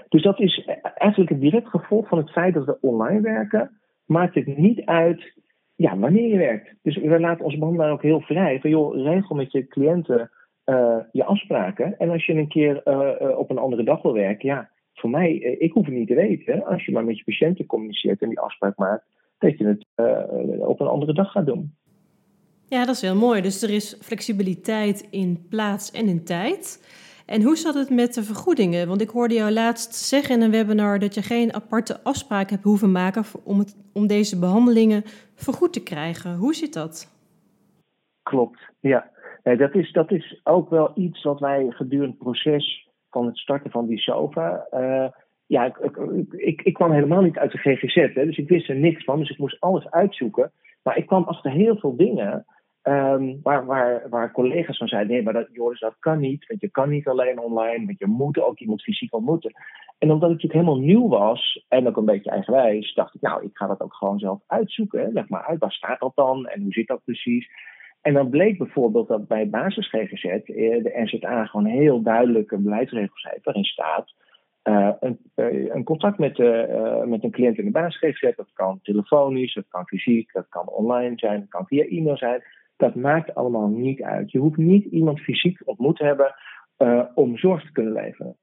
Dus 0.10 0.24
dat 0.24 0.39
is 0.39 0.65
eigenlijk 0.93 1.32
een 1.32 1.39
direct 1.39 1.67
gevolg 1.67 2.08
van 2.08 2.17
het 2.17 2.32
feit 2.32 2.54
dat 2.54 2.65
we 2.65 2.78
online 2.82 3.22
werken. 3.22 3.80
Maakt 4.06 4.36
het 4.36 4.58
niet 4.58 4.86
uit 4.86 5.34
ja, 5.76 5.98
wanneer 5.98 6.28
je 6.28 6.38
werkt. 6.38 6.76
Dus 6.82 6.98
we 6.98 7.19
laten 7.19 7.45
onze 7.45 7.58
behandelaar 7.58 7.91
ook 7.91 8.02
heel 8.02 8.22
vrij. 8.22 8.60
Van 8.60 8.69
joh, 8.69 9.04
regel 9.04 9.36
met 9.36 9.52
je 9.52 9.67
cliënten 9.67 10.32
uh, 10.65 10.98
je 11.12 11.24
afspraken. 11.24 11.98
En 11.98 12.10
als 12.10 12.26
je 12.26 12.34
een 12.34 12.48
keer 12.48 12.82
uh, 12.86 13.38
op 13.38 13.50
een 13.50 13.58
andere 13.58 13.84
dag 13.84 14.02
wil 14.02 14.13
werken, 14.13 14.50
ja, 14.50 14.69
voor 14.93 15.10
mij, 15.10 15.34
ik 15.38 15.72
hoef 15.72 15.86
het 15.86 15.95
niet 15.95 16.08
te 16.08 16.15
weten. 16.15 16.65
Als 16.65 16.86
je 16.86 16.91
maar 16.91 17.06
met 17.06 17.17
je 17.17 17.24
patiënten 17.24 17.65
communiceert 17.65 18.22
en 18.22 18.30
die 18.30 18.39
afspraak 18.39 18.78
maakt, 18.78 19.06
dat 19.38 19.58
je 19.58 19.65
het 19.65 19.86
op 20.60 20.80
een 20.80 20.88
andere 20.88 21.13
dag 21.13 21.32
gaat 21.32 21.45
doen. 21.45 21.74
Ja, 22.65 22.86
dat 22.86 22.95
is 22.95 23.02
heel 23.02 23.15
mooi. 23.15 23.41
Dus 23.41 23.62
er 23.62 23.69
is 23.69 23.98
flexibiliteit 24.02 25.08
in 25.12 25.45
plaats 25.50 25.91
en 25.91 26.08
in 26.08 26.24
tijd. 26.24 26.80
En 27.36 27.42
hoe 27.42 27.56
zat 27.56 27.74
het 27.74 27.89
met 27.89 28.13
de 28.13 28.24
vergoedingen? 28.24 28.88
Want 28.88 29.02
ik 29.02 29.10
hoorde 29.10 29.34
jou 29.34 29.52
laatst 29.52 29.94
zeggen 29.96 30.36
in 30.36 30.42
een 30.42 30.52
webinar 30.52 31.00
dat 31.00 31.13
je 31.13 31.22
geen 31.22 31.54
aparte 31.54 32.04
afspraak 32.04 32.50
hebt 32.50 32.63
hoeven 32.63 32.92
maken 32.92 33.24
om, 33.44 33.60
het, 33.60 33.78
om 33.94 34.08
deze 34.08 34.39
behandelingen 34.39 35.04
vergoed 35.36 35.74
te 35.74 35.84
krijgen. 35.84 36.36
Hoe 36.36 36.56
zit 36.56 36.74
dat? 36.74 36.96
Klopt, 38.24 38.60
ja. 38.80 39.10
Dat, 39.44 39.76
is, 39.76 39.92
dat 39.92 40.12
is 40.12 40.39
ook 40.44 40.70
wel 40.70 40.92
iets 40.96 41.24
wat 41.24 41.39
wij 41.39 41.65
gedurende 41.70 42.12
het 42.12 42.18
proces 42.18 42.89
van 43.10 43.26
het 43.26 43.38
starten 43.38 43.72
van 43.72 43.88
die 43.88 44.00
SOFA. 44.00 44.68
Uh, 44.72 45.08
ja, 45.46 45.65
ik, 45.65 45.78
ik, 45.78 45.98
ik, 46.32 46.62
ik, 46.62 46.74
kwam 46.74 46.92
helemaal 46.92 47.22
niet 47.22 47.38
uit 47.38 47.52
de 47.52 47.58
GGZ, 47.58 48.13
hè, 48.13 48.26
dus 48.26 48.38
ik 48.38 48.50
wist 48.50 48.70
er 48.70 48.76
niks 48.76 49.04
van. 49.04 49.20
Dus 49.20 49.30
ik 49.30 49.38
moest 49.38 49.60
alles 49.60 49.89
uitzoeken. 49.89 50.52
Maar 50.84 50.98
ik 50.98 51.06
kwam 51.06 51.24
achter 51.24 51.52
heel 51.52 51.78
veel 51.78 51.96
dingen 51.96 52.46
Ehm, 52.82 53.36
waar, 53.44 53.65
waar, 53.65 54.10
waar 54.10 54.32
collega's 54.32 54.78
van 54.78 54.88
zeiden: 54.88 55.12
nee, 55.12 55.24
maar 55.24 55.34
dat, 55.34 55.48
Joris, 55.52 55.80
dat 55.80 55.96
kan 56.00 56.20
niet. 56.20 56.48
Want 56.48 56.62
je 56.62 56.70
kan 56.70 56.89
niet 56.89 57.08
alleen 57.08 57.39
online, 57.39 57.86
want 57.86 58.00
je 58.00 58.08
moet 58.08 58.39
ook 58.39 58.60
iemand 58.60 58.82
fysiek 58.82 59.13
ontmoeten. 59.13 59.52
En 59.98 60.12
omdat 60.12 60.42
het 60.42 60.52
helemaal 60.52 60.80
nieuw 60.80 61.08
was 61.08 61.65
en 61.68 61.88
ook 61.88 61.98
een 61.98 62.06
beetje 62.06 62.30
eigenwijs, 62.30 62.94
dacht 62.94 63.15
ik: 63.15 63.22
nou, 63.22 63.44
ik 63.44 63.58
ga 63.58 63.68
dat 63.68 63.82
ook 63.82 63.94
gewoon 63.94 64.20
zelf 64.20 64.42
uitzoeken. 64.48 65.13
Leg 65.13 65.30
maar 65.30 65.46
uit, 65.46 65.60
waar 65.60 65.72
staat 65.72 66.00
dat 66.00 66.12
dan 66.15 66.48
en 66.48 66.62
hoe 66.62 66.74
zit 66.74 66.88
dat 66.88 67.04
precies? 67.04 67.50
En 68.02 68.13
dan 68.13 68.30
bleek 68.30 68.58
bijvoorbeeld 68.58 69.08
dat 69.08 69.28
bij 69.28 69.50
basis 69.50 69.89
GGZ 69.89 70.24
eh, 70.24 70.44
de 70.84 70.92
NZA 70.94 71.46
gewoon 71.46 71.65
heel 71.65 72.02
duidelijke 72.02 72.58
beleidsregels 72.58 73.28
heeft 73.30 73.44
waarin 73.44 73.63
staat. 73.63 74.13
Uh, 74.63 74.92
een, 75.00 75.20
uh, 75.36 75.74
een, 75.74 75.84
contact 75.84 76.18
met, 76.18 76.38
met 77.06 77.24
een 77.24 77.32
cliënt 77.32 77.58
in 77.58 77.65
de 77.65 77.72
basis 77.72 77.98
GGZ, 77.98 78.36
dat 78.36 78.50
kan 78.54 78.80
telefonisch, 78.84 79.54
dat 79.54 79.68
kan 79.68 79.88
fysiek, 79.88 80.34
dat 80.34 80.50
kan 80.50 80.68
online 80.68 81.13
zijn, 81.15 81.39
dat 81.39 81.50
kan 81.50 81.68
via 81.68 81.84
e-mail 81.84 82.18
zijn. 82.18 82.42
Dat 82.80 82.96
maakt 82.96 83.36
allemaal 83.36 83.68
niet 83.68 84.02
uit. 84.02 84.32
Je 84.32 84.39
hoeft 84.39 84.58
niet 84.58 84.86
iemand 84.86 85.20
fysiek 85.20 85.62
ontmoet 85.65 85.98
te 85.98 86.04
hebben 86.04 86.36
om 87.13 87.38
zorg 87.38 87.65
te 87.65 87.72
kunnen 87.72 87.94
leveren. 87.94 88.36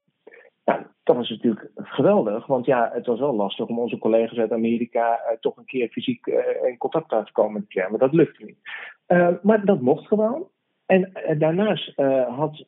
Nou, 0.64 0.82
dat 1.02 1.16
was 1.16 1.30
natuurlijk 1.30 1.70
geweldig, 1.74 2.46
want 2.46 2.66
ja, 2.66 2.90
het 2.92 3.06
was 3.06 3.18
wel 3.18 3.34
lastig 3.34 3.66
om 3.66 3.78
onze 3.78 3.98
collega's 3.98 4.38
uit 4.38 4.52
Amerika 4.52 5.20
toch 5.40 5.56
een 5.56 5.64
keer 5.64 5.88
fysiek 5.88 6.26
in 6.62 6.76
contact 6.78 7.08
te 7.08 7.32
komen 7.32 7.66
met 7.68 7.90
Maar 7.90 7.98
dat 7.98 8.12
lukte 8.12 8.44
niet. 8.44 8.58
Maar 9.42 9.64
dat 9.64 9.80
mocht 9.80 10.06
gewoon. 10.06 10.48
En 10.86 11.12
daarnaast 11.38 11.92
had 12.26 12.66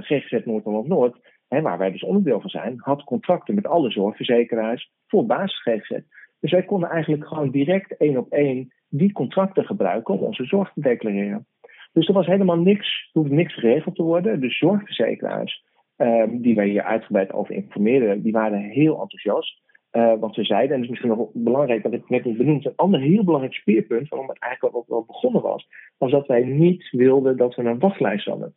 GGZ 0.00 0.44
Noord-Holland-Noord, 0.44 1.18
waar 1.48 1.78
wij 1.78 1.90
dus 1.90 2.04
onderdeel 2.04 2.40
van 2.40 2.50
zijn, 2.50 2.74
had 2.76 3.04
contracten 3.04 3.54
met 3.54 3.66
alle 3.66 3.90
zorgverzekeraars 3.90 4.92
voor 5.06 5.26
basis 5.26 5.62
GGZ. 5.62 6.00
Dus 6.40 6.50
wij 6.50 6.64
konden 6.64 6.88
eigenlijk 6.88 7.26
gewoon 7.26 7.50
direct 7.50 7.96
één 7.96 8.16
op 8.16 8.32
één 8.32 8.74
die 8.88 9.12
contracten 9.12 9.64
gebruiken 9.64 10.14
om 10.14 10.20
onze 10.20 10.44
zorg 10.44 10.72
te 10.72 10.80
declareren. 10.80 11.46
Dus 11.92 12.08
er 12.08 12.14
was 12.14 12.26
helemaal 12.26 12.58
niks, 12.58 13.10
er 13.12 13.20
hoefde 13.20 13.34
niks 13.34 13.54
geregeld 13.54 13.94
te 13.94 14.02
worden. 14.02 14.40
De 14.40 14.50
zorgverzekeraars, 14.50 15.64
ehm, 15.96 16.38
die 16.40 16.54
wij 16.54 16.68
hier 16.68 16.82
uitgebreid 16.82 17.32
over 17.32 17.54
informeerden, 17.54 18.22
die 18.22 18.32
waren 18.32 18.60
heel 18.60 19.00
enthousiast. 19.00 19.64
Uh, 19.92 20.12
wat 20.18 20.34
ze 20.34 20.44
zeiden, 20.44 20.70
en 20.70 20.74
dat 20.74 20.84
is 20.84 20.88
misschien 20.88 21.16
nog 21.16 21.28
belangrijk 21.32 21.82
dat 21.82 21.92
ik 21.92 22.08
net 22.08 22.24
niet 22.24 22.36
benoemd, 22.36 22.66
een 22.66 22.72
ander 22.76 23.00
heel 23.00 23.24
belangrijk 23.24 23.54
speerpunt, 23.54 24.08
waarom 24.08 24.28
het 24.28 24.38
eigenlijk 24.38 24.76
ook 24.76 24.88
wel 24.88 25.04
begonnen 25.04 25.42
was, 25.42 25.68
was 25.98 26.10
dat 26.10 26.26
wij 26.26 26.44
niet 26.44 26.90
wilden 26.90 27.36
dat 27.36 27.54
we 27.54 27.62
een 27.62 27.78
wachtlijst 27.78 28.26
hadden. 28.26 28.54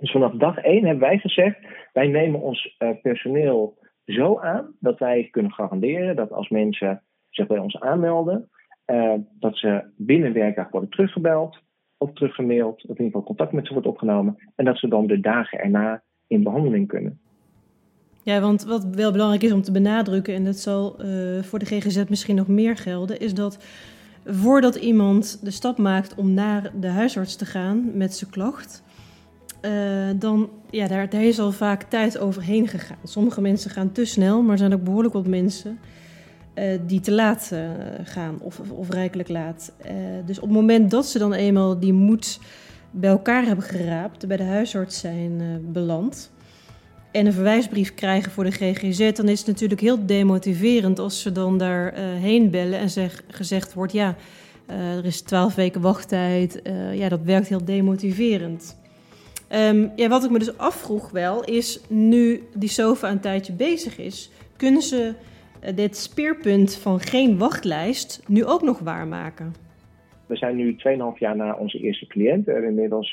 Dus 0.00 0.10
vanaf 0.10 0.32
dag 0.32 0.56
één 0.56 0.84
hebben 0.84 1.08
wij 1.08 1.18
gezegd, 1.18 1.58
wij 1.92 2.06
nemen 2.06 2.40
ons 2.40 2.76
uh, 2.78 2.90
personeel 3.02 3.78
zo 4.04 4.38
aan 4.38 4.76
dat 4.80 4.98
wij 4.98 5.28
kunnen 5.30 5.52
garanderen 5.52 6.16
dat 6.16 6.32
als 6.32 6.48
mensen 6.48 7.02
zich 7.30 7.46
bij 7.46 7.58
ons 7.58 7.80
aanmelden, 7.80 8.50
uh, 8.92 9.14
dat 9.38 9.56
ze 9.56 9.84
binnen 9.96 10.32
werkdag 10.32 10.70
worden 10.70 10.90
teruggebeld 10.90 11.58
of 11.98 12.12
teruggemaild, 12.12 12.74
of 12.74 12.82
in 12.82 12.88
ieder 12.88 13.04
geval 13.04 13.22
contact 13.22 13.52
met 13.52 13.66
ze 13.66 13.72
wordt 13.72 13.88
opgenomen, 13.88 14.36
en 14.54 14.64
dat 14.64 14.78
ze 14.78 14.88
dan 14.88 15.06
de 15.06 15.20
dagen 15.20 15.58
erna 15.58 16.02
in 16.26 16.42
behandeling 16.42 16.88
kunnen. 16.88 17.20
Ja, 18.22 18.40
want 18.40 18.64
wat 18.64 18.84
wel 18.84 19.12
belangrijk 19.12 19.42
is 19.42 19.52
om 19.52 19.62
te 19.62 19.72
benadrukken, 19.72 20.34
en 20.34 20.44
dat 20.44 20.56
zal 20.56 21.04
uh, 21.04 21.42
voor 21.42 21.58
de 21.58 21.64
GGZ 21.64 22.04
misschien 22.08 22.36
nog 22.36 22.48
meer 22.48 22.76
gelden, 22.76 23.20
is 23.20 23.34
dat 23.34 23.64
voordat 24.24 24.74
iemand 24.74 25.44
de 25.44 25.50
stap 25.50 25.78
maakt 25.78 26.14
om 26.14 26.34
naar 26.34 26.72
de 26.80 26.88
huisarts 26.88 27.36
te 27.36 27.44
gaan 27.44 27.96
met 27.96 28.14
zijn 28.14 28.30
klacht, 28.30 28.84
uh, 29.62 30.10
dan 30.16 30.50
ja, 30.70 30.88
daar, 30.88 31.08
daar 31.10 31.22
is 31.22 31.40
al 31.40 31.52
vaak 31.52 31.82
tijd 31.82 32.18
overheen 32.18 32.68
gegaan. 32.68 32.98
Sommige 33.04 33.40
mensen 33.40 33.70
gaan 33.70 33.92
te 33.92 34.04
snel, 34.04 34.42
maar 34.42 34.52
er 34.52 34.58
zijn 34.58 34.74
ook 34.74 34.84
behoorlijk 34.84 35.14
wat 35.14 35.26
mensen 35.26 35.78
uh, 36.54 36.64
die 36.86 37.00
te 37.00 37.12
laat 37.12 37.52
gaan 38.04 38.38
of, 38.40 38.60
of, 38.70 38.90
rijkelijk 38.90 39.28
laat. 39.28 39.72
dus 40.26 40.36
op 40.38 40.44
het 40.44 40.52
moment 40.52 40.90
dat 40.90 41.06
ze 41.06 41.18
dan 41.18 41.32
eenmaal 41.32 41.78
die 41.78 41.92
moed 41.92 42.38
bij 42.90 43.10
elkaar 43.10 43.44
hebben 43.44 43.64
geraapt, 43.64 44.26
bij 44.26 44.36
de 44.36 44.42
huisarts 44.42 45.00
zijn 45.00 45.60
beland 45.72 46.30
en 47.10 47.26
een 47.26 47.32
verwijsbrief 47.32 47.94
krijgen 47.94 48.32
voor 48.32 48.44
de 48.44 48.50
GGZ, 48.50 49.12
dan 49.12 49.28
is 49.28 49.38
het 49.38 49.46
natuurlijk 49.46 49.80
heel 49.80 50.06
demotiverend 50.06 50.98
als 50.98 51.20
ze 51.20 51.32
dan 51.32 51.58
daarheen 51.58 52.20
heen 52.20 52.50
bellen 52.50 52.78
en 52.78 52.90
zeg, 52.90 53.22
gezegd 53.28 53.74
wordt: 53.74 53.92
ja, 53.92 54.16
er 54.66 55.04
is 55.04 55.20
twaalf 55.20 55.54
weken 55.54 55.80
wachttijd. 55.80 56.62
Ja, 56.92 57.08
dat 57.08 57.20
werkt 57.24 57.48
heel 57.48 57.64
demotiverend. 57.64 58.76
Um, 59.54 59.92
ja, 59.96 60.08
wat 60.08 60.24
ik 60.24 60.30
me 60.30 60.38
dus 60.38 60.58
afvroeg 60.58 61.10
wel, 61.10 61.44
is 61.44 61.80
nu 61.88 62.42
die 62.54 62.68
SOFA 62.68 63.10
een 63.10 63.20
tijdje 63.20 63.52
bezig 63.52 63.98
is, 63.98 64.30
kunnen 64.56 64.82
ze 64.82 65.14
dit 65.74 65.96
speerpunt 65.96 66.76
van 66.76 67.00
geen 67.00 67.38
wachtlijst 67.38 68.28
nu 68.28 68.44
ook 68.44 68.62
nog 68.62 68.78
waarmaken? 68.78 69.52
We 70.26 70.36
zijn 70.36 70.56
nu 70.56 70.72
2,5 70.72 71.18
jaar 71.18 71.36
na 71.36 71.54
onze 71.54 71.78
eerste 71.78 72.06
cliënt. 72.06 72.48
Er 72.48 72.64
inmiddels 72.64 73.12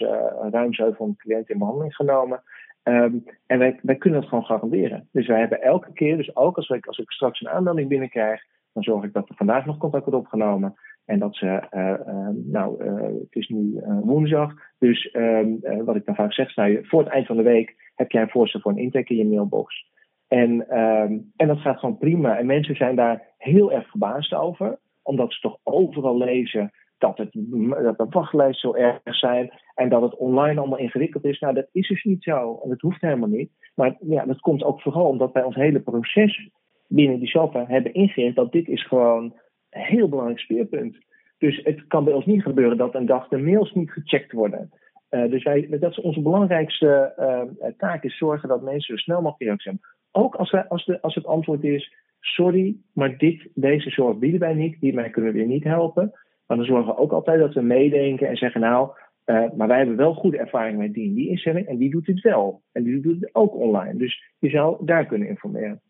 ruim 0.51 0.73
700 0.73 1.19
cliënten 1.19 1.53
in 1.53 1.59
behandeling 1.59 1.95
genomen. 1.95 2.43
Um, 2.83 3.23
en 3.45 3.59
wij, 3.59 3.79
wij 3.81 3.95
kunnen 3.95 4.19
het 4.19 4.29
gewoon 4.29 4.45
garanderen. 4.45 5.07
Dus 5.12 5.27
wij 5.27 5.39
hebben 5.39 5.62
elke 5.62 5.93
keer, 5.93 6.17
dus 6.17 6.35
ook 6.35 6.55
als, 6.55 6.67
wij, 6.67 6.79
als 6.81 6.97
ik 6.97 7.12
straks 7.12 7.41
een 7.41 7.49
aanmelding 7.49 7.89
binnenkrijg, 7.89 8.43
dan 8.73 8.83
zorg 8.83 9.03
ik 9.03 9.13
dat 9.13 9.29
er 9.29 9.35
vandaag 9.35 9.65
nog 9.65 9.77
contact 9.77 10.05
wordt 10.05 10.19
opgenomen. 10.19 10.75
En 11.05 11.19
dat 11.19 11.35
ze, 11.35 11.45
uh, 11.71 12.13
uh, 12.13 12.27
nou, 12.33 12.83
het 13.19 13.35
is 13.35 13.47
nu 13.47 13.81
woensdag. 14.01 14.53
Dus 14.77 15.12
ehm, 15.12 15.47
wat 15.85 15.95
ik 15.95 16.05
dan 16.05 16.15
vaak 16.15 16.33
zeg, 16.33 16.55
nou, 16.55 16.85
voor 16.85 16.99
het 17.03 17.13
eind 17.13 17.27
van 17.27 17.38
de 17.38 17.43
week 17.43 17.91
heb 17.95 18.12
jij 18.12 18.21
een 18.21 18.29
voorstel 18.29 18.59
voor 18.59 18.71
een 18.71 18.77
intake 18.77 19.13
in 19.13 19.17
je 19.17 19.25
mailbox. 19.25 19.89
En, 20.30 20.78
um, 20.80 21.32
en 21.36 21.48
dat 21.48 21.60
gaat 21.60 21.80
gewoon 21.80 21.98
prima. 21.98 22.38
En 22.38 22.46
mensen 22.46 22.76
zijn 22.76 22.96
daar 22.96 23.28
heel 23.38 23.72
erg 23.72 23.89
verbaasd 23.89 24.34
over, 24.34 24.80
omdat 25.04 25.34
ze 25.34 25.39
toch 25.39 25.58
overal 25.63 26.18
lezen 26.18 26.72
dat, 26.98 27.18
het, 27.18 27.30
dat 27.84 27.98
de 27.98 28.06
wachtlijsten 28.10 28.70
zo 28.70 28.76
erg 28.76 29.00
zijn 29.04 29.52
en 29.76 29.89
dat 29.89 30.02
het 30.02 30.15
online 30.15 30.60
allemaal 30.60 30.80
ingewikkeld 30.80 31.26
is. 31.26 31.39
Nou, 31.39 31.54
dat 31.54 31.68
is 31.72 31.88
dus 31.88 32.04
niet 32.04 32.24
zo 32.24 32.60
en 32.63 32.70
dat 32.70 32.82
hoeft 32.82 33.02
helemaal 33.02 33.30
niet. 33.30 33.52
Maar 33.76 33.98
ja, 34.00 34.26
dat 34.26 34.39
komt 34.39 34.63
ook 34.63 34.82
vooral 34.82 35.06
omdat 35.06 35.32
wij 35.32 35.44
ons 35.44 35.56
hele 35.56 35.80
proces 35.80 36.50
binnen 36.88 37.20
die 37.20 37.28
software 37.28 37.72
hebben 37.72 37.94
ingericht 37.94 38.36
dat 38.36 38.52
dit 38.52 38.68
is 38.68 38.88
gewoon 38.88 39.24
een 39.70 39.82
heel 39.82 40.10
belangrijk 40.10 40.39
speerpunt. 40.39 40.98
Dus 41.38 41.62
het 41.63 41.88
kan 41.88 42.04
bij 42.04 42.13
ons 42.13 42.26
niet 42.26 42.44
gebeuren 42.44 42.78
dat 42.78 42.96
een 42.96 43.06
dag 43.06 43.28
de 43.28 43.38
mails 43.38 43.74
niet 43.74 43.92
gecheckt 43.92 44.32
worden. 44.32 44.70
Uh, 45.10 45.30
dus 45.30 45.44
wij, 45.44 45.68
dat 45.80 45.92
is 45.92 46.02
onze 46.02 46.22
belangrijkste 46.22 47.13
uh, 47.20 47.70
taak, 47.78 48.04
is 48.04 48.18
zorgen 48.18 48.50
dat 48.50 48.62
mensen 48.62 48.98
zo 48.98 49.02
snel 49.02 49.22
mogelijk 49.22 49.44
reactie 49.44 49.72
hebben. 49.72 49.89
Ook 50.12 50.36
als, 50.36 50.54
als, 50.69 50.86
de, 50.86 51.02
als 51.02 51.15
het 51.15 51.26
antwoord 51.26 51.63
is, 51.63 51.93
sorry, 52.19 52.76
maar 52.93 53.17
dit, 53.17 53.48
deze 53.54 53.89
zorg 53.89 54.17
bieden 54.17 54.39
wij 54.39 54.54
niet, 54.54 54.76
hiermee 54.80 55.10
kunnen 55.10 55.32
we 55.32 55.38
weer 55.38 55.48
niet 55.48 55.63
helpen. 55.63 56.12
Maar 56.45 56.58
dan 56.58 56.65
zorgen 56.65 56.86
we 56.86 57.00
ook 57.00 57.12
altijd 57.12 57.39
dat 57.39 57.54
we 57.54 57.62
meedenken 57.62 58.28
en 58.28 58.38
zeggen: 58.38 58.62
Nou, 58.62 58.89
uh, 59.26 59.52
maar 59.56 59.67
wij 59.67 59.78
hebben 59.78 59.95
wel 59.95 60.13
goede 60.13 60.38
ervaring 60.38 60.78
met 60.78 60.93
die 60.93 61.08
en 61.08 61.13
die 61.13 61.30
instelling 61.30 61.67
en 61.67 61.78
die 61.78 61.89
doet 61.89 62.08
het 62.08 62.22
wel. 62.22 62.62
En 62.72 62.84
die 62.84 63.00
doet 63.00 63.22
het 63.22 63.36
ook 63.36 63.56
online. 63.56 63.98
Dus 63.98 64.24
je 64.39 64.50
zou 64.50 64.86
daar 64.86 65.06
kunnen 65.06 65.28
informeren. 65.28 65.82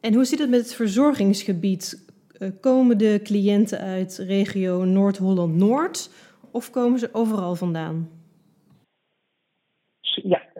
En 0.00 0.14
hoe 0.14 0.24
zit 0.24 0.38
het 0.38 0.50
met 0.50 0.60
het 0.60 0.74
verzorgingsgebied? 0.74 2.12
Uh, 2.38 2.48
komen 2.60 2.98
de 2.98 3.20
cliënten 3.22 3.78
uit 3.78 4.24
regio 4.26 4.84
Noord-Holland-Noord 4.84 6.10
of 6.52 6.70
komen 6.70 6.98
ze 6.98 7.08
overal 7.12 7.54
vandaan? 7.54 8.08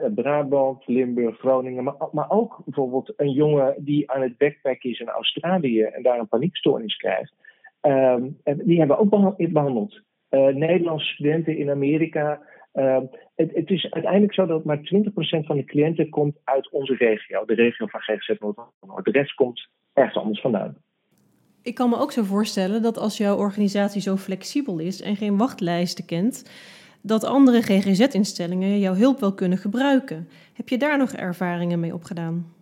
Eh, 0.05 0.13
Brabant, 0.15 0.87
Limburg, 0.87 1.39
Groningen, 1.39 1.85
maar, 1.85 1.95
maar 2.13 2.31
ook 2.31 2.63
bijvoorbeeld 2.65 3.13
een 3.17 3.31
jongen 3.31 3.75
die 3.79 4.11
aan 4.11 4.23
het 4.23 4.39
backpacken 4.39 4.91
is 4.91 5.01
in 5.01 5.09
Australië 5.09 5.83
en 5.83 6.03
daar 6.03 6.19
een 6.19 6.29
paniekstoornis 6.29 6.97
krijgt. 6.97 7.33
Um, 7.83 8.37
die 8.65 8.79
hebben 8.79 8.97
we 8.97 9.03
ook 9.03 9.39
behandeld. 9.53 10.01
Uh, 10.31 10.47
Nederlandse 10.47 11.13
studenten 11.13 11.57
in 11.57 11.71
Amerika. 11.71 12.41
Uh, 12.75 12.99
het, 13.35 13.55
het, 13.55 13.71
is 13.71 13.91
uiteindelijk 13.91 14.35
zo 14.35 14.47
dat 14.47 14.65
maar 14.65 14.79
20% 14.79 14.81
van 15.47 15.57
de 15.57 15.65
cliënten 15.65 16.09
komt 16.09 16.37
uit 16.45 16.71
onze 16.71 16.95
regio, 16.95 17.45
de 17.45 17.55
regio 17.55 17.87
van 17.87 18.01
GGZ 18.01 18.39
Noord-Noord. 18.39 19.05
De 19.05 19.11
rest 19.11 19.35
komt 19.35 19.69
ergens 19.93 20.17
anders 20.17 20.41
vandaan. 20.41 20.77
Ik 21.63 21.75
kan 21.75 21.91
me 21.91 21.97
ook 21.97 22.13
zo 22.13 22.23
voorstellen 22.23 22.83
dat 22.83 22.99
als 22.99 23.17
jouw 23.17 23.37
organisatie 23.37 24.01
zo 24.01 24.17
flexibel 24.17 24.79
is 24.79 25.03
en 25.03 25.17
geen 25.17 25.37
wachtlijsten 25.37 26.07
kent, 26.07 26.51
dat 27.07 27.25
andere 27.25 27.63
GGZ-instellingen 27.63 28.79
jouw 28.79 28.95
hulp 28.95 29.21
wel 29.21 29.35
kunnen 29.35 29.59
gebruiken. 29.59 30.29
Heb 30.55 30.69
je 30.69 30.79
daar 30.79 30.99
nog 30.99 31.13
ervaringen 31.13 31.81
mee 31.81 31.95
opgedaan? 31.95 32.53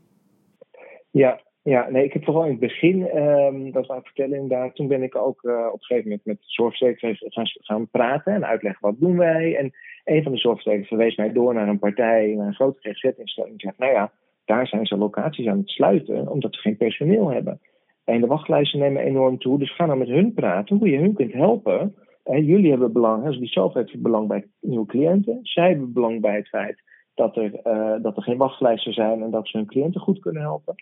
Ja, 1.10 1.40
ja, 1.62 1.88
nee, 1.90 2.04
ik 2.04 2.12
heb 2.12 2.24
vooral 2.24 2.44
in 2.44 2.50
het 2.50 2.60
begin, 2.60 3.16
um, 3.16 3.72
dat 3.72 3.86
wou 3.86 3.98
ik 3.98 4.06
vertellen 4.06 4.38
inderdaad, 4.38 4.74
toen 4.74 4.88
ben 4.88 5.02
ik 5.02 5.16
ook 5.16 5.42
uh, 5.42 5.66
op 5.66 5.80
een 5.80 5.84
gegeven 5.84 6.08
moment 6.08 6.26
met 6.26 6.36
zorgverzekeraars 6.40 7.24
gaan, 7.28 7.46
gaan 7.46 7.88
praten 7.88 8.34
en 8.34 8.46
uitleggen 8.46 8.86
wat 8.86 9.00
doen 9.00 9.16
wij. 9.16 9.56
En 9.56 9.72
een 10.04 10.22
van 10.22 10.32
de 10.32 10.38
zorgverzekeraars 10.38 10.88
verwees 10.88 11.16
mij 11.16 11.32
door 11.32 11.54
naar 11.54 11.68
een 11.68 11.78
partij, 11.78 12.34
naar 12.36 12.46
een 12.46 12.54
grote 12.54 12.90
GZ-instelling. 12.90 13.58
Die 13.58 13.66
zegt, 13.66 13.78
nou 13.78 13.92
ja, 13.92 14.12
daar 14.44 14.66
zijn 14.66 14.86
ze 14.86 14.96
locaties 14.96 15.46
aan 15.46 15.58
het 15.58 15.68
sluiten 15.68 16.28
omdat 16.28 16.54
ze 16.54 16.60
geen 16.60 16.76
personeel 16.76 17.30
hebben. 17.30 17.60
En 18.04 18.20
de 18.20 18.26
wachtlijsten 18.26 18.80
nemen 18.80 19.02
enorm 19.02 19.38
toe, 19.38 19.58
dus 19.58 19.74
ga 19.74 19.86
nou 19.86 19.98
met 19.98 20.08
hun 20.08 20.34
praten 20.34 20.76
hoe 20.76 20.88
je 20.88 20.98
hun 20.98 21.14
kunt 21.14 21.32
helpen. 21.32 21.94
Jullie 22.24 22.70
hebben 22.70 22.92
belang, 22.92 23.38
die 23.38 23.48
zelf 23.48 23.74
heeft 23.74 24.02
belang 24.02 24.28
bij 24.28 24.46
nieuwe 24.60 24.86
cliënten. 24.86 25.38
Zij 25.42 25.68
hebben 25.68 25.92
belang 25.92 26.20
bij 26.20 26.36
het 26.36 26.48
feit 26.48 26.82
dat 27.14 27.36
er, 27.36 27.60
uh, 27.64 28.02
dat 28.02 28.16
er 28.16 28.22
geen 28.22 28.36
wachtlijsten 28.36 28.92
zijn 28.92 29.22
en 29.22 29.30
dat 29.30 29.48
ze 29.48 29.56
hun 29.56 29.66
cliënten 29.66 30.00
goed 30.00 30.18
kunnen 30.18 30.42
helpen. 30.42 30.74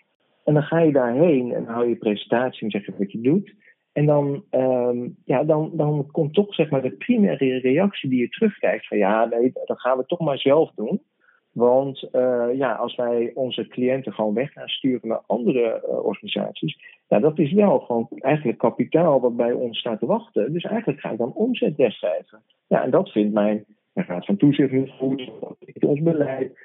En 0.43 0.53
dan 0.53 0.63
ga 0.63 0.79
je 0.79 0.91
daarheen 0.91 1.53
en 1.53 1.65
hou 1.65 1.87
je 1.87 1.95
presentatie 1.95 2.63
en 2.63 2.71
zeg 2.71 2.85
je 2.85 2.93
wat 2.97 3.11
je 3.11 3.21
doet. 3.21 3.53
En 3.93 4.05
dan, 4.05 4.43
ehm, 4.49 5.09
ja, 5.25 5.43
dan, 5.43 5.71
dan 5.73 6.07
komt 6.11 6.33
toch 6.33 6.53
zeg 6.53 6.69
maar, 6.69 6.81
de 6.81 6.91
primaire 6.91 7.59
reactie 7.59 8.09
die 8.09 8.19
je 8.19 8.29
terugkrijgt: 8.29 8.87
van 8.87 8.97
ja, 8.97 9.25
nee, 9.25 9.51
dat 9.65 9.79
gaan 9.81 9.97
we 9.97 10.05
toch 10.05 10.19
maar 10.19 10.37
zelf 10.37 10.71
doen. 10.75 11.01
Want 11.51 12.09
uh, 12.11 12.47
ja, 12.53 12.73
als 12.73 12.95
wij 12.95 13.31
onze 13.33 13.67
cliënten 13.67 14.13
gewoon 14.13 14.33
weg 14.33 14.51
gaan 14.51 14.67
sturen 14.67 15.07
naar 15.07 15.23
andere 15.27 15.83
uh, 15.87 16.05
organisaties, 16.05 16.77
nou, 17.07 17.21
dat 17.21 17.39
is 17.39 17.51
wel 17.51 17.79
gewoon 17.79 18.07
eigenlijk 18.19 18.57
kapitaal 18.57 19.19
wat 19.19 19.35
bij 19.35 19.51
ons 19.51 19.79
staat 19.79 19.99
te 19.99 20.05
wachten. 20.05 20.53
Dus 20.53 20.63
eigenlijk 20.63 20.99
ga 20.99 21.11
ik 21.11 21.17
dan 21.17 21.33
omzet 21.33 21.75
wegschrijven. 21.75 22.41
Ja, 22.67 22.83
en 22.83 22.91
dat 22.91 23.09
vindt 23.09 23.33
mijn 23.33 23.65
raad 23.93 24.25
van 24.25 24.37
toezicht 24.37 24.71
niet 24.71 24.89
goed, 24.89 25.31
ons 25.79 26.01
beleid. 26.01 26.59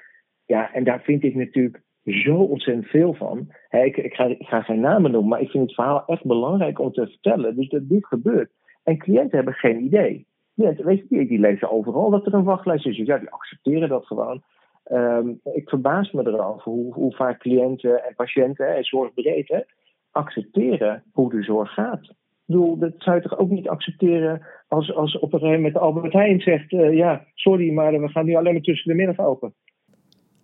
Ja, 0.45 0.73
en 0.73 0.83
daar 0.83 1.01
vind 1.01 1.23
ik 1.23 1.35
natuurlijk 1.35 1.81
zo 2.05 2.35
ontzettend 2.35 2.87
veel 2.87 3.13
van. 3.13 3.47
ik, 3.69 3.97
ik, 3.97 4.13
ga, 4.13 4.25
ik 4.25 4.47
ga 4.47 4.61
geen 4.61 4.79
namen 4.79 5.11
noemen, 5.11 5.29
maar 5.29 5.41
ik 5.41 5.49
vind 5.49 5.63
het 5.63 5.73
verhaal 5.73 6.05
echt 6.05 6.25
belangrijk 6.25 6.79
om 6.79 6.91
te 6.91 7.07
vertellen. 7.07 7.55
Dus 7.55 7.69
dat 7.69 7.89
dit 7.89 8.05
gebeurt. 8.05 8.51
En 8.83 8.97
cliënten 8.97 9.35
hebben 9.35 9.53
geen 9.53 9.83
idee. 9.83 10.27
Cliënten, 10.55 10.85
weet 10.85 10.99
je, 10.99 11.05
die, 11.17 11.27
die 11.27 11.39
lezen 11.39 11.71
overal 11.71 12.09
dat 12.09 12.25
er 12.25 12.33
een 12.33 12.43
wachtlijst 12.43 12.85
is. 12.85 12.97
Dus 12.97 13.07
ja, 13.07 13.17
die 13.17 13.29
accepteren 13.29 13.89
dat 13.89 14.05
gewoon. 14.05 14.43
Um, 14.91 15.39
ik 15.43 15.69
verbaas 15.69 16.11
me 16.11 16.27
erover 16.27 16.71
hoe, 16.71 16.93
hoe 16.93 17.15
vaak 17.15 17.39
cliënten 17.39 18.03
en 18.03 18.15
patiënten 18.15 18.75
en 18.75 18.83
zorgbreed 18.83 19.65
accepteren 20.11 21.03
hoe 21.11 21.29
de 21.29 21.43
zorg 21.43 21.73
gaat. 21.73 22.03
Ik 22.03 22.53
bedoel, 22.53 22.77
dat 22.77 22.93
zou 22.97 23.15
je 23.15 23.21
toch 23.21 23.37
ook 23.37 23.49
niet 23.49 23.67
accepteren 23.67 24.41
als, 24.67 24.95
als 24.95 25.19
op 25.19 25.33
een 25.33 25.39
gegeven 25.39 25.61
moment 25.61 25.77
Albert 25.77 26.13
Heijn 26.13 26.41
zegt: 26.41 26.71
uh, 26.71 26.93
Ja, 26.93 27.25
sorry, 27.33 27.71
maar 27.73 28.01
we 28.01 28.07
gaan 28.07 28.25
nu 28.25 28.35
alleen 28.35 28.53
maar 28.53 28.61
tussen 28.61 28.89
de 28.91 28.97
middag 28.97 29.25
open 29.25 29.53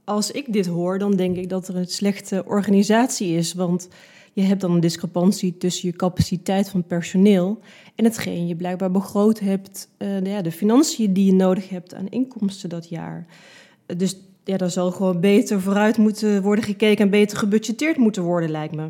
als 0.05 0.31
ik 0.31 0.53
dit 0.53 0.65
hoor, 0.65 0.99
dan 0.99 1.15
denk 1.15 1.37
ik 1.37 1.49
dat 1.49 1.67
er 1.67 1.75
een 1.75 1.85
slechte 1.85 2.43
organisatie 2.45 3.35
is. 3.35 3.53
Want 3.53 3.89
je 4.33 4.41
hebt 4.41 4.61
dan 4.61 4.71
een 4.71 4.79
discrepantie 4.79 5.57
tussen 5.57 5.89
je 5.89 5.95
capaciteit 5.95 6.69
van 6.69 6.85
personeel 6.85 7.59
en 7.95 8.05
hetgeen 8.05 8.47
je 8.47 8.55
blijkbaar 8.55 8.91
begroot 8.91 9.39
hebt, 9.39 9.89
uh, 9.97 10.25
ja, 10.25 10.41
de 10.41 10.51
financiën 10.51 11.13
die 11.13 11.25
je 11.25 11.33
nodig 11.33 11.69
hebt 11.69 11.93
aan 11.93 12.09
inkomsten 12.09 12.69
dat 12.69 12.89
jaar. 12.89 13.25
dus 13.97 14.31
ja, 14.43 14.57
daar 14.57 14.69
zal 14.69 14.91
gewoon 14.91 15.19
beter 15.19 15.59
vooruit 15.59 15.97
moeten 15.97 16.41
worden 16.41 16.63
gekeken 16.63 17.05
en 17.05 17.11
beter 17.11 17.37
gebudgeteerd 17.37 17.97
moeten 17.97 18.23
worden, 18.23 18.49
lijkt 18.49 18.75
me. 18.75 18.87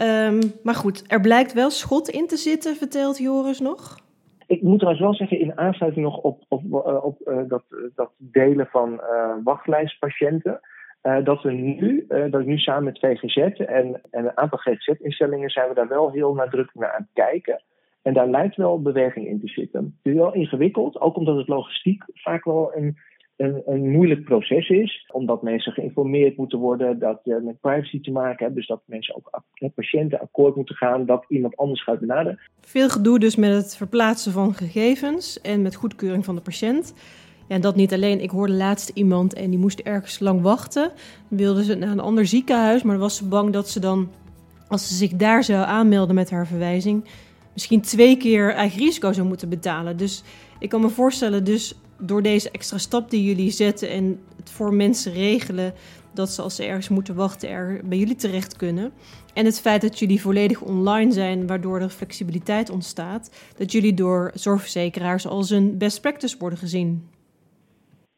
Um, 0.00 0.40
maar 0.62 0.74
goed, 0.74 1.04
er 1.06 1.20
blijkt 1.20 1.52
wel 1.52 1.70
schot 1.70 2.08
in 2.08 2.26
te 2.26 2.36
zitten, 2.36 2.76
vertelt 2.76 3.18
Joris 3.18 3.60
nog. 3.60 4.00
Ik 4.46 4.62
moet 4.62 4.78
trouwens 4.78 5.04
wel 5.04 5.14
zeggen, 5.14 5.40
in 5.40 5.58
aansluiting 5.58 6.04
nog 6.04 6.18
op, 6.18 6.42
op, 6.48 6.62
eh, 6.86 7.04
op 7.04 7.20
uh, 7.24 7.38
dat, 7.48 7.62
dat 7.94 8.10
delen 8.16 8.66
van 8.66 8.92
uh, 8.92 9.34
wachtlijstpatiënten. 9.44 10.60
dat 11.24 11.42
we 11.42 11.52
nu, 11.52 12.06
dat 12.08 12.40
ik 12.40 12.46
nu 12.46 12.58
samen 12.58 12.84
met 12.84 12.98
VGZ 12.98 13.36
en, 13.36 14.00
en 14.10 14.24
een 14.24 14.36
aantal 14.36 14.58
GGZ-instellingen 14.58 15.50
zijn 15.50 15.68
we 15.68 15.74
daar 15.74 15.88
wel 15.88 16.10
heel 16.10 16.34
nadrukkelijk 16.34 16.86
naar 16.86 16.92
aan 16.92 17.02
het 17.12 17.24
kijken. 17.24 17.62
En 18.02 18.14
daar 18.14 18.28
lijkt 18.28 18.56
wel 18.56 18.82
beweging 18.82 19.26
in 19.26 19.40
te 19.40 19.48
zitten. 19.48 19.96
Het 20.02 20.12
is 20.12 20.18
wel 20.18 20.34
ingewikkeld, 20.34 21.00
ook 21.00 21.16
omdat 21.16 21.36
het 21.36 21.48
logistiek 21.48 22.04
vaak 22.14 22.44
wel 22.44 22.72
een 22.74 22.96
een, 23.36 23.62
een 23.66 23.90
moeilijk 23.90 24.24
proces 24.24 24.68
is, 24.68 25.10
omdat 25.12 25.42
mensen 25.42 25.72
geïnformeerd 25.72 26.36
moeten 26.36 26.58
worden, 26.58 26.98
dat 26.98 27.20
je 27.24 27.40
met 27.44 27.60
privacy 27.60 28.00
te 28.00 28.10
maken 28.10 28.44
hebt, 28.44 28.56
dus 28.56 28.66
dat 28.66 28.82
mensen 28.84 29.16
ook 29.16 29.42
met 29.58 29.74
patiënten 29.74 30.20
akkoord 30.20 30.56
moeten 30.56 30.74
gaan 30.74 31.06
dat 31.06 31.24
iemand 31.28 31.56
anders 31.56 31.82
gaat 31.82 32.00
benaderen. 32.00 32.38
Veel 32.60 32.88
gedoe 32.88 33.18
dus 33.18 33.36
met 33.36 33.52
het 33.52 33.76
verplaatsen 33.76 34.32
van 34.32 34.54
gegevens 34.54 35.40
en 35.40 35.62
met 35.62 35.74
goedkeuring 35.74 36.24
van 36.24 36.34
de 36.34 36.40
patiënt. 36.40 36.94
Ja, 37.48 37.54
en 37.54 37.60
dat 37.60 37.76
niet 37.76 37.92
alleen. 37.92 38.20
Ik 38.20 38.30
hoorde 38.30 38.52
laatst 38.52 38.88
iemand 38.88 39.34
en 39.34 39.50
die 39.50 39.58
moest 39.58 39.80
ergens 39.80 40.18
lang 40.18 40.40
wachten. 40.40 40.92
Dan 41.28 41.38
wilde 41.38 41.64
ze 41.64 41.74
naar 41.74 41.90
een 41.90 42.00
ander 42.00 42.26
ziekenhuis, 42.26 42.82
maar 42.82 42.98
was 42.98 43.16
ze 43.16 43.28
bang 43.28 43.52
dat 43.52 43.68
ze 43.68 43.80
dan, 43.80 44.10
als 44.68 44.88
ze 44.88 44.94
zich 44.94 45.10
daar 45.10 45.44
zou 45.44 45.64
aanmelden 45.64 46.14
met 46.14 46.30
haar 46.30 46.46
verwijzing, 46.46 47.04
misschien 47.52 47.80
twee 47.80 48.16
keer 48.16 48.54
eigen 48.54 48.78
risico 48.78 49.12
zou 49.12 49.26
moeten 49.26 49.48
betalen. 49.48 49.96
Dus 49.96 50.24
ik 50.62 50.68
kan 50.68 50.80
me 50.80 50.88
voorstellen, 50.88 51.44
dus 51.44 51.80
door 51.98 52.22
deze 52.22 52.50
extra 52.50 52.78
stap 52.78 53.10
die 53.10 53.24
jullie 53.24 53.50
zetten 53.50 53.90
en 53.90 54.20
het 54.36 54.50
voor 54.50 54.74
mensen 54.74 55.12
regelen 55.12 55.72
dat 56.14 56.28
ze 56.28 56.42
als 56.42 56.56
ze 56.56 56.64
ergens 56.64 56.88
moeten 56.88 57.14
wachten 57.14 57.48
er 57.48 57.80
bij 57.84 57.98
jullie 57.98 58.14
terecht 58.14 58.56
kunnen. 58.56 58.92
En 59.34 59.44
het 59.44 59.60
feit 59.60 59.80
dat 59.80 59.98
jullie 59.98 60.20
volledig 60.20 60.62
online 60.62 61.12
zijn, 61.12 61.46
waardoor 61.46 61.80
er 61.80 61.88
flexibiliteit 61.88 62.70
ontstaat, 62.70 63.54
dat 63.58 63.72
jullie 63.72 63.94
door 63.94 64.30
zorgverzekeraars 64.34 65.26
als 65.26 65.50
een 65.50 65.78
best 65.78 66.00
practice 66.00 66.38
worden 66.38 66.58
gezien. 66.58 67.10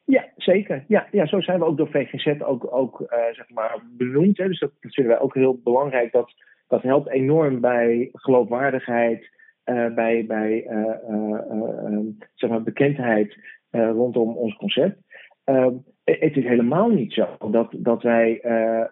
Ja, 0.04 0.24
zeker. 0.36 0.84
Ja, 0.88 1.06
ja 1.10 1.26
zo 1.26 1.40
zijn 1.40 1.58
we 1.58 1.64
ook 1.64 1.76
door 1.76 1.88
VGZ 1.88 2.40
ook, 2.40 2.72
ook 2.74 3.00
uh, 3.00 3.08
zeg 3.32 3.50
maar 3.50 3.82
benoemd. 3.96 4.38
Hè. 4.38 4.48
Dus 4.48 4.58
dat, 4.58 4.70
vinden 4.80 5.12
wij 5.12 5.22
ook 5.22 5.34
heel 5.34 5.60
belangrijk. 5.64 6.12
Dat, 6.12 6.32
dat 6.68 6.82
helpt 6.82 7.08
enorm 7.08 7.60
bij 7.60 8.08
geloofwaardigheid, 8.12 9.30
uh, 9.64 9.94
bij, 9.94 10.24
bij 10.26 10.66
uh, 10.70 11.98
zeg 12.34 12.50
maar 12.50 12.62
bekendheid 12.62 13.38
rondom 13.70 14.36
ons 14.36 14.56
concept. 14.56 14.96
Uh, 15.44 15.66
het 16.04 16.36
is 16.36 16.44
helemaal 16.44 16.88
niet 16.88 17.12
zo 17.12 17.26
dat, 17.50 17.74
dat 17.76 18.02
wij 18.02 18.44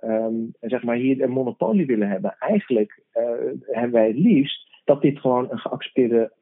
um, 0.05 0.53
zeg 0.61 0.83
maar 0.83 0.97
hier 0.97 1.23
een 1.23 1.31
monopolie 1.31 1.87
willen 1.87 2.09
hebben. 2.09 2.37
Eigenlijk 2.39 3.03
hebben 3.61 3.93
wij 3.93 4.07
het 4.07 4.19
liefst 4.19 4.69
dat 4.85 5.03
dit 5.03 5.19
gewoon 5.19 5.51
een 5.51 5.59
geaccepteerde 5.59 6.33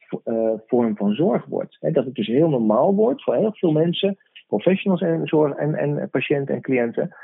vorm 0.67 0.97
van 0.97 1.15
zorg 1.15 1.45
wordt. 1.45 1.77
Dat 1.81 2.05
het 2.05 2.15
dus 2.15 2.27
heel 2.27 2.49
normaal 2.49 2.95
wordt 2.95 3.23
voor 3.23 3.35
heel 3.35 3.55
veel 3.55 3.73
mensen, 3.73 4.17
professionals 4.47 5.01
en, 5.01 5.27
zorg, 5.27 5.57
en, 5.57 5.75
en 5.75 6.09
patiënten 6.11 6.55
en 6.55 6.61
cliënten, 6.61 7.17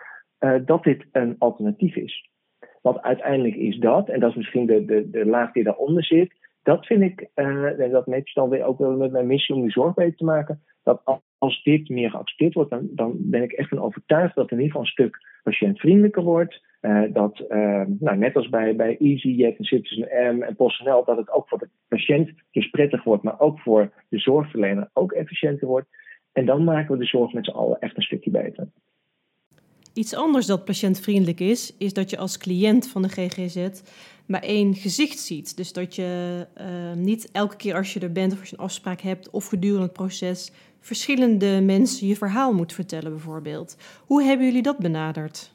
dat 0.65 0.83
dit 0.83 1.07
een 1.13 1.37
alternatief 1.39 1.97
is. 1.97 2.31
Want 2.83 3.03
uiteindelijk 3.03 3.55
is 3.55 3.79
dat, 3.79 4.09
en 4.09 4.21
dat 4.21 4.31
is 4.31 4.37
misschien 4.37 4.67
de, 4.67 4.85
de, 4.85 5.11
de 5.11 5.27
laag 5.27 5.53
die 5.53 5.65
daaronder 5.65 6.05
zit, 6.05 6.36
dat 6.67 6.87
vind 6.87 7.03
ik, 7.03 7.29
en 7.35 7.77
dat 7.91 8.07
matcht 8.07 8.35
dan 8.35 8.49
weer 8.49 8.65
ook 8.65 8.79
wel 8.79 8.97
met 8.97 9.13
mijn 9.13 9.27
missie 9.27 9.55
om 9.55 9.63
die 9.63 9.71
zorg 9.71 9.95
beter 9.95 10.17
te 10.17 10.25
maken, 10.25 10.63
dat 10.83 11.21
als 11.39 11.63
dit 11.63 11.89
meer 11.89 12.11
geaccepteerd 12.11 12.55
wordt, 12.55 12.71
dan, 12.71 12.89
dan 12.91 13.17
ben 13.19 13.43
ik 13.43 13.53
echt 13.53 13.69
van 13.69 13.81
overtuigd 13.81 14.35
dat 14.35 14.51
in 14.51 14.57
ieder 14.57 14.67
geval 14.67 14.81
een 14.81 14.87
stuk 14.87 15.17
patiëntvriendelijker 15.43 16.23
wordt. 16.23 16.65
Uh, 16.81 17.03
dat, 17.13 17.45
uh, 17.49 17.83
nou, 17.99 18.17
net 18.17 18.37
als 18.37 18.49
bij, 18.49 18.77
bij 18.77 18.97
EasyJet 18.99 19.59
en 19.59 19.65
Citizen 19.65 20.37
M 20.37 20.43
en 20.43 20.57
PostNL, 20.57 21.05
dat 21.05 21.17
het 21.17 21.31
ook 21.31 21.49
voor 21.49 21.59
de 21.59 21.69
patiënt 21.89 22.31
dus 22.51 22.71
prettig 22.71 23.05
wordt, 23.05 23.23
maar 23.23 23.41
ook 23.41 23.61
voor 23.61 23.93
de 24.09 24.19
zorgverlener 24.19 24.91
ook 24.93 25.13
efficiënter 25.13 25.67
wordt. 25.67 25.89
En 26.33 26.47
dan 26.47 26.65
maken 26.65 26.93
we 26.93 26.99
de 26.99 27.07
zorg 27.07 27.33
met 27.33 27.45
z'n 27.45 27.51
allen 27.51 27.81
echt 27.81 27.97
een 27.97 28.03
stukje 28.03 28.31
beter. 28.31 28.69
Iets 29.97 30.15
anders 30.15 30.47
dat 30.47 30.65
patiëntvriendelijk 30.65 31.41
is, 31.41 31.77
is 31.79 31.93
dat 31.93 32.11
je 32.11 32.19
als 32.19 32.39
cliënt 32.39 32.89
van 32.89 33.03
de 33.03 33.09
GGZ 33.09 33.83
maar 34.27 34.43
één 34.43 34.75
gezicht 34.75 35.19
ziet. 35.19 35.57
Dus 35.57 35.73
dat 35.73 35.95
je 35.95 36.47
uh, 36.61 36.93
niet 36.93 37.31
elke 37.33 37.57
keer 37.57 37.75
als 37.75 37.93
je 37.93 38.01
er 38.01 38.13
bent 38.13 38.33
of 38.33 38.39
als 38.39 38.51
je 38.51 38.57
een 38.57 38.65
afspraak 38.65 39.01
hebt 39.01 39.31
of 39.31 39.47
gedurende 39.49 39.83
het 39.83 39.93
proces 39.93 40.53
verschillende 40.81 41.61
mensen 41.63 42.07
je 42.07 42.17
verhaal 42.17 42.53
moet 42.53 42.73
vertellen, 42.73 43.11
bijvoorbeeld. 43.11 44.01
Hoe 44.07 44.23
hebben 44.23 44.47
jullie 44.47 44.63
dat 44.63 44.79
benaderd? 44.79 45.55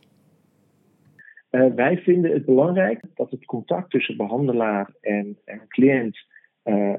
Uh, 1.52 1.74
wij 1.76 1.98
vinden 1.98 2.32
het 2.32 2.46
belangrijk 2.46 3.02
dat 3.16 3.32
het 3.32 3.46
contact 3.46 3.92
tussen 3.92 4.18
behandelaar 4.18 4.94
en, 5.02 5.38
en 5.46 5.62
cliënt 5.68 6.18
uh, 6.64 6.94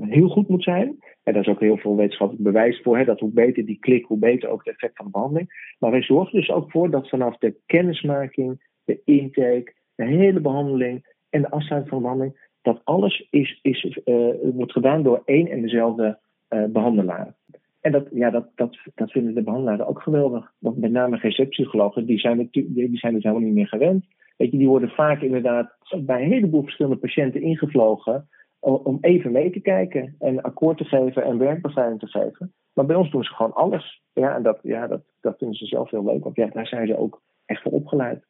heel 0.00 0.28
goed 0.28 0.48
moet 0.48 0.62
zijn. 0.62 0.98
En 1.22 1.32
daar 1.32 1.42
is 1.42 1.48
ook 1.48 1.60
heel 1.60 1.76
veel 1.76 1.96
wetenschappelijk 1.96 2.44
bewijs 2.44 2.80
voor. 2.82 2.98
Hè, 2.98 3.04
dat 3.04 3.20
hoe 3.20 3.32
beter 3.32 3.66
die 3.66 3.78
klik, 3.78 4.04
hoe 4.04 4.18
beter 4.18 4.48
ook 4.48 4.64
het 4.64 4.74
effect 4.74 4.96
van 4.96 5.06
de 5.06 5.12
behandeling. 5.12 5.74
Maar 5.78 5.90
wij 5.90 6.02
zorgen 6.02 6.38
dus 6.38 6.50
ook 6.50 6.70
voor 6.70 6.90
dat 6.90 7.08
vanaf 7.08 7.38
de 7.38 7.56
kennismaking, 7.66 8.60
de 8.84 9.00
intake, 9.04 9.72
de 9.94 10.04
hele 10.04 10.40
behandeling 10.40 11.06
en 11.30 11.40
de 11.40 11.50
afsluiting 11.50 11.88
van 11.88 11.98
de 11.98 12.04
behandeling, 12.04 12.50
dat 12.62 12.80
alles 12.84 13.26
is, 13.30 13.58
is, 13.62 14.00
uh, 14.04 14.28
wordt 14.54 14.72
gedaan 14.72 15.02
door 15.02 15.22
één 15.24 15.48
en 15.48 15.62
dezelfde 15.62 16.18
uh, 16.50 16.64
behandelaar. 16.64 17.34
En 17.80 17.92
dat, 17.92 18.08
ja, 18.12 18.30
dat, 18.30 18.46
dat, 18.54 18.78
dat 18.94 19.10
vinden 19.10 19.34
de 19.34 19.42
behandelaren 19.42 19.86
ook 19.86 20.02
geweldig. 20.02 20.52
Want 20.58 20.76
met 20.76 20.90
name 20.90 21.16
GZ-psychologen, 21.16 22.06
die 22.06 22.18
zijn, 22.18 22.38
het, 22.38 22.52
die 22.52 22.98
zijn 22.98 23.14
het 23.14 23.22
helemaal 23.22 23.44
niet 23.44 23.54
meer 23.54 23.68
gewend. 23.68 24.04
Weet 24.36 24.50
je, 24.50 24.58
die 24.58 24.68
worden 24.68 24.88
vaak 24.88 25.22
inderdaad 25.22 25.76
bij 25.98 26.22
een 26.22 26.32
heleboel 26.32 26.62
verschillende 26.62 26.98
patiënten 26.98 27.42
ingevlogen 27.42 28.28
om 28.62 28.98
even 29.00 29.32
mee 29.32 29.50
te 29.50 29.60
kijken 29.60 30.14
en 30.18 30.42
akkoord 30.42 30.78
te 30.78 30.84
geven 30.84 31.24
en 31.24 31.38
werkbegeleiding 31.38 32.00
te 32.00 32.06
geven. 32.06 32.52
Maar 32.72 32.86
bij 32.86 32.96
ons 32.96 33.10
doen 33.10 33.24
ze 33.24 33.34
gewoon 33.34 33.54
alles. 33.54 34.02
Ja, 34.12 34.34
en 34.34 34.42
dat, 34.42 34.58
ja, 34.62 34.86
dat, 34.86 35.02
dat 35.20 35.38
vinden 35.38 35.56
ze 35.56 35.66
zelf 35.66 35.90
heel 35.90 36.04
leuk, 36.04 36.24
want 36.24 36.36
ja, 36.36 36.46
daar 36.46 36.66
zijn 36.66 36.86
ze 36.86 36.98
ook 36.98 37.22
echt 37.46 37.62
voor 37.62 37.72
opgeleid. 37.72 38.24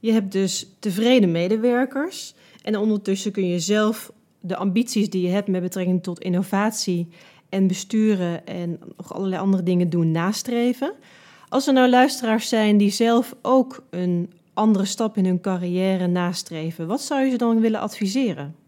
Je 0.00 0.12
hebt 0.12 0.32
dus 0.32 0.78
tevreden 0.80 1.32
medewerkers 1.32 2.34
en 2.62 2.76
ondertussen 2.76 3.32
kun 3.32 3.46
je 3.46 3.58
zelf 3.58 4.12
de 4.40 4.56
ambities 4.56 5.10
die 5.10 5.26
je 5.26 5.32
hebt 5.32 5.48
met 5.48 5.62
betrekking 5.62 6.02
tot 6.02 6.20
innovatie 6.20 7.08
en 7.48 7.66
besturen 7.66 8.46
en 8.46 8.78
nog 8.96 9.14
allerlei 9.14 9.42
andere 9.42 9.62
dingen 9.62 9.90
doen 9.90 10.10
nastreven. 10.10 10.92
Als 11.48 11.66
er 11.66 11.72
nou 11.72 11.88
luisteraars 11.88 12.48
zijn 12.48 12.76
die 12.76 12.90
zelf 12.90 13.36
ook 13.42 13.86
een 13.90 14.32
andere 14.54 14.84
stap 14.84 15.16
in 15.16 15.24
hun 15.24 15.40
carrière 15.40 16.06
nastreven, 16.06 16.86
wat 16.86 17.00
zou 17.00 17.24
je 17.24 17.30
ze 17.30 17.36
dan 17.36 17.60
willen 17.60 17.80
adviseren? 17.80 18.61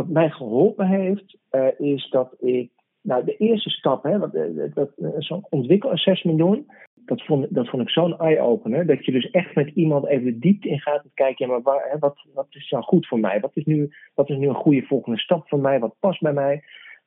Wat 0.00 0.08
mij 0.08 0.30
geholpen 0.30 0.86
heeft, 0.86 1.36
uh, 1.50 1.66
is 1.78 2.10
dat 2.10 2.34
ik. 2.38 2.70
Nou, 3.02 3.24
de 3.24 3.36
eerste 3.36 3.70
stap, 3.70 4.02
hè, 4.02 4.18
wat, 4.18 4.32
dat, 4.74 4.90
zo'n 5.18 5.46
ontwikkelassessment 5.48 6.38
doen 6.38 6.66
dat, 7.10 7.22
vond, 7.24 7.46
dat 7.54 7.68
vond 7.68 7.82
ik 7.82 7.90
zo'n 7.90 8.18
eye-opener. 8.18 8.86
Dat 8.86 9.04
je 9.04 9.12
dus 9.12 9.30
echt 9.30 9.54
met 9.54 9.68
iemand 9.68 10.06
even 10.06 10.24
de 10.24 10.38
diepte 10.38 10.68
in 10.68 10.80
gaat 10.80 11.04
en 11.04 11.10
kijkt, 11.14 11.38
ja, 11.38 11.46
maar 11.46 11.62
waar, 11.62 11.88
hè, 11.90 11.98
wat, 11.98 12.26
wat 12.34 12.46
is 12.50 12.70
nou 12.70 12.84
goed 12.84 13.06
voor 13.06 13.20
mij? 13.20 13.40
Wat 13.40 13.56
is, 13.56 13.64
nu, 13.64 13.90
wat 14.14 14.30
is 14.30 14.36
nu 14.36 14.48
een 14.48 14.54
goede 14.54 14.82
volgende 14.82 15.18
stap 15.18 15.48
voor 15.48 15.58
mij? 15.58 15.78
Wat 15.78 15.96
past 16.00 16.20
bij 16.20 16.32
mij? 16.32 16.62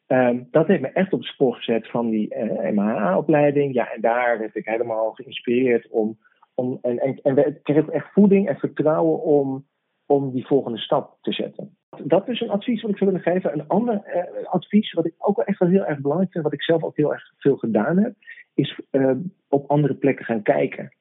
Um, 0.07 0.47
dat 0.51 0.67
heeft 0.67 0.81
me 0.81 0.87
echt 0.87 1.13
op 1.13 1.19
het 1.19 1.27
spoor 1.27 1.55
gezet 1.55 1.89
van 1.89 2.09
die 2.09 2.29
eh, 2.29 2.71
MHA-opleiding. 2.71 3.73
Ja, 3.73 3.91
en 3.91 4.01
daar 4.01 4.39
werd 4.39 4.55
ik 4.55 4.65
helemaal 4.65 5.11
geïnspireerd 5.11 5.89
om. 5.89 6.17
om 6.55 6.77
en, 6.81 6.99
en, 6.99 7.19
en 7.21 7.59
kreeg 7.63 7.87
echt 7.87 8.13
voeding 8.13 8.47
en 8.47 8.57
vertrouwen 8.57 9.21
om, 9.21 9.65
om 10.05 10.31
die 10.31 10.47
volgende 10.47 10.77
stap 10.77 11.17
te 11.21 11.31
zetten. 11.31 11.77
Dat 12.03 12.29
is 12.29 12.41
een 12.41 12.49
advies 12.49 12.81
wat 12.81 12.91
ik 12.91 12.97
zou 12.97 13.11
willen 13.11 13.25
geven. 13.25 13.53
Een 13.53 13.67
ander 13.67 14.01
uh, 14.15 14.47
advies, 14.47 14.93
wat 14.93 15.05
ik 15.05 15.13
ook 15.17 15.35
wel 15.35 15.45
echt 15.45 15.59
wel 15.59 15.69
heel 15.69 15.85
erg 15.85 15.99
belangrijk 15.99 16.31
vind, 16.31 16.43
wat 16.43 16.53
ik 16.53 16.63
zelf 16.63 16.83
ook 16.83 16.97
heel 16.97 17.13
erg 17.13 17.33
veel 17.37 17.57
gedaan 17.57 17.97
heb, 17.97 18.13
is 18.53 18.79
uh, 18.91 19.11
op 19.49 19.69
andere 19.69 19.93
plekken 19.93 20.25
gaan 20.25 20.41
kijken. 20.41 20.93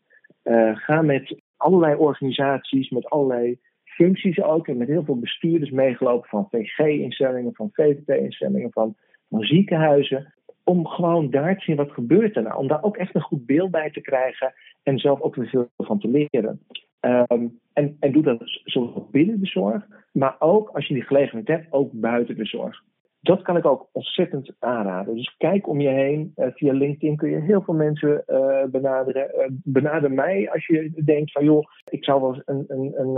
ga 0.75 1.03
met 1.03 1.41
allerlei 1.57 1.95
organisaties, 1.95 2.91
met 2.91 3.11
allerlei 3.11 3.59
functies 3.85 4.43
ook. 4.43 4.69
En 4.69 4.77
met 4.77 4.89
heel 4.89 5.05
veel 5.05 5.19
bestuurders 5.19 5.71
meegelopen 5.71 6.29
van 6.29 6.49
VG-instellingen, 6.51 7.55
van 7.55 7.71
VVT-instellingen, 7.73 8.73
van, 8.73 8.95
van 9.29 9.43
ziekenhuizen. 9.43 10.35
Om 10.65 10.87
gewoon 10.87 11.31
daar 11.31 11.57
te 11.57 11.65
zien 11.65 11.77
wat 11.77 11.93
gebeurt 11.93 12.37
er 12.37 12.43
nou. 12.43 12.59
Om 12.59 12.69
daar 12.69 12.83
ook 12.83 12.97
echt 12.97 13.15
een 13.15 13.21
goed 13.21 13.47
beeld 13.47 13.71
bij 13.71 13.91
te 13.91 14.01
krijgen 14.01 14.55
en 14.83 14.99
zelf 14.99 15.21
ook 15.21 15.35
weer 15.35 15.49
veel 15.49 15.69
van 15.77 15.99
te 15.99 16.09
leren. 16.09 16.61
Um, 17.05 17.61
en, 17.73 17.97
en 18.01 18.13
doe 18.13 18.23
dat 18.23 18.39
zowel 18.65 19.09
binnen 19.11 19.41
de 19.41 19.47
zorg, 19.47 19.87
maar 20.13 20.37
ook 20.39 20.69
als 20.69 20.87
je 20.87 20.95
die 20.95 21.03
gelegenheid 21.03 21.49
hebt, 21.49 21.73
ook 21.73 21.91
buiten 21.93 22.37
de 22.37 22.45
zorg. 22.47 22.83
Dat 23.21 23.43
kan 23.43 23.57
ik 23.57 23.67
ook 23.67 23.89
ontzettend 23.93 24.55
aanraden. 24.59 25.15
Dus 25.15 25.35
kijk 25.37 25.69
om 25.69 25.81
je 25.81 25.89
heen. 25.89 26.33
Uh, 26.37 26.47
via 26.55 26.73
LinkedIn 26.73 27.17
kun 27.17 27.31
je 27.31 27.41
heel 27.41 27.63
veel 27.63 27.75
mensen 27.75 28.25
uh, 28.27 28.65
benaderen. 28.65 29.31
Uh, 29.37 29.47
benader 29.51 30.13
mij 30.13 30.51
als 30.51 30.67
je 30.67 31.03
denkt 31.05 31.33
van 31.33 31.45
joh, 31.45 31.65
ik 31.91 32.05
zou 32.05 32.21
wel 32.21 32.43
een, 32.45 32.65
een, 32.69 33.17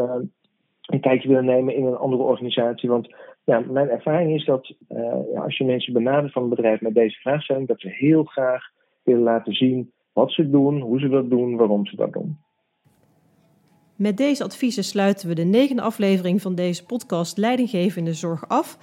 een, 0.87 1.01
kijkje 1.01 1.29
willen 1.29 1.45
nemen 1.45 1.75
in 1.75 1.85
een 1.85 1.97
andere 1.97 2.23
organisatie. 2.23 2.89
Want 2.89 3.15
ja, 3.45 3.61
mijn 3.61 3.89
ervaring 3.89 4.35
is 4.35 4.45
dat 4.45 4.75
ja, 5.33 5.41
als 5.41 5.57
je 5.57 5.65
mensen 5.65 5.93
benadert 5.93 6.33
van 6.33 6.43
een 6.43 6.49
bedrijf 6.49 6.81
met 6.81 6.95
deze 6.95 7.21
vraagstelling, 7.21 7.69
dat 7.69 7.81
ze 7.81 7.89
heel 7.89 8.25
graag 8.25 8.63
willen 9.03 9.23
laten 9.23 9.53
zien 9.53 9.93
wat 10.13 10.33
ze 10.33 10.51
doen, 10.51 10.81
hoe 10.81 11.01
ze 11.01 11.09
dat 11.09 11.31
doen, 11.31 11.57
waarom 11.57 11.87
ze 11.87 11.97
dat 11.97 12.13
doen. 12.13 12.39
Met 13.97 14.17
deze 14.17 14.45
adviezen 14.45 14.85
sluiten 14.85 15.29
we 15.29 15.35
de 15.35 15.45
negende 15.45 15.83
aflevering 15.83 16.43
van 16.43 16.55
deze 16.55 16.85
podcast 16.85 17.37
Leidinggevende 17.37 18.15
Zorg 18.15 18.49
af. 18.49 18.79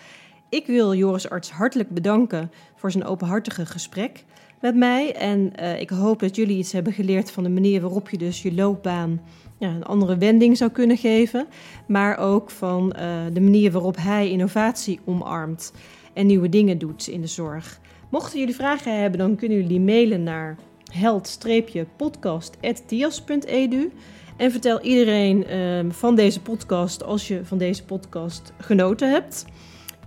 Ik 0.49 0.65
wil 0.65 0.95
Joris 0.95 1.29
Arts 1.29 1.51
hartelijk 1.51 1.89
bedanken 1.89 2.51
voor 2.75 2.91
zijn 2.91 3.05
openhartige 3.05 3.65
gesprek 3.65 4.23
met 4.61 4.75
mij. 4.75 5.15
En 5.15 5.53
uh, 5.59 5.81
ik 5.81 5.89
hoop 5.89 6.19
dat 6.19 6.35
jullie 6.35 6.57
iets 6.57 6.71
hebben 6.71 6.93
geleerd 6.93 7.31
van 7.31 7.43
de 7.43 7.49
manier 7.49 7.81
waarop 7.81 8.09
je 8.09 8.17
dus 8.17 8.41
je 8.41 8.53
loopbaan 8.53 9.21
ja, 9.57 9.69
een 9.69 9.85
andere 9.85 10.17
wending 10.17 10.57
zou 10.57 10.71
kunnen 10.71 10.97
geven. 10.97 11.47
Maar 11.87 12.17
ook 12.17 12.49
van 12.49 12.95
uh, 12.99 13.21
de 13.33 13.41
manier 13.41 13.71
waarop 13.71 13.97
hij 13.97 14.29
innovatie 14.29 14.99
omarmt 15.05 15.73
en 16.13 16.25
nieuwe 16.25 16.49
dingen 16.49 16.77
doet 16.77 17.07
in 17.07 17.21
de 17.21 17.27
zorg. 17.27 17.79
Mochten 18.09 18.39
jullie 18.39 18.55
vragen 18.55 19.01
hebben, 19.01 19.19
dan 19.19 19.35
kunnen 19.35 19.57
jullie 19.57 19.79
mailen 19.79 20.23
naar 20.23 20.57
held-podcast.tias.edu. 20.91 23.91
En 24.37 24.51
vertel 24.51 24.81
iedereen 24.81 25.53
uh, 25.53 25.91
van 25.91 26.15
deze 26.15 26.41
podcast 26.41 27.03
als 27.03 27.27
je 27.27 27.45
van 27.45 27.57
deze 27.57 27.85
podcast 27.85 28.53
genoten 28.57 29.11
hebt. 29.11 29.45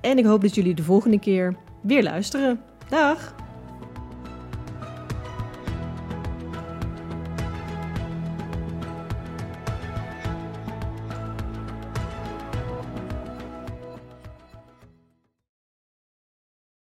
En 0.00 0.18
ik 0.18 0.24
hoop 0.24 0.42
dat 0.42 0.54
jullie 0.54 0.74
de 0.74 0.82
volgende 0.82 1.18
keer 1.18 1.56
weer 1.82 2.02
luisteren. 2.02 2.60
Dag! 2.88 3.34